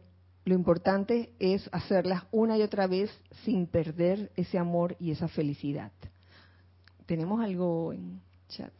lo 0.45 0.55
importante 0.55 1.33
es 1.39 1.69
hacerlas 1.71 2.23
una 2.31 2.57
y 2.57 2.63
otra 2.63 2.87
vez 2.87 3.11
sin 3.43 3.67
perder 3.67 4.31
ese 4.35 4.57
amor 4.57 4.95
y 4.99 5.11
esa 5.11 5.27
felicidad. 5.27 5.91
¿Tenemos 7.05 7.41
algo 7.41 7.93
en 7.93 8.21
chat? 8.49 8.71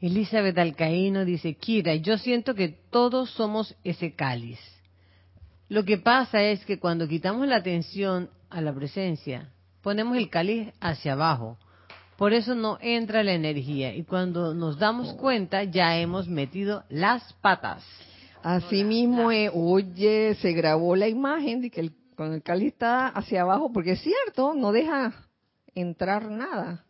Elizabeth 0.00 0.58
Alcaíno 0.58 1.24
dice, 1.24 1.54
Kira, 1.54 1.94
yo 1.96 2.18
siento 2.18 2.54
que 2.54 2.68
todos 2.68 3.30
somos 3.30 3.74
ese 3.82 4.14
cáliz. 4.14 4.60
Lo 5.68 5.84
que 5.84 5.98
pasa 5.98 6.42
es 6.42 6.64
que 6.64 6.78
cuando 6.78 7.08
quitamos 7.08 7.48
la 7.48 7.56
atención 7.56 8.30
a 8.50 8.60
la 8.60 8.74
presencia, 8.74 9.50
ponemos 9.82 10.16
el 10.16 10.28
cáliz 10.28 10.68
hacia 10.80 11.14
abajo. 11.14 11.58
Por 12.16 12.32
eso 12.32 12.54
no 12.54 12.78
entra 12.80 13.22
la 13.22 13.32
energía 13.34 13.94
y 13.94 14.02
cuando 14.04 14.54
nos 14.54 14.78
damos 14.78 15.10
oh. 15.10 15.16
cuenta 15.16 15.64
ya 15.64 15.98
hemos 15.98 16.28
metido 16.28 16.84
las 16.88 17.32
patas. 17.34 17.84
Así 18.42 18.84
mismo, 18.84 19.28
oye, 19.54 20.34
se 20.36 20.52
grabó 20.52 20.94
la 20.94 21.08
imagen 21.08 21.60
de 21.60 21.70
que 21.70 21.80
el, 21.80 21.92
cuando 22.16 22.36
el 22.36 22.42
cáliz 22.42 22.72
está 22.74 23.08
hacia 23.08 23.42
abajo, 23.42 23.72
porque 23.72 23.92
es 23.92 24.00
cierto, 24.00 24.54
no 24.54 24.72
deja 24.72 25.12
entrar 25.74 26.30
nada. 26.30 26.84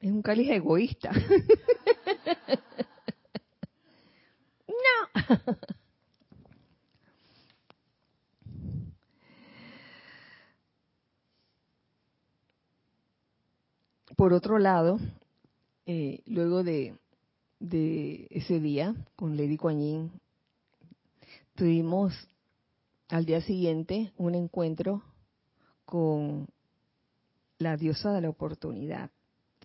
Es 0.00 0.10
un 0.10 0.22
cáliz 0.22 0.50
egoísta. 0.50 1.10
no. 4.68 5.56
Por 14.16 14.32
otro 14.32 14.58
lado, 14.58 14.98
eh, 15.84 16.22
luego 16.24 16.62
de 16.64 16.96
ese 18.30 18.60
día 18.60 18.94
con 19.14 19.36
Lady 19.36 19.58
Kuan 19.58 20.10
tuvimos 21.54 22.14
al 23.10 23.26
día 23.26 23.42
siguiente 23.42 24.12
un 24.16 24.34
encuentro 24.34 25.02
con 25.84 26.48
la 27.58 27.76
diosa 27.76 28.10
de 28.12 28.22
la 28.22 28.30
oportunidad, 28.30 29.10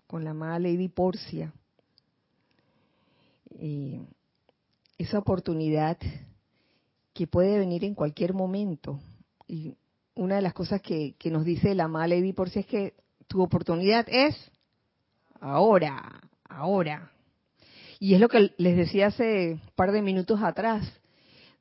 con 0.05 0.25
la 0.25 0.31
amada 0.31 0.59
Lady 0.59 0.89
Porcia. 0.89 1.53
esa 4.97 5.17
oportunidad 5.17 5.97
que 7.13 7.25
puede 7.25 7.57
venir 7.57 7.85
en 7.85 7.95
cualquier 7.95 8.33
momento. 8.33 8.99
Y 9.47 9.77
una 10.13 10.35
de 10.35 10.41
las 10.41 10.53
cosas 10.53 10.81
que, 10.81 11.15
que 11.17 11.31
nos 11.31 11.45
dice 11.45 11.73
la 11.73 11.85
amada 11.85 12.07
Lady 12.07 12.33
Porcia 12.33 12.59
es 12.59 12.67
que 12.67 13.00
tu 13.31 13.41
oportunidad 13.41 14.05
es 14.09 14.35
ahora, 15.39 16.19
ahora. 16.49 17.13
Y 17.97 18.13
es 18.13 18.19
lo 18.19 18.27
que 18.27 18.51
les 18.57 18.75
decía 18.75 19.07
hace 19.07 19.53
un 19.53 19.61
par 19.73 19.93
de 19.93 20.01
minutos 20.01 20.43
atrás. 20.43 20.85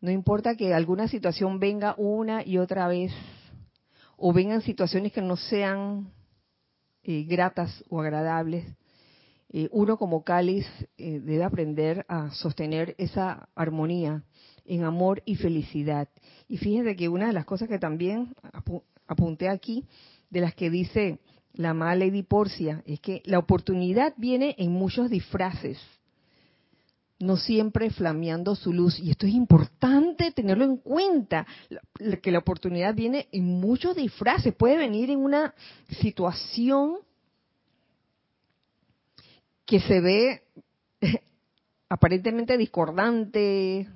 No 0.01 0.11
importa 0.11 0.57
que 0.57 0.75
alguna 0.75 1.07
situación 1.07 1.61
venga 1.61 1.95
una 1.97 2.45
y 2.45 2.59
otra 2.59 2.89
vez, 2.89 3.12
o 4.16 4.33
vengan 4.33 4.62
situaciones 4.62 5.12
que 5.12 5.23
no 5.23 5.37
sean 5.37 6.12
eh, 7.05 7.23
gratas 7.29 7.85
o 7.89 8.01
agradables, 8.01 8.66
eh, 9.51 9.68
uno 9.71 9.97
como 9.97 10.25
cáliz 10.25 10.66
eh, 10.99 11.21
debe 11.21 11.45
aprender 11.45 12.05
a 12.09 12.31
sostener 12.33 12.97
esa 12.99 13.49
armonía, 13.55 14.25
en 14.64 14.83
amor 14.83 15.23
y 15.25 15.37
felicidad. 15.37 16.09
Y 16.49 16.57
fíjense 16.57 16.97
que 16.97 17.09
una 17.09 17.29
de 17.29 17.33
las 17.33 17.45
cosas 17.45 17.68
que 17.68 17.79
también 17.79 18.35
apunté 19.07 19.49
aquí, 19.49 19.85
de 20.31 20.41
las 20.41 20.55
que 20.55 20.68
dice 20.68 21.21
la 21.55 21.71
amada 21.71 21.95
Lady 21.97 22.23
Porcia, 22.23 22.83
es 22.87 23.01
que 23.01 23.23
la 23.25 23.39
oportunidad 23.39 24.15
viene 24.17 24.55
en 24.59 24.73
muchos 24.73 25.11
disfraces, 25.11 25.79
no 27.19 27.37
siempre 27.37 27.91
flameando 27.91 28.55
su 28.55 28.73
luz. 28.73 28.99
Y 28.99 29.11
esto 29.11 29.27
es 29.27 29.35
importante 29.35 30.33
tenerlo 30.33 30.65
en 30.65 30.79
cuenta, 30.79 31.47
que 32.23 32.31
la 32.31 32.39
oportunidad 32.39 32.95
viene 32.95 33.29
en 33.33 33.45
muchos 33.45 33.97
disfraces, 33.97 34.55
puede 34.55 34.79
venir 34.79 35.11
en 35.11 35.19
una 35.19 35.55
situación 36.01 36.97
que 39.67 39.81
se 39.81 40.01
ve 40.01 40.43
aparentemente 41.89 42.57
discordante, 42.57 43.89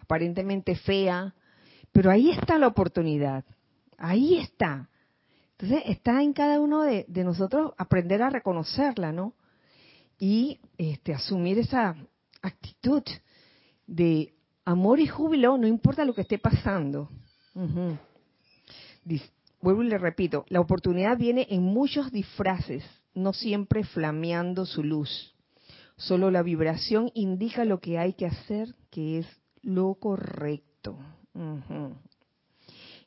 aparentemente 0.00 0.74
fea, 0.74 1.34
pero 1.92 2.10
ahí 2.10 2.30
está 2.30 2.58
la 2.58 2.66
oportunidad, 2.66 3.44
ahí 3.96 4.38
está. 4.38 4.88
Entonces 5.58 5.84
está 5.86 6.22
en 6.22 6.34
cada 6.34 6.60
uno 6.60 6.82
de, 6.82 7.06
nosotros 7.08 7.72
aprender 7.78 8.22
a 8.22 8.28
reconocerla, 8.28 9.10
¿no? 9.10 9.34
Y 10.18 10.60
este, 10.76 11.14
asumir 11.14 11.58
esa 11.58 11.96
actitud 12.42 13.02
de 13.86 14.34
amor 14.66 15.00
y 15.00 15.06
júbilo, 15.06 15.56
no 15.56 15.66
importa 15.66 16.04
lo 16.04 16.14
que 16.14 16.22
esté 16.22 16.38
pasando. 16.38 17.08
vuelvo 19.62 19.82
y 19.82 19.88
le 19.88 19.98
repito, 19.98 20.44
la 20.48 20.60
oportunidad 20.60 21.16
viene 21.16 21.46
en 21.48 21.62
muchos 21.62 22.12
disfraces, 22.12 22.84
no 23.14 23.32
siempre 23.32 23.84
flameando 23.84 24.66
su 24.66 24.84
luz. 24.84 25.34
Solo 25.96 26.30
la 26.30 26.42
vibración 26.42 27.10
indica 27.14 27.64
lo 27.64 27.80
que 27.80 27.98
hay 27.98 28.12
que 28.12 28.26
hacer, 28.26 28.74
que 28.90 29.20
es 29.20 29.26
lo 29.62 29.94
correcto. 29.94 30.98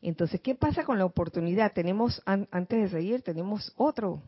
Entonces, 0.01 0.39
¿qué 0.41 0.55
pasa 0.55 0.83
con 0.83 0.97
la 0.97 1.05
oportunidad? 1.05 1.73
Tenemos, 1.73 2.21
antes 2.25 2.81
de 2.81 2.89
seguir, 2.89 3.21
tenemos 3.21 3.73
otro, 3.75 4.21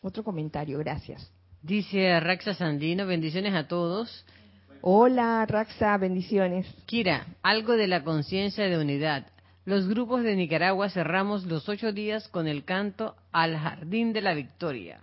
otro 0.00 0.24
comentario. 0.24 0.78
Gracias. 0.78 1.30
Dice 1.62 2.18
Raxa 2.20 2.54
Sandino, 2.54 3.06
bendiciones 3.06 3.54
a 3.54 3.68
todos. 3.68 4.24
Hola, 4.80 5.44
Raxa, 5.46 5.96
bendiciones. 5.98 6.66
Kira, 6.86 7.26
algo 7.42 7.76
de 7.76 7.88
la 7.88 8.04
conciencia 8.04 8.64
de 8.64 8.78
unidad. 8.78 9.26
Los 9.64 9.86
grupos 9.86 10.22
de 10.22 10.34
Nicaragua 10.36 10.88
cerramos 10.88 11.44
los 11.44 11.68
ocho 11.68 11.92
días 11.92 12.28
con 12.28 12.46
el 12.46 12.64
canto 12.64 13.16
al 13.32 13.56
Jardín 13.56 14.14
de 14.14 14.22
la 14.22 14.32
Victoria. 14.34 15.02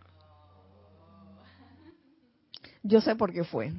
Yo 2.82 3.02
sé 3.02 3.16
por 3.16 3.32
qué 3.32 3.44
fue. 3.44 3.74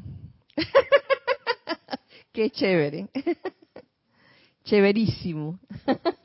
qué 2.33 2.51
chévere. 2.51 3.09
Chéverísimo. 4.65 5.59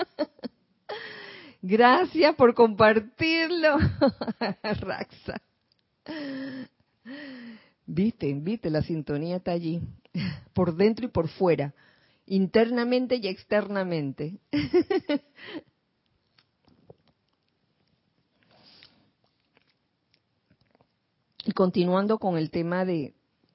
Gracias 1.62 2.36
por 2.36 2.56
compartirlo, 2.56 3.78
Raxa. 4.64 5.40
Viste, 7.86 8.34
viste, 8.34 8.72
la 8.72 8.82
sintonía 8.82 9.36
está 9.38 9.52
allí, 9.52 9.82
por 10.54 10.76
dentro 10.76 11.06
y 11.06 11.10
por 11.10 11.28
fuera, 11.28 11.76
internamente 12.26 13.18
y 13.18 13.28
externamente. 13.28 14.40
y 21.46 21.52
continuando 21.52 22.18
con 22.18 22.38
el 22.38 22.50
tema 22.50 22.86
de, 22.86 23.14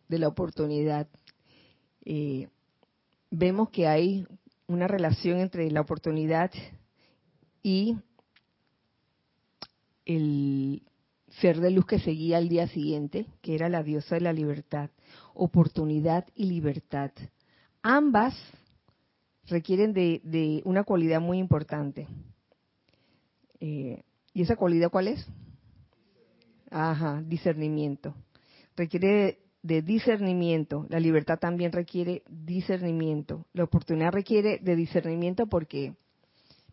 la 0.08 0.28
oportunidad, 0.28 1.08
eh, 2.04 2.48
vemos 3.30 3.70
que 3.70 3.88
hay 3.88 4.24
una 4.68 4.86
relación 4.86 5.38
entre 5.38 5.68
la 5.72 5.80
oportunidad 5.80 6.52
y 7.66 7.96
el 10.04 10.84
ser 11.40 11.58
de 11.58 11.72
luz 11.72 11.84
que 11.84 11.98
seguía 11.98 12.36
al 12.36 12.48
día 12.48 12.68
siguiente, 12.68 13.26
que 13.42 13.56
era 13.56 13.68
la 13.68 13.82
diosa 13.82 14.14
de 14.14 14.20
la 14.20 14.32
libertad, 14.32 14.90
oportunidad 15.34 16.28
y 16.36 16.44
libertad. 16.44 17.10
Ambas 17.82 18.36
requieren 19.48 19.92
de, 19.92 20.62
una 20.64 20.84
cualidad 20.84 21.20
muy 21.20 21.38
importante. 21.38 22.06
Eh, 23.58 24.04
¿Y 24.32 24.42
esa 24.42 24.54
cualidad 24.54 24.92
cuál 24.92 25.08
es? 25.08 25.26
Ajá, 26.70 27.20
discernimiento. 27.26 28.14
Requiere 28.76 29.40
de 29.62 29.82
discernimiento. 29.82 30.86
La 30.88 31.00
libertad 31.00 31.40
también 31.40 31.72
requiere 31.72 32.22
discernimiento. 32.28 33.44
La 33.54 33.64
oportunidad 33.64 34.12
requiere 34.12 34.60
de 34.62 34.76
discernimiento 34.76 35.48
porque, 35.48 35.96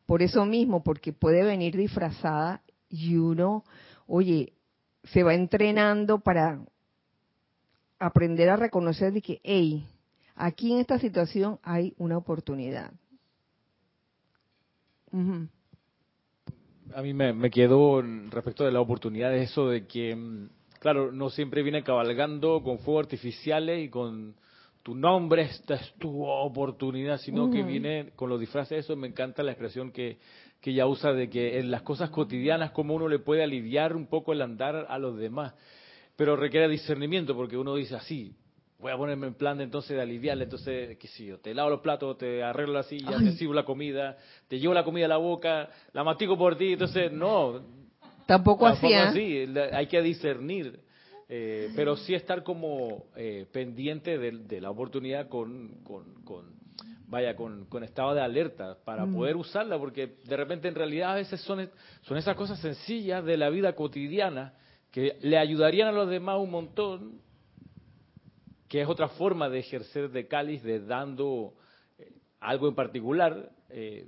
por 0.06 0.22
eso 0.22 0.46
mismo, 0.46 0.84
porque 0.84 1.14
puede 1.14 1.44
venir 1.44 1.78
disfrazada 1.78 2.62
y 2.90 3.16
uno, 3.16 3.64
oye, 4.08 4.54
se 5.04 5.24
va 5.24 5.34
entrenando 5.34 6.20
para 6.20 6.60
aprender 8.00 8.50
a 8.50 8.58
reconocer 8.58 9.14
de 9.14 9.22
que, 9.22 9.40
hey, 9.44 9.88
aquí 10.36 10.74
en 10.74 10.80
esta 10.80 11.00
situación 11.00 11.60
hay 11.64 11.94
una 11.98 12.18
oportunidad. 12.18 12.92
A 16.96 17.02
mí 17.02 17.14
me, 17.14 17.50
quedó 17.50 18.02
respecto 18.02 18.66
de 18.66 18.72
la 18.72 18.82
oportunidad 18.82 19.36
eso 19.36 19.70
de 19.70 19.88
que, 19.88 20.16
mm, 20.16 20.50
claro, 20.80 21.12
no 21.12 21.30
siempre 21.30 21.64
viene 21.64 21.84
cabalgando 21.84 22.62
con 22.64 22.80
fuegos 22.80 23.06
artificiales 23.06 23.86
y 23.86 23.90
con 23.90 24.36
tu 24.84 24.94
nombre, 24.94 25.44
esta 25.44 25.76
es 25.76 25.94
tu 25.94 26.26
oportunidad, 26.26 27.18
sino 27.18 27.50
que 27.50 27.64
viene 27.64 28.12
con 28.18 28.30
los 28.30 28.40
disfraces. 28.40 28.84
Eso 28.84 28.98
me 28.98 29.08
encanta 29.08 29.42
la 29.42 29.52
expresión 29.52 29.92
que, 29.92 30.18
que 30.60 30.72
ella 30.72 30.86
usa 30.88 31.14
de 31.14 31.30
que 31.30 31.58
en 31.60 31.72
las 31.72 31.84
cosas 31.84 32.10
cotidianas 32.10 32.72
como 32.72 32.94
uno 32.94 33.08
le 33.08 33.20
puede 33.20 33.44
aliviar 33.44 33.96
un 33.96 34.08
poco 34.08 34.34
el 34.34 34.42
andar 34.42 34.86
a 34.90 35.00
los 35.00 35.18
demás. 35.18 35.54
Pero 36.18 36.36
requiere 36.36 36.68
discernimiento 36.68 37.34
porque 37.34 37.58
uno 37.58 37.76
dice 37.76 37.96
así, 37.96 38.36
voy 38.78 38.92
a 38.92 38.98
ponerme 38.98 39.28
en 39.28 39.36
plan 39.36 39.58
de 39.58 39.64
entonces 39.64 39.96
de 39.96 40.02
aliviarle, 40.02 40.44
entonces, 40.44 40.98
qué 40.98 41.08
sé 41.08 41.26
yo, 41.26 41.40
te 41.40 41.54
lavo 41.54 41.70
los 41.70 41.80
platos, 41.80 42.18
te 42.18 42.44
arreglo 42.44 42.74
la 42.74 42.84
silla, 42.84 43.18
te 43.18 43.32
sirvo 43.32 43.54
la 43.54 43.64
comida, 43.64 44.18
te 44.50 44.60
llevo 44.60 44.74
la 44.74 44.84
comida 44.84 45.06
a 45.06 45.10
la 45.10 45.18
boca, 45.18 45.70
la 45.94 46.04
mastico 46.04 46.38
por 46.38 46.58
ti, 46.58 46.74
entonces 46.74 47.10
no. 47.10 47.62
Tampoco, 48.26 48.68
así. 48.68 48.94
así, 48.94 49.46
hay 49.72 49.88
que 49.88 50.02
discernir. 50.02 50.80
Eh, 51.36 51.72
pero 51.76 51.96
sí 51.96 52.14
estar 52.14 52.44
como 52.44 53.06
eh, 53.16 53.48
pendiente 53.52 54.20
de, 54.20 54.62
la 54.62 54.70
oportunidad 54.70 55.30
con, 55.30 55.84
con 55.84 56.14
vaya, 57.08 57.36
con, 57.36 57.84
estado 57.84 58.14
de 58.14 58.22
alerta 58.22 58.78
para 58.84 59.06
mm. 59.06 59.16
poder 59.16 59.36
usarla, 59.36 59.80
porque 59.80 60.18
de 60.26 60.38
repente 60.38 60.68
en 60.68 60.76
realidad 60.76 61.14
a 61.14 61.16
veces 61.16 61.42
son, 61.42 61.70
son 62.02 62.18
esas 62.18 62.36
cosas 62.36 62.60
sencillas 62.60 63.26
de 63.26 63.38
la 63.38 63.50
vida 63.50 63.74
cotidiana 63.74 64.54
que 64.92 65.18
le 65.22 65.38
ayudarían 65.38 65.88
a 65.88 65.92
los 65.92 66.08
demás 66.08 66.40
un 66.40 66.52
montón, 66.52 67.22
que 68.68 68.82
es 68.82 68.88
otra 68.88 69.08
forma 69.10 69.50
de 69.50 69.60
ejercer 69.60 70.12
de 70.12 70.28
cáliz, 70.28 70.62
de 70.62 70.82
dando 70.82 71.56
eh, 71.98 72.12
algo 72.42 72.68
en 72.68 72.76
particular, 72.76 73.52
eh, 73.70 74.08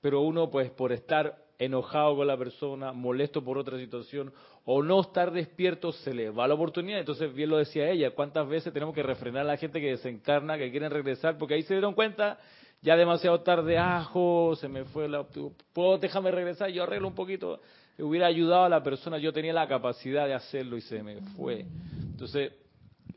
pero 0.00 0.22
uno 0.22 0.50
pues 0.50 0.70
por 0.70 0.92
estar 0.92 1.44
enojado 1.58 2.16
con 2.16 2.26
la 2.26 2.36
persona, 2.36 2.92
molesto 2.92 3.42
por 3.42 3.58
otra 3.58 3.78
situación 3.78 4.32
o 4.70 4.82
no 4.82 5.00
estar 5.00 5.32
despierto, 5.32 5.92
se 5.92 6.12
le 6.12 6.28
va 6.28 6.46
la 6.46 6.52
oportunidad. 6.52 6.98
Entonces, 6.98 7.32
bien 7.32 7.48
lo 7.48 7.56
decía 7.56 7.88
ella, 7.88 8.10
¿cuántas 8.10 8.46
veces 8.46 8.70
tenemos 8.70 8.94
que 8.94 9.02
refrenar 9.02 9.40
a 9.40 9.52
la 9.52 9.56
gente 9.56 9.80
que 9.80 9.92
desencarna, 9.92 10.58
que 10.58 10.70
quieren 10.70 10.90
regresar? 10.90 11.38
Porque 11.38 11.54
ahí 11.54 11.62
se 11.62 11.72
dieron 11.72 11.94
cuenta, 11.94 12.38
ya 12.82 12.94
demasiado 12.94 13.40
tarde, 13.40 13.78
ajo, 13.78 14.54
se 14.56 14.68
me 14.68 14.84
fue 14.84 15.08
la... 15.08 15.26
¿Puedo, 15.72 15.96
déjame 15.96 16.30
regresar? 16.30 16.68
Yo 16.68 16.82
arreglo 16.82 17.08
un 17.08 17.14
poquito. 17.14 17.62
Hubiera 17.98 18.26
ayudado 18.26 18.64
a 18.64 18.68
la 18.68 18.82
persona, 18.82 19.16
yo 19.16 19.32
tenía 19.32 19.54
la 19.54 19.66
capacidad 19.66 20.26
de 20.26 20.34
hacerlo 20.34 20.76
y 20.76 20.82
se 20.82 21.02
me 21.02 21.18
fue. 21.34 21.64
Entonces, 22.02 22.52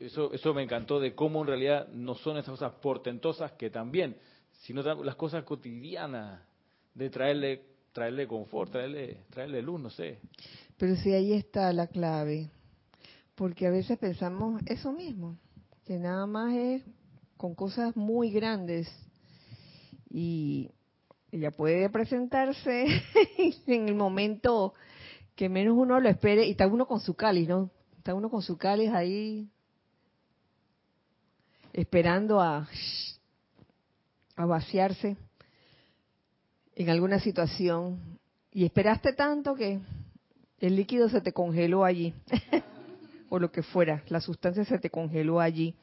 eso, 0.00 0.32
eso 0.32 0.54
me 0.54 0.62
encantó 0.62 1.00
de 1.00 1.14
cómo 1.14 1.42
en 1.42 1.48
realidad 1.48 1.86
no 1.88 2.14
son 2.14 2.38
esas 2.38 2.52
cosas 2.52 2.72
portentosas 2.80 3.52
que 3.52 3.68
también, 3.68 4.16
sino 4.62 4.82
las 5.04 5.16
cosas 5.16 5.44
cotidianas 5.44 6.40
de 6.94 7.10
traerle, 7.10 7.62
traerle 7.92 8.26
confort, 8.26 8.72
traerle, 8.72 9.18
traerle 9.30 9.62
luz, 9.62 9.80
no 9.80 9.90
sé. 9.90 10.18
Pero 10.76 10.96
sí, 10.96 11.12
ahí 11.12 11.32
está 11.32 11.72
la 11.72 11.86
clave, 11.86 12.50
porque 13.34 13.66
a 13.66 13.70
veces 13.70 13.98
pensamos 13.98 14.62
eso 14.66 14.92
mismo, 14.92 15.36
que 15.84 15.98
nada 15.98 16.26
más 16.26 16.54
es 16.54 16.82
con 17.36 17.54
cosas 17.54 17.96
muy 17.96 18.30
grandes 18.30 18.88
y 20.10 20.70
ella 21.30 21.50
puede 21.50 21.88
presentarse 21.90 22.86
en 23.66 23.88
el 23.88 23.94
momento 23.94 24.74
que 25.34 25.48
menos 25.48 25.76
uno 25.76 25.98
lo 25.98 26.08
espere 26.08 26.46
y 26.46 26.52
está 26.52 26.66
uno 26.66 26.86
con 26.86 27.00
su 27.00 27.14
cáliz, 27.14 27.48
¿no? 27.48 27.70
Está 27.96 28.14
uno 28.14 28.30
con 28.30 28.42
su 28.42 28.58
cáliz 28.58 28.90
ahí 28.90 29.48
esperando 31.72 32.40
a, 32.40 32.68
a 34.36 34.44
vaciarse 34.44 35.16
en 36.74 36.90
alguna 36.90 37.20
situación 37.20 38.18
y 38.50 38.64
esperaste 38.64 39.12
tanto 39.12 39.54
que 39.54 39.80
el 40.58 40.76
líquido 40.76 41.08
se 41.08 41.20
te 41.20 41.32
congeló 41.32 41.84
allí, 41.84 42.14
o 43.28 43.38
lo 43.38 43.50
que 43.50 43.62
fuera, 43.62 44.04
la 44.08 44.20
sustancia 44.20 44.64
se 44.64 44.78
te 44.78 44.90
congeló 44.90 45.40
allí. 45.40 45.74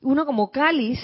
Uno 0.00 0.24
como 0.24 0.50
cáliz 0.50 0.98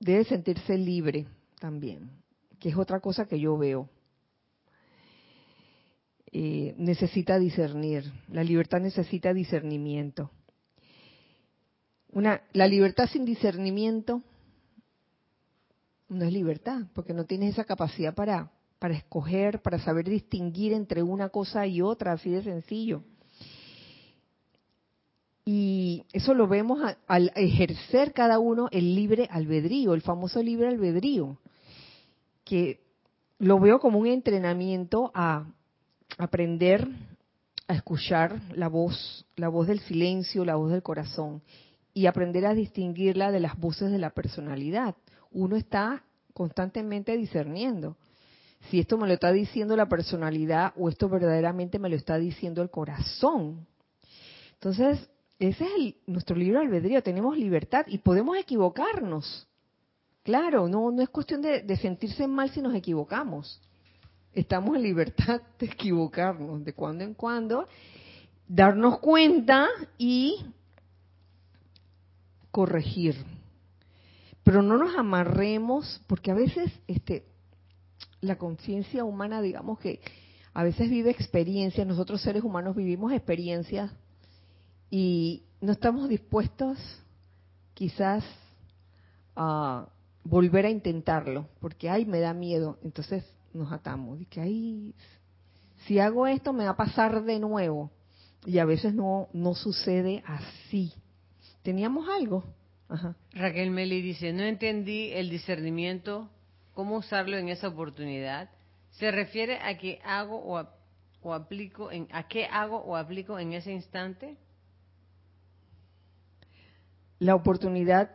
debe 0.00 0.24
sentirse 0.24 0.76
libre 0.76 1.26
también, 1.58 2.10
que 2.58 2.68
es 2.68 2.76
otra 2.76 3.00
cosa 3.00 3.26
que 3.26 3.38
yo 3.38 3.56
veo. 3.56 3.88
Eh, 6.32 6.74
necesita 6.76 7.38
discernir, 7.38 8.12
la 8.28 8.44
libertad 8.44 8.80
necesita 8.80 9.32
discernimiento. 9.32 10.30
Una, 12.10 12.42
la 12.52 12.66
libertad 12.66 13.08
sin 13.08 13.24
discernimiento 13.24 14.22
no 16.08 16.24
es 16.24 16.32
libertad, 16.32 16.82
porque 16.94 17.12
no 17.12 17.24
tienes 17.24 17.54
esa 17.54 17.64
capacidad 17.64 18.14
para, 18.14 18.50
para 18.78 18.94
escoger, 18.94 19.60
para 19.62 19.78
saber 19.78 20.08
distinguir 20.08 20.72
entre 20.72 21.02
una 21.02 21.28
cosa 21.28 21.66
y 21.66 21.82
otra, 21.82 22.12
así 22.12 22.30
de 22.30 22.42
sencillo. 22.42 23.02
Y 25.44 26.04
eso 26.12 26.34
lo 26.34 26.48
vemos 26.48 26.80
al 27.06 27.32
ejercer 27.36 28.12
cada 28.12 28.40
uno 28.40 28.68
el 28.72 28.96
libre 28.96 29.28
albedrío, 29.30 29.94
el 29.94 30.02
famoso 30.02 30.42
libre 30.42 30.68
albedrío, 30.68 31.38
que 32.44 32.80
lo 33.38 33.60
veo 33.60 33.78
como 33.78 34.00
un 34.00 34.08
entrenamiento 34.08 35.12
a 35.14 35.46
aprender 36.18 36.88
a 37.68 37.74
escuchar 37.74 38.40
la 38.54 38.68
voz, 38.68 39.26
la 39.36 39.48
voz 39.48 39.66
del 39.66 39.80
silencio, 39.80 40.44
la 40.44 40.56
voz 40.56 40.70
del 40.70 40.82
corazón, 40.82 41.42
y 41.94 42.06
aprender 42.06 42.46
a 42.46 42.54
distinguirla 42.54 43.32
de 43.32 43.40
las 43.40 43.58
voces 43.58 43.90
de 43.90 43.98
la 43.98 44.10
personalidad. 44.10 44.94
Uno 45.36 45.56
está 45.56 46.02
constantemente 46.32 47.14
discerniendo 47.14 47.98
si 48.70 48.80
esto 48.80 48.96
me 48.96 49.06
lo 49.06 49.12
está 49.12 49.32
diciendo 49.32 49.76
la 49.76 49.86
personalidad 49.86 50.72
o 50.76 50.88
esto 50.88 51.10
verdaderamente 51.10 51.78
me 51.78 51.90
lo 51.90 51.94
está 51.94 52.16
diciendo 52.16 52.62
el 52.62 52.70
corazón. 52.70 53.66
Entonces, 54.54 55.10
ese 55.38 55.66
es 55.66 55.94
nuestro 56.06 56.36
libro 56.36 56.60
albedrío, 56.60 57.02
tenemos 57.02 57.36
libertad 57.36 57.84
y 57.86 57.98
podemos 57.98 58.38
equivocarnos. 58.38 59.46
Claro, 60.22 60.68
no, 60.68 60.90
no 60.90 61.02
es 61.02 61.10
cuestión 61.10 61.42
de, 61.42 61.60
de 61.60 61.76
sentirse 61.76 62.26
mal 62.26 62.48
si 62.48 62.62
nos 62.62 62.74
equivocamos. 62.74 63.60
Estamos 64.32 64.74
en 64.74 64.84
libertad 64.84 65.42
de 65.58 65.66
equivocarnos 65.66 66.64
de 66.64 66.72
cuando 66.72 67.04
en 67.04 67.12
cuando, 67.12 67.68
darnos 68.48 69.00
cuenta 69.00 69.68
y 69.98 70.46
corregir. 72.50 73.35
Pero 74.46 74.62
no 74.62 74.78
nos 74.78 74.94
amarremos, 74.94 76.00
porque 76.06 76.30
a 76.30 76.34
veces 76.34 76.72
este, 76.86 77.26
la 78.20 78.38
conciencia 78.38 79.02
humana, 79.02 79.42
digamos 79.42 79.80
que 79.80 80.00
a 80.54 80.62
veces 80.62 80.88
vive 80.88 81.10
experiencias, 81.10 81.84
nosotros 81.84 82.22
seres 82.22 82.44
humanos 82.44 82.76
vivimos 82.76 83.12
experiencias 83.12 83.90
y 84.88 85.42
no 85.60 85.72
estamos 85.72 86.08
dispuestos 86.08 86.78
quizás 87.74 88.22
a 89.34 89.88
volver 90.22 90.66
a 90.66 90.70
intentarlo, 90.70 91.48
porque 91.58 91.90
ay, 91.90 92.04
me 92.06 92.20
da 92.20 92.32
miedo, 92.32 92.78
entonces 92.84 93.24
nos 93.52 93.72
atamos, 93.72 94.20
y 94.20 94.26
que 94.26 94.40
ay, 94.40 94.94
si 95.88 95.98
hago 95.98 96.28
esto 96.28 96.52
me 96.52 96.66
va 96.66 96.70
a 96.70 96.76
pasar 96.76 97.24
de 97.24 97.40
nuevo, 97.40 97.90
y 98.44 98.60
a 98.60 98.64
veces 98.64 98.94
no, 98.94 99.26
no 99.32 99.56
sucede 99.56 100.22
así. 100.24 100.92
¿Teníamos 101.64 102.08
algo? 102.08 102.44
Raquel 103.32 103.70
Meli 103.70 104.00
dice, 104.00 104.32
no 104.32 104.42
entendí 104.42 105.10
el 105.12 105.28
discernimiento, 105.30 106.30
cómo 106.74 106.96
usarlo 106.96 107.36
en 107.36 107.48
esa 107.48 107.68
oportunidad. 107.68 108.50
¿Se 108.92 109.10
refiere 109.10 109.58
a 109.58 109.76
qué 109.76 110.00
hago 110.04 110.36
o, 110.36 110.66
o 111.22 111.34
aplico 111.34 111.90
en, 111.90 112.08
a 112.12 112.28
qué 112.28 112.46
hago 112.46 112.78
o 112.78 112.96
aplico 112.96 113.38
en 113.38 113.52
ese 113.52 113.72
instante? 113.72 114.36
la 117.18 117.34
oportunidad 117.34 118.10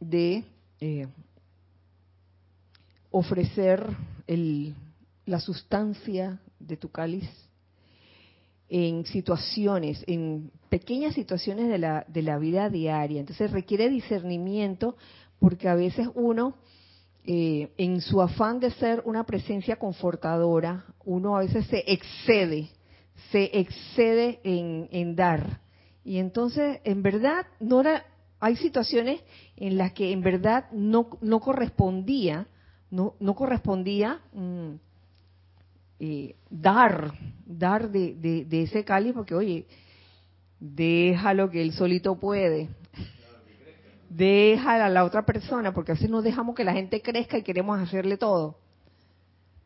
de 0.00 0.44
eh, 0.80 1.08
ofrecer 3.10 3.86
la 5.26 5.40
sustancia 5.40 6.40
de 6.58 6.76
tu 6.76 6.90
cáliz 6.90 7.28
en 8.68 9.04
situaciones, 9.06 10.02
en 10.06 10.50
pequeñas 10.68 11.14
situaciones 11.14 11.68
de 11.68 11.78
la, 11.78 12.04
de 12.08 12.22
la 12.22 12.38
vida 12.38 12.68
diaria. 12.68 13.20
Entonces 13.20 13.50
requiere 13.50 13.88
discernimiento 13.88 14.96
porque 15.38 15.68
a 15.68 15.74
veces 15.74 16.08
uno, 16.14 16.56
eh, 17.24 17.72
en 17.76 18.00
su 18.00 18.22
afán 18.22 18.60
de 18.60 18.70
ser 18.72 19.02
una 19.04 19.24
presencia 19.24 19.76
confortadora, 19.76 20.84
uno 21.04 21.36
a 21.36 21.40
veces 21.40 21.66
se 21.66 21.84
excede, 21.86 22.70
se 23.30 23.50
excede 23.58 24.40
en, 24.44 25.16
dar. 25.16 25.60
Y 26.04 26.18
entonces, 26.18 26.80
en 26.84 27.02
verdad, 27.02 27.46
no 27.60 27.80
era 27.80 28.04
hay 28.38 28.56
situaciones 28.56 29.22
en 29.56 29.78
las 29.78 29.92
que 29.92 30.12
en 30.12 30.20
verdad 30.20 30.70
no, 30.70 31.08
no 31.22 31.40
correspondía, 31.40 32.46
no, 32.90 33.14
no 33.18 33.34
correspondía 33.34 34.20
mm, 34.34 34.74
eh, 35.98 36.36
dar, 36.50 37.14
dar 37.46 37.90
de, 37.90 38.44
de, 38.44 38.62
ese 38.62 38.84
cáliz, 38.84 39.14
porque 39.14 39.34
oye, 39.34 39.66
déjalo 40.60 41.50
que 41.50 41.62
él 41.62 41.72
solito 41.72 42.18
puede. 42.18 42.68
Déjala 44.08 44.86
a 44.86 44.90
la 44.90 45.04
otra 45.04 45.26
persona, 45.26 45.74
porque 45.74 45.92
a 45.92 45.94
veces 45.94 46.08
no 46.08 46.22
dejamos 46.22 46.54
que 46.54 46.64
la 46.64 46.72
gente 46.72 47.02
crezca 47.02 47.36
y 47.38 47.42
queremos 47.42 47.78
hacerle 47.78 48.16
todo. 48.16 48.58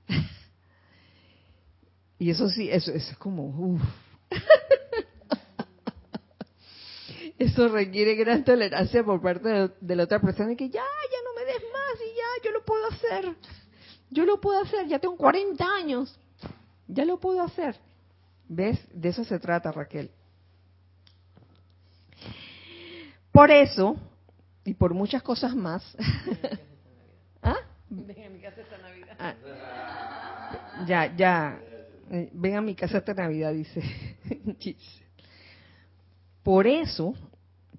y 2.18 2.30
eso 2.30 2.48
sí, 2.48 2.68
eso, 2.70 2.90
eso 2.92 3.12
es 3.12 3.18
como, 3.18 3.46
uff. 3.46 3.82
eso 7.38 7.68
requiere 7.68 8.16
gran 8.16 8.44
tolerancia 8.44 9.04
por 9.04 9.20
parte 9.20 9.70
de, 9.80 9.96
la 9.96 10.04
otra 10.04 10.20
persona 10.20 10.56
que 10.56 10.68
ya, 10.68 10.82
ya 10.82 11.18
no 11.24 11.34
me 11.34 11.44
des 11.44 11.62
más 11.72 12.00
y 12.00 12.16
ya, 12.16 12.24
yo 12.44 12.50
lo 12.52 12.64
puedo 12.64 12.86
hacer. 12.88 13.36
Yo 14.10 14.24
lo 14.24 14.40
puedo 14.40 14.60
hacer, 14.60 14.88
ya 14.88 14.98
tengo 14.98 15.16
40 15.16 15.64
años. 15.64 16.18
Ya 16.88 17.04
lo 17.04 17.20
puedo 17.20 17.42
hacer. 17.42 17.76
¿Ves? 18.48 18.80
De 18.92 19.10
eso 19.10 19.22
se 19.22 19.38
trata, 19.38 19.70
Raquel. 19.70 20.10
Por 23.40 23.50
eso, 23.50 23.96
y 24.66 24.74
por 24.74 24.92
muchas 24.92 25.22
cosas 25.22 25.56
más. 25.56 25.96
¿Ah? 27.42 27.56
Ven 27.88 28.26
a 28.26 28.28
mi 28.28 28.38
casa 28.38 28.60
esta 28.60 28.76
Navidad. 28.76 29.16
Ah. 29.18 30.84
Ya, 30.86 31.16
ya. 31.16 31.58
Ven 32.34 32.56
a 32.56 32.60
mi 32.60 32.74
casa 32.74 32.98
esta 32.98 33.14
Navidad, 33.14 33.54
dice. 33.54 33.82
Por 36.42 36.66
eso, 36.66 37.14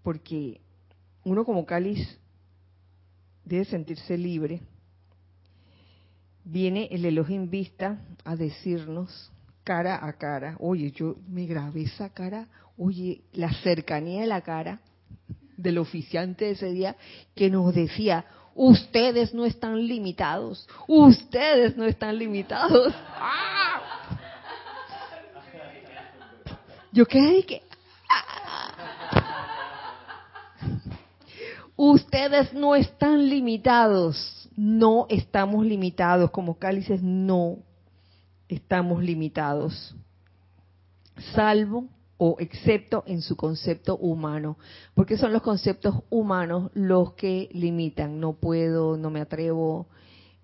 porque 0.01 0.61
uno 1.25 1.45
como 1.45 1.63
cáliz 1.63 2.17
debe 3.45 3.65
sentirse 3.65 4.17
libre, 4.17 4.61
viene 6.43 6.87
el 6.89 7.05
en 7.05 7.51
Vista 7.51 8.01
a 8.25 8.35
decirnos 8.35 9.31
cara 9.63 10.03
a 10.03 10.13
cara, 10.13 10.55
oye, 10.59 10.89
yo 10.89 11.17
me 11.29 11.45
grabé 11.45 11.83
esa 11.83 12.09
cara, 12.09 12.47
oye, 12.79 13.21
la 13.33 13.53
cercanía 13.61 14.21
de 14.21 14.27
la 14.27 14.41
cara 14.41 14.81
del 15.61 15.77
oficiante 15.77 16.51
ese 16.51 16.71
día 16.71 16.95
que 17.35 17.49
nos 17.49 17.73
decía, 17.73 18.25
ustedes 18.55 19.33
no 19.33 19.45
están 19.45 19.87
limitados, 19.87 20.67
ustedes 20.87 21.77
no 21.77 21.85
están 21.85 22.17
limitados. 22.17 22.93
¡Ah! 23.15 23.81
Yo 26.91 27.05
quedé 27.05 27.43
que, 27.43 27.61
Ustedes 31.83 32.53
no 32.53 32.75
están 32.75 33.27
limitados, 33.27 34.47
no 34.55 35.07
estamos 35.09 35.65
limitados, 35.65 36.29
como 36.29 36.59
cálices 36.59 37.01
no 37.01 37.57
estamos 38.47 39.01
limitados, 39.01 39.95
salvo 41.33 41.85
o 42.23 42.35
excepto 42.37 43.03
en 43.07 43.23
su 43.23 43.35
concepto 43.35 43.97
humano, 43.97 44.59
porque 44.93 45.17
son 45.17 45.33
los 45.33 45.41
conceptos 45.41 46.03
humanos 46.11 46.69
los 46.75 47.13
que 47.13 47.49
limitan, 47.51 48.19
no 48.19 48.33
puedo, 48.33 48.95
no 48.95 49.09
me 49.09 49.21
atrevo, 49.21 49.87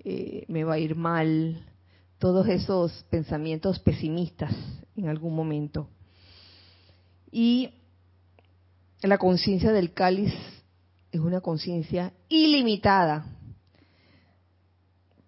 eh, 0.03 0.43
me 0.47 0.63
va 0.63 0.73
a 0.73 0.79
ir 0.79 0.95
mal, 0.95 1.63
todos 2.17 2.47
esos 2.47 2.91
pensamientos 3.11 3.77
pesimistas 3.77 4.55
en 4.95 5.07
algún 5.07 5.35
momento. 5.35 5.87
Y 7.31 7.69
la 9.03 9.19
conciencia 9.19 9.71
del 9.71 9.93
cáliz 9.93 10.33
es 11.11 11.19
una 11.19 11.41
conciencia 11.41 12.11
ilimitada. 12.27 13.23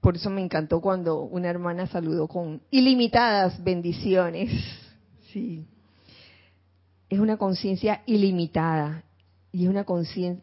Por 0.02 0.16
eso 0.16 0.32
me 0.32 0.42
encantó 0.42 0.82
cuando 0.82 1.22
una 1.22 1.48
hermana 1.48 1.86
saludó 1.86 2.28
con 2.28 2.64
ilimitadas 2.72 3.64
bendiciones. 3.64 4.50
Sí. 5.32 5.68
Es 7.10 7.20
una 7.20 7.38
conciencia 7.38 8.04
ilimitada 8.06 9.04
y 9.52 9.64
es 9.64 9.70
una 9.70 9.86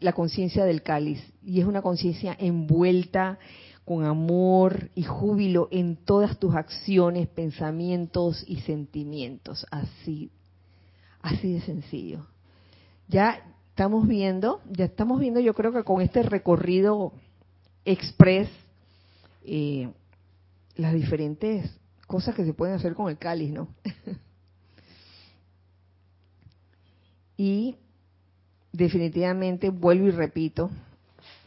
la 0.01 0.13
conciencia 0.13 0.65
del 0.65 0.83
cáliz 0.83 1.21
y 1.43 1.61
es 1.61 1.65
una 1.65 1.81
conciencia 1.81 2.35
envuelta 2.37 3.39
con 3.85 4.03
amor 4.03 4.89
y 4.95 5.03
júbilo 5.03 5.69
en 5.71 5.95
todas 5.95 6.37
tus 6.39 6.55
acciones, 6.55 7.27
pensamientos 7.29 8.43
y 8.45 8.59
sentimientos, 8.61 9.65
así 9.71 10.29
así 11.21 11.53
de 11.53 11.61
sencillo. 11.61 12.25
Ya 13.07 13.41
estamos 13.69 14.07
viendo, 14.07 14.61
ya 14.69 14.85
estamos 14.85 15.19
viendo, 15.19 15.39
yo 15.39 15.53
creo 15.53 15.71
que 15.71 15.83
con 15.83 16.01
este 16.01 16.23
recorrido 16.23 17.13
express, 17.85 18.49
eh, 19.45 19.89
las 20.75 20.93
diferentes 20.93 21.69
cosas 22.05 22.35
que 22.35 22.45
se 22.45 22.53
pueden 22.53 22.75
hacer 22.75 22.93
con 22.95 23.09
el 23.09 23.17
cáliz, 23.17 23.51
¿no? 23.51 23.69
y 27.37 27.75
definitivamente, 28.71 29.69
vuelvo 29.69 30.07
y 30.07 30.11
repito, 30.11 30.71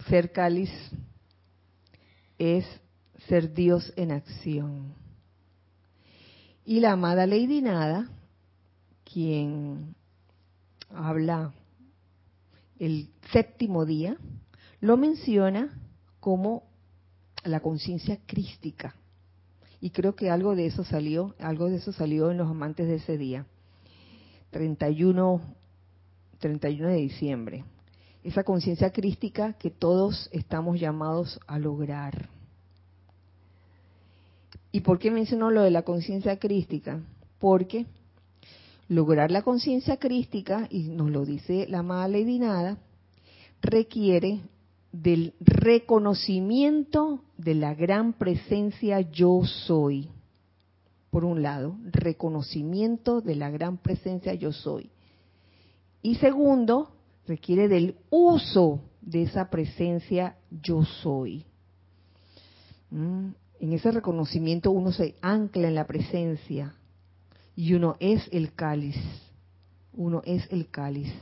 ser 0.09 0.33
cáliz 0.33 0.71
es 2.39 2.65
ser 3.29 3.53
Dios 3.53 3.93
en 3.97 4.13
acción. 4.13 4.95
Y 6.65 6.81
la 6.81 6.93
amada 6.93 7.27
Lady 7.27 7.61
Nada, 7.61 8.09
quien 9.05 9.95
habla 10.89 11.53
el 12.79 13.11
séptimo 13.33 13.85
día, 13.85 14.17
lo 14.81 14.97
menciona 14.97 15.77
como 16.21 16.65
la 17.45 17.61
conciencia 17.61 18.21
crística. 18.27 18.95
Y 19.81 19.91
creo 19.91 20.15
que 20.15 20.31
algo 20.31 20.55
de 20.55 20.67
eso 20.67 20.85
salió, 20.85 21.35
algo 21.39 21.69
de 21.69 21.77
eso 21.77 21.93
salió 21.93 22.31
en 22.31 22.39
los 22.39 22.49
amantes 22.49 22.87
de 22.87 22.97
ese 22.97 23.19
día. 23.19 23.47
31, 24.51 25.41
31 26.41 26.89
de 26.89 26.97
diciembre. 26.97 27.65
Esa 28.25 28.43
conciencia 28.43 28.91
crística 28.91 29.53
que 29.55 29.71
todos 29.71 30.29
estamos 30.33 30.81
llamados 30.81 31.39
a 31.47 31.59
lograr. 31.59 32.29
¿Y 34.73 34.81
por 34.81 34.99
qué 34.99 35.11
menciono 35.11 35.51
lo 35.51 35.63
de 35.63 35.71
la 35.71 35.83
conciencia 35.83 36.39
crística? 36.39 37.01
Porque 37.39 37.87
Lograr 38.91 39.31
la 39.31 39.43
conciencia 39.43 39.99
crística, 39.99 40.67
y 40.69 40.89
nos 40.89 41.13
lo 41.13 41.25
dice 41.25 41.65
la 41.69 41.79
amada 41.79 42.09
Lady 42.09 42.41
Nada, 42.41 42.77
requiere 43.63 44.41
del 44.91 45.33
reconocimiento 45.39 47.23
de 47.39 47.55
la 47.55 47.73
gran 47.77 48.15
presencia 48.15 49.01
yo 49.01 49.43
soy. 49.45 50.09
Por 51.11 51.25
un 51.25 51.41
lado, 51.41 51.77
reconocimiento 51.85 53.21
de 53.21 53.37
la 53.37 53.49
gran 53.51 53.77
presencia 53.77 54.35
yo 54.35 54.51
soy. 54.51 54.91
Y 56.03 56.17
segundo, 56.17 56.93
requiere 57.27 57.69
del 57.69 57.97
uso 58.11 58.81
de 59.01 59.23
esa 59.23 59.51
presencia 59.51 60.37
yo 60.51 60.85
soy. 60.85 61.45
Mm, 62.91 63.31
en 63.61 63.73
ese 63.73 63.91
reconocimiento 63.91 64.71
uno 64.71 64.93
se 64.93 65.15
ancla 65.21 65.69
en 65.69 65.75
la 65.75 65.87
presencia, 65.87 66.75
y 67.55 67.75
uno 67.75 67.97
es 68.01 68.27
el 68.33 68.55
cáliz, 68.55 68.97
uno 69.93 70.23
es 70.25 70.51
el 70.51 70.71
cáliz. 70.71 71.13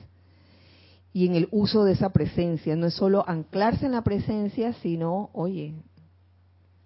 Y 1.13 1.27
en 1.27 1.35
el 1.35 1.49
uso 1.51 1.85
de 1.85 1.93
esa 1.93 2.11
presencia, 2.11 2.77
no 2.77 2.87
es 2.87 2.95
solo 2.95 3.25
anclarse 3.29 3.87
en 3.87 3.93
la 3.93 4.03
presencia, 4.03 4.73
sino, 4.75 5.31
oye, 5.33 5.75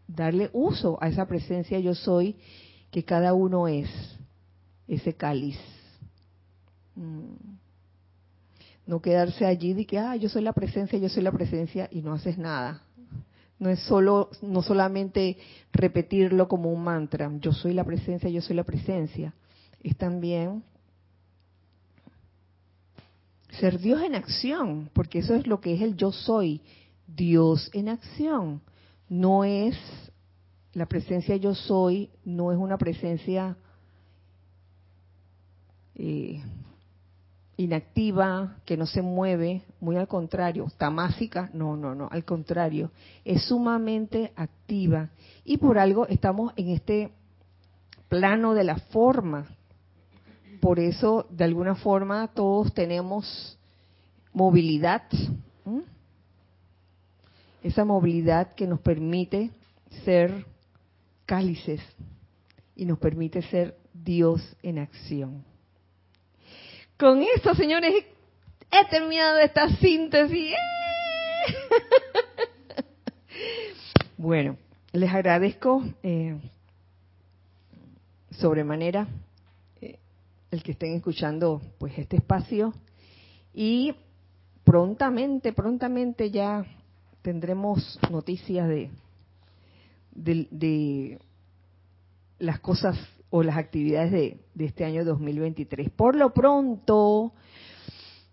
darle 0.06 0.48
uso 0.52 0.96
a 1.02 1.08
esa 1.08 1.26
presencia 1.26 1.78
yo 1.80 1.94
soy, 1.94 2.36
que 2.90 3.04
cada 3.04 3.34
uno 3.34 3.68
es 3.68 3.88
ese 4.88 5.14
cáliz. 5.14 5.58
Mm. 6.94 7.51
No 8.86 9.00
quedarse 9.00 9.46
allí 9.46 9.74
de 9.74 9.86
que, 9.86 9.98
ah, 9.98 10.16
yo 10.16 10.28
soy 10.28 10.42
la 10.42 10.52
presencia, 10.52 10.98
yo 10.98 11.08
soy 11.08 11.22
la 11.22 11.32
presencia, 11.32 11.88
y 11.90 12.02
no 12.02 12.12
haces 12.12 12.38
nada. 12.38 12.82
No 13.58 13.70
es 13.70 13.80
solo, 13.80 14.30
no 14.42 14.62
solamente 14.62 15.36
repetirlo 15.72 16.48
como 16.48 16.72
un 16.72 16.82
mantra, 16.82 17.30
yo 17.38 17.52
soy 17.52 17.74
la 17.74 17.84
presencia, 17.84 18.28
yo 18.28 18.40
soy 18.40 18.56
la 18.56 18.64
presencia, 18.64 19.34
es 19.82 19.96
también 19.96 20.64
ser 23.60 23.78
Dios 23.78 24.02
en 24.02 24.14
acción, 24.14 24.90
porque 24.92 25.20
eso 25.20 25.34
es 25.34 25.46
lo 25.46 25.60
que 25.60 25.74
es 25.74 25.82
el 25.82 25.96
yo 25.96 26.10
soy, 26.10 26.60
Dios 27.06 27.70
en 27.72 27.88
acción. 27.88 28.62
No 29.08 29.44
es 29.44 29.76
la 30.72 30.86
presencia 30.86 31.36
yo 31.36 31.54
soy, 31.54 32.10
no 32.24 32.50
es 32.50 32.58
una 32.58 32.78
presencia 32.78 33.56
eh, 35.94 36.42
inactiva, 37.56 38.56
que 38.64 38.76
no 38.76 38.86
se 38.86 39.02
mueve, 39.02 39.62
muy 39.80 39.96
al 39.96 40.08
contrario, 40.08 40.68
tamásica, 40.78 41.50
no, 41.52 41.76
no, 41.76 41.94
no, 41.94 42.08
al 42.10 42.24
contrario, 42.24 42.90
es 43.24 43.44
sumamente 43.44 44.32
activa. 44.36 45.10
Y 45.44 45.58
por 45.58 45.78
algo 45.78 46.06
estamos 46.06 46.52
en 46.56 46.70
este 46.70 47.10
plano 48.08 48.54
de 48.54 48.64
la 48.64 48.76
forma, 48.76 49.46
por 50.60 50.78
eso, 50.78 51.26
de 51.30 51.44
alguna 51.44 51.74
forma, 51.74 52.28
todos 52.28 52.72
tenemos 52.72 53.58
movilidad. 54.32 55.02
Esa 57.62 57.84
movilidad 57.84 58.54
que 58.54 58.66
nos 58.66 58.80
permite 58.80 59.50
ser 60.04 60.46
cálices 61.26 61.80
y 62.76 62.84
nos 62.84 62.98
permite 62.98 63.42
ser 63.42 63.76
Dios 63.92 64.56
en 64.62 64.78
acción. 64.78 65.44
Con 67.02 67.20
esto, 67.20 67.52
señores, 67.56 68.04
he 68.70 68.84
terminado 68.88 69.38
esta 69.38 69.68
síntesis. 69.78 70.54
bueno, 74.16 74.56
les 74.92 75.12
agradezco 75.12 75.82
eh, 76.04 76.38
sobremanera 78.30 79.08
el 79.80 80.62
que 80.62 80.70
estén 80.70 80.94
escuchando 80.94 81.60
pues 81.78 81.98
este 81.98 82.18
espacio 82.18 82.72
y 83.52 83.96
prontamente, 84.62 85.52
prontamente 85.52 86.30
ya 86.30 86.64
tendremos 87.20 87.98
noticias 88.12 88.68
de, 88.68 88.90
de, 90.12 91.18
las 92.38 92.60
cosas 92.60 92.96
o 93.32 93.42
las 93.42 93.56
actividades 93.56 94.12
de, 94.12 94.64
este 94.64 94.84
año 94.84 95.06
2023. 95.06 95.90
Por 95.90 96.14
lo 96.14 96.34
pronto, 96.34 97.32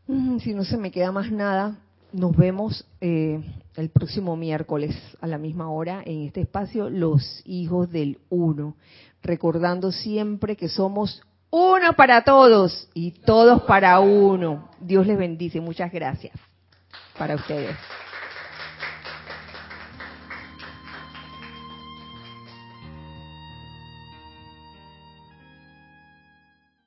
mm, 0.07 0.39
si 0.39 0.53
no 0.53 0.65
se 0.65 0.77
me 0.77 0.91
queda 0.91 1.13
más 1.13 1.31
nada, 1.31 1.79
nos 2.11 2.35
vemos 2.35 2.85
eh, 2.99 3.41
el 3.77 3.89
próximo 3.89 4.35
miércoles 4.35 4.95
a 5.21 5.27
la 5.27 5.37
misma 5.37 5.71
hora 5.71 6.03
en 6.05 6.23
este 6.23 6.41
espacio, 6.41 6.89
Los 6.89 7.41
Hijos 7.45 7.89
del 7.91 8.19
Uno, 8.29 8.75
recordando 9.23 9.93
siempre 9.93 10.57
que 10.57 10.67
somos 10.67 11.21
uno 11.49 11.93
para 11.93 12.25
todos 12.25 12.89
y 12.93 13.11
todos 13.11 13.61
para 13.63 14.01
uno. 14.01 14.69
Dios 14.81 15.07
les 15.07 15.17
bendice. 15.17 15.61
Muchas 15.61 15.93
gracias 15.93 16.33
para 17.17 17.35
ustedes. 17.35 17.75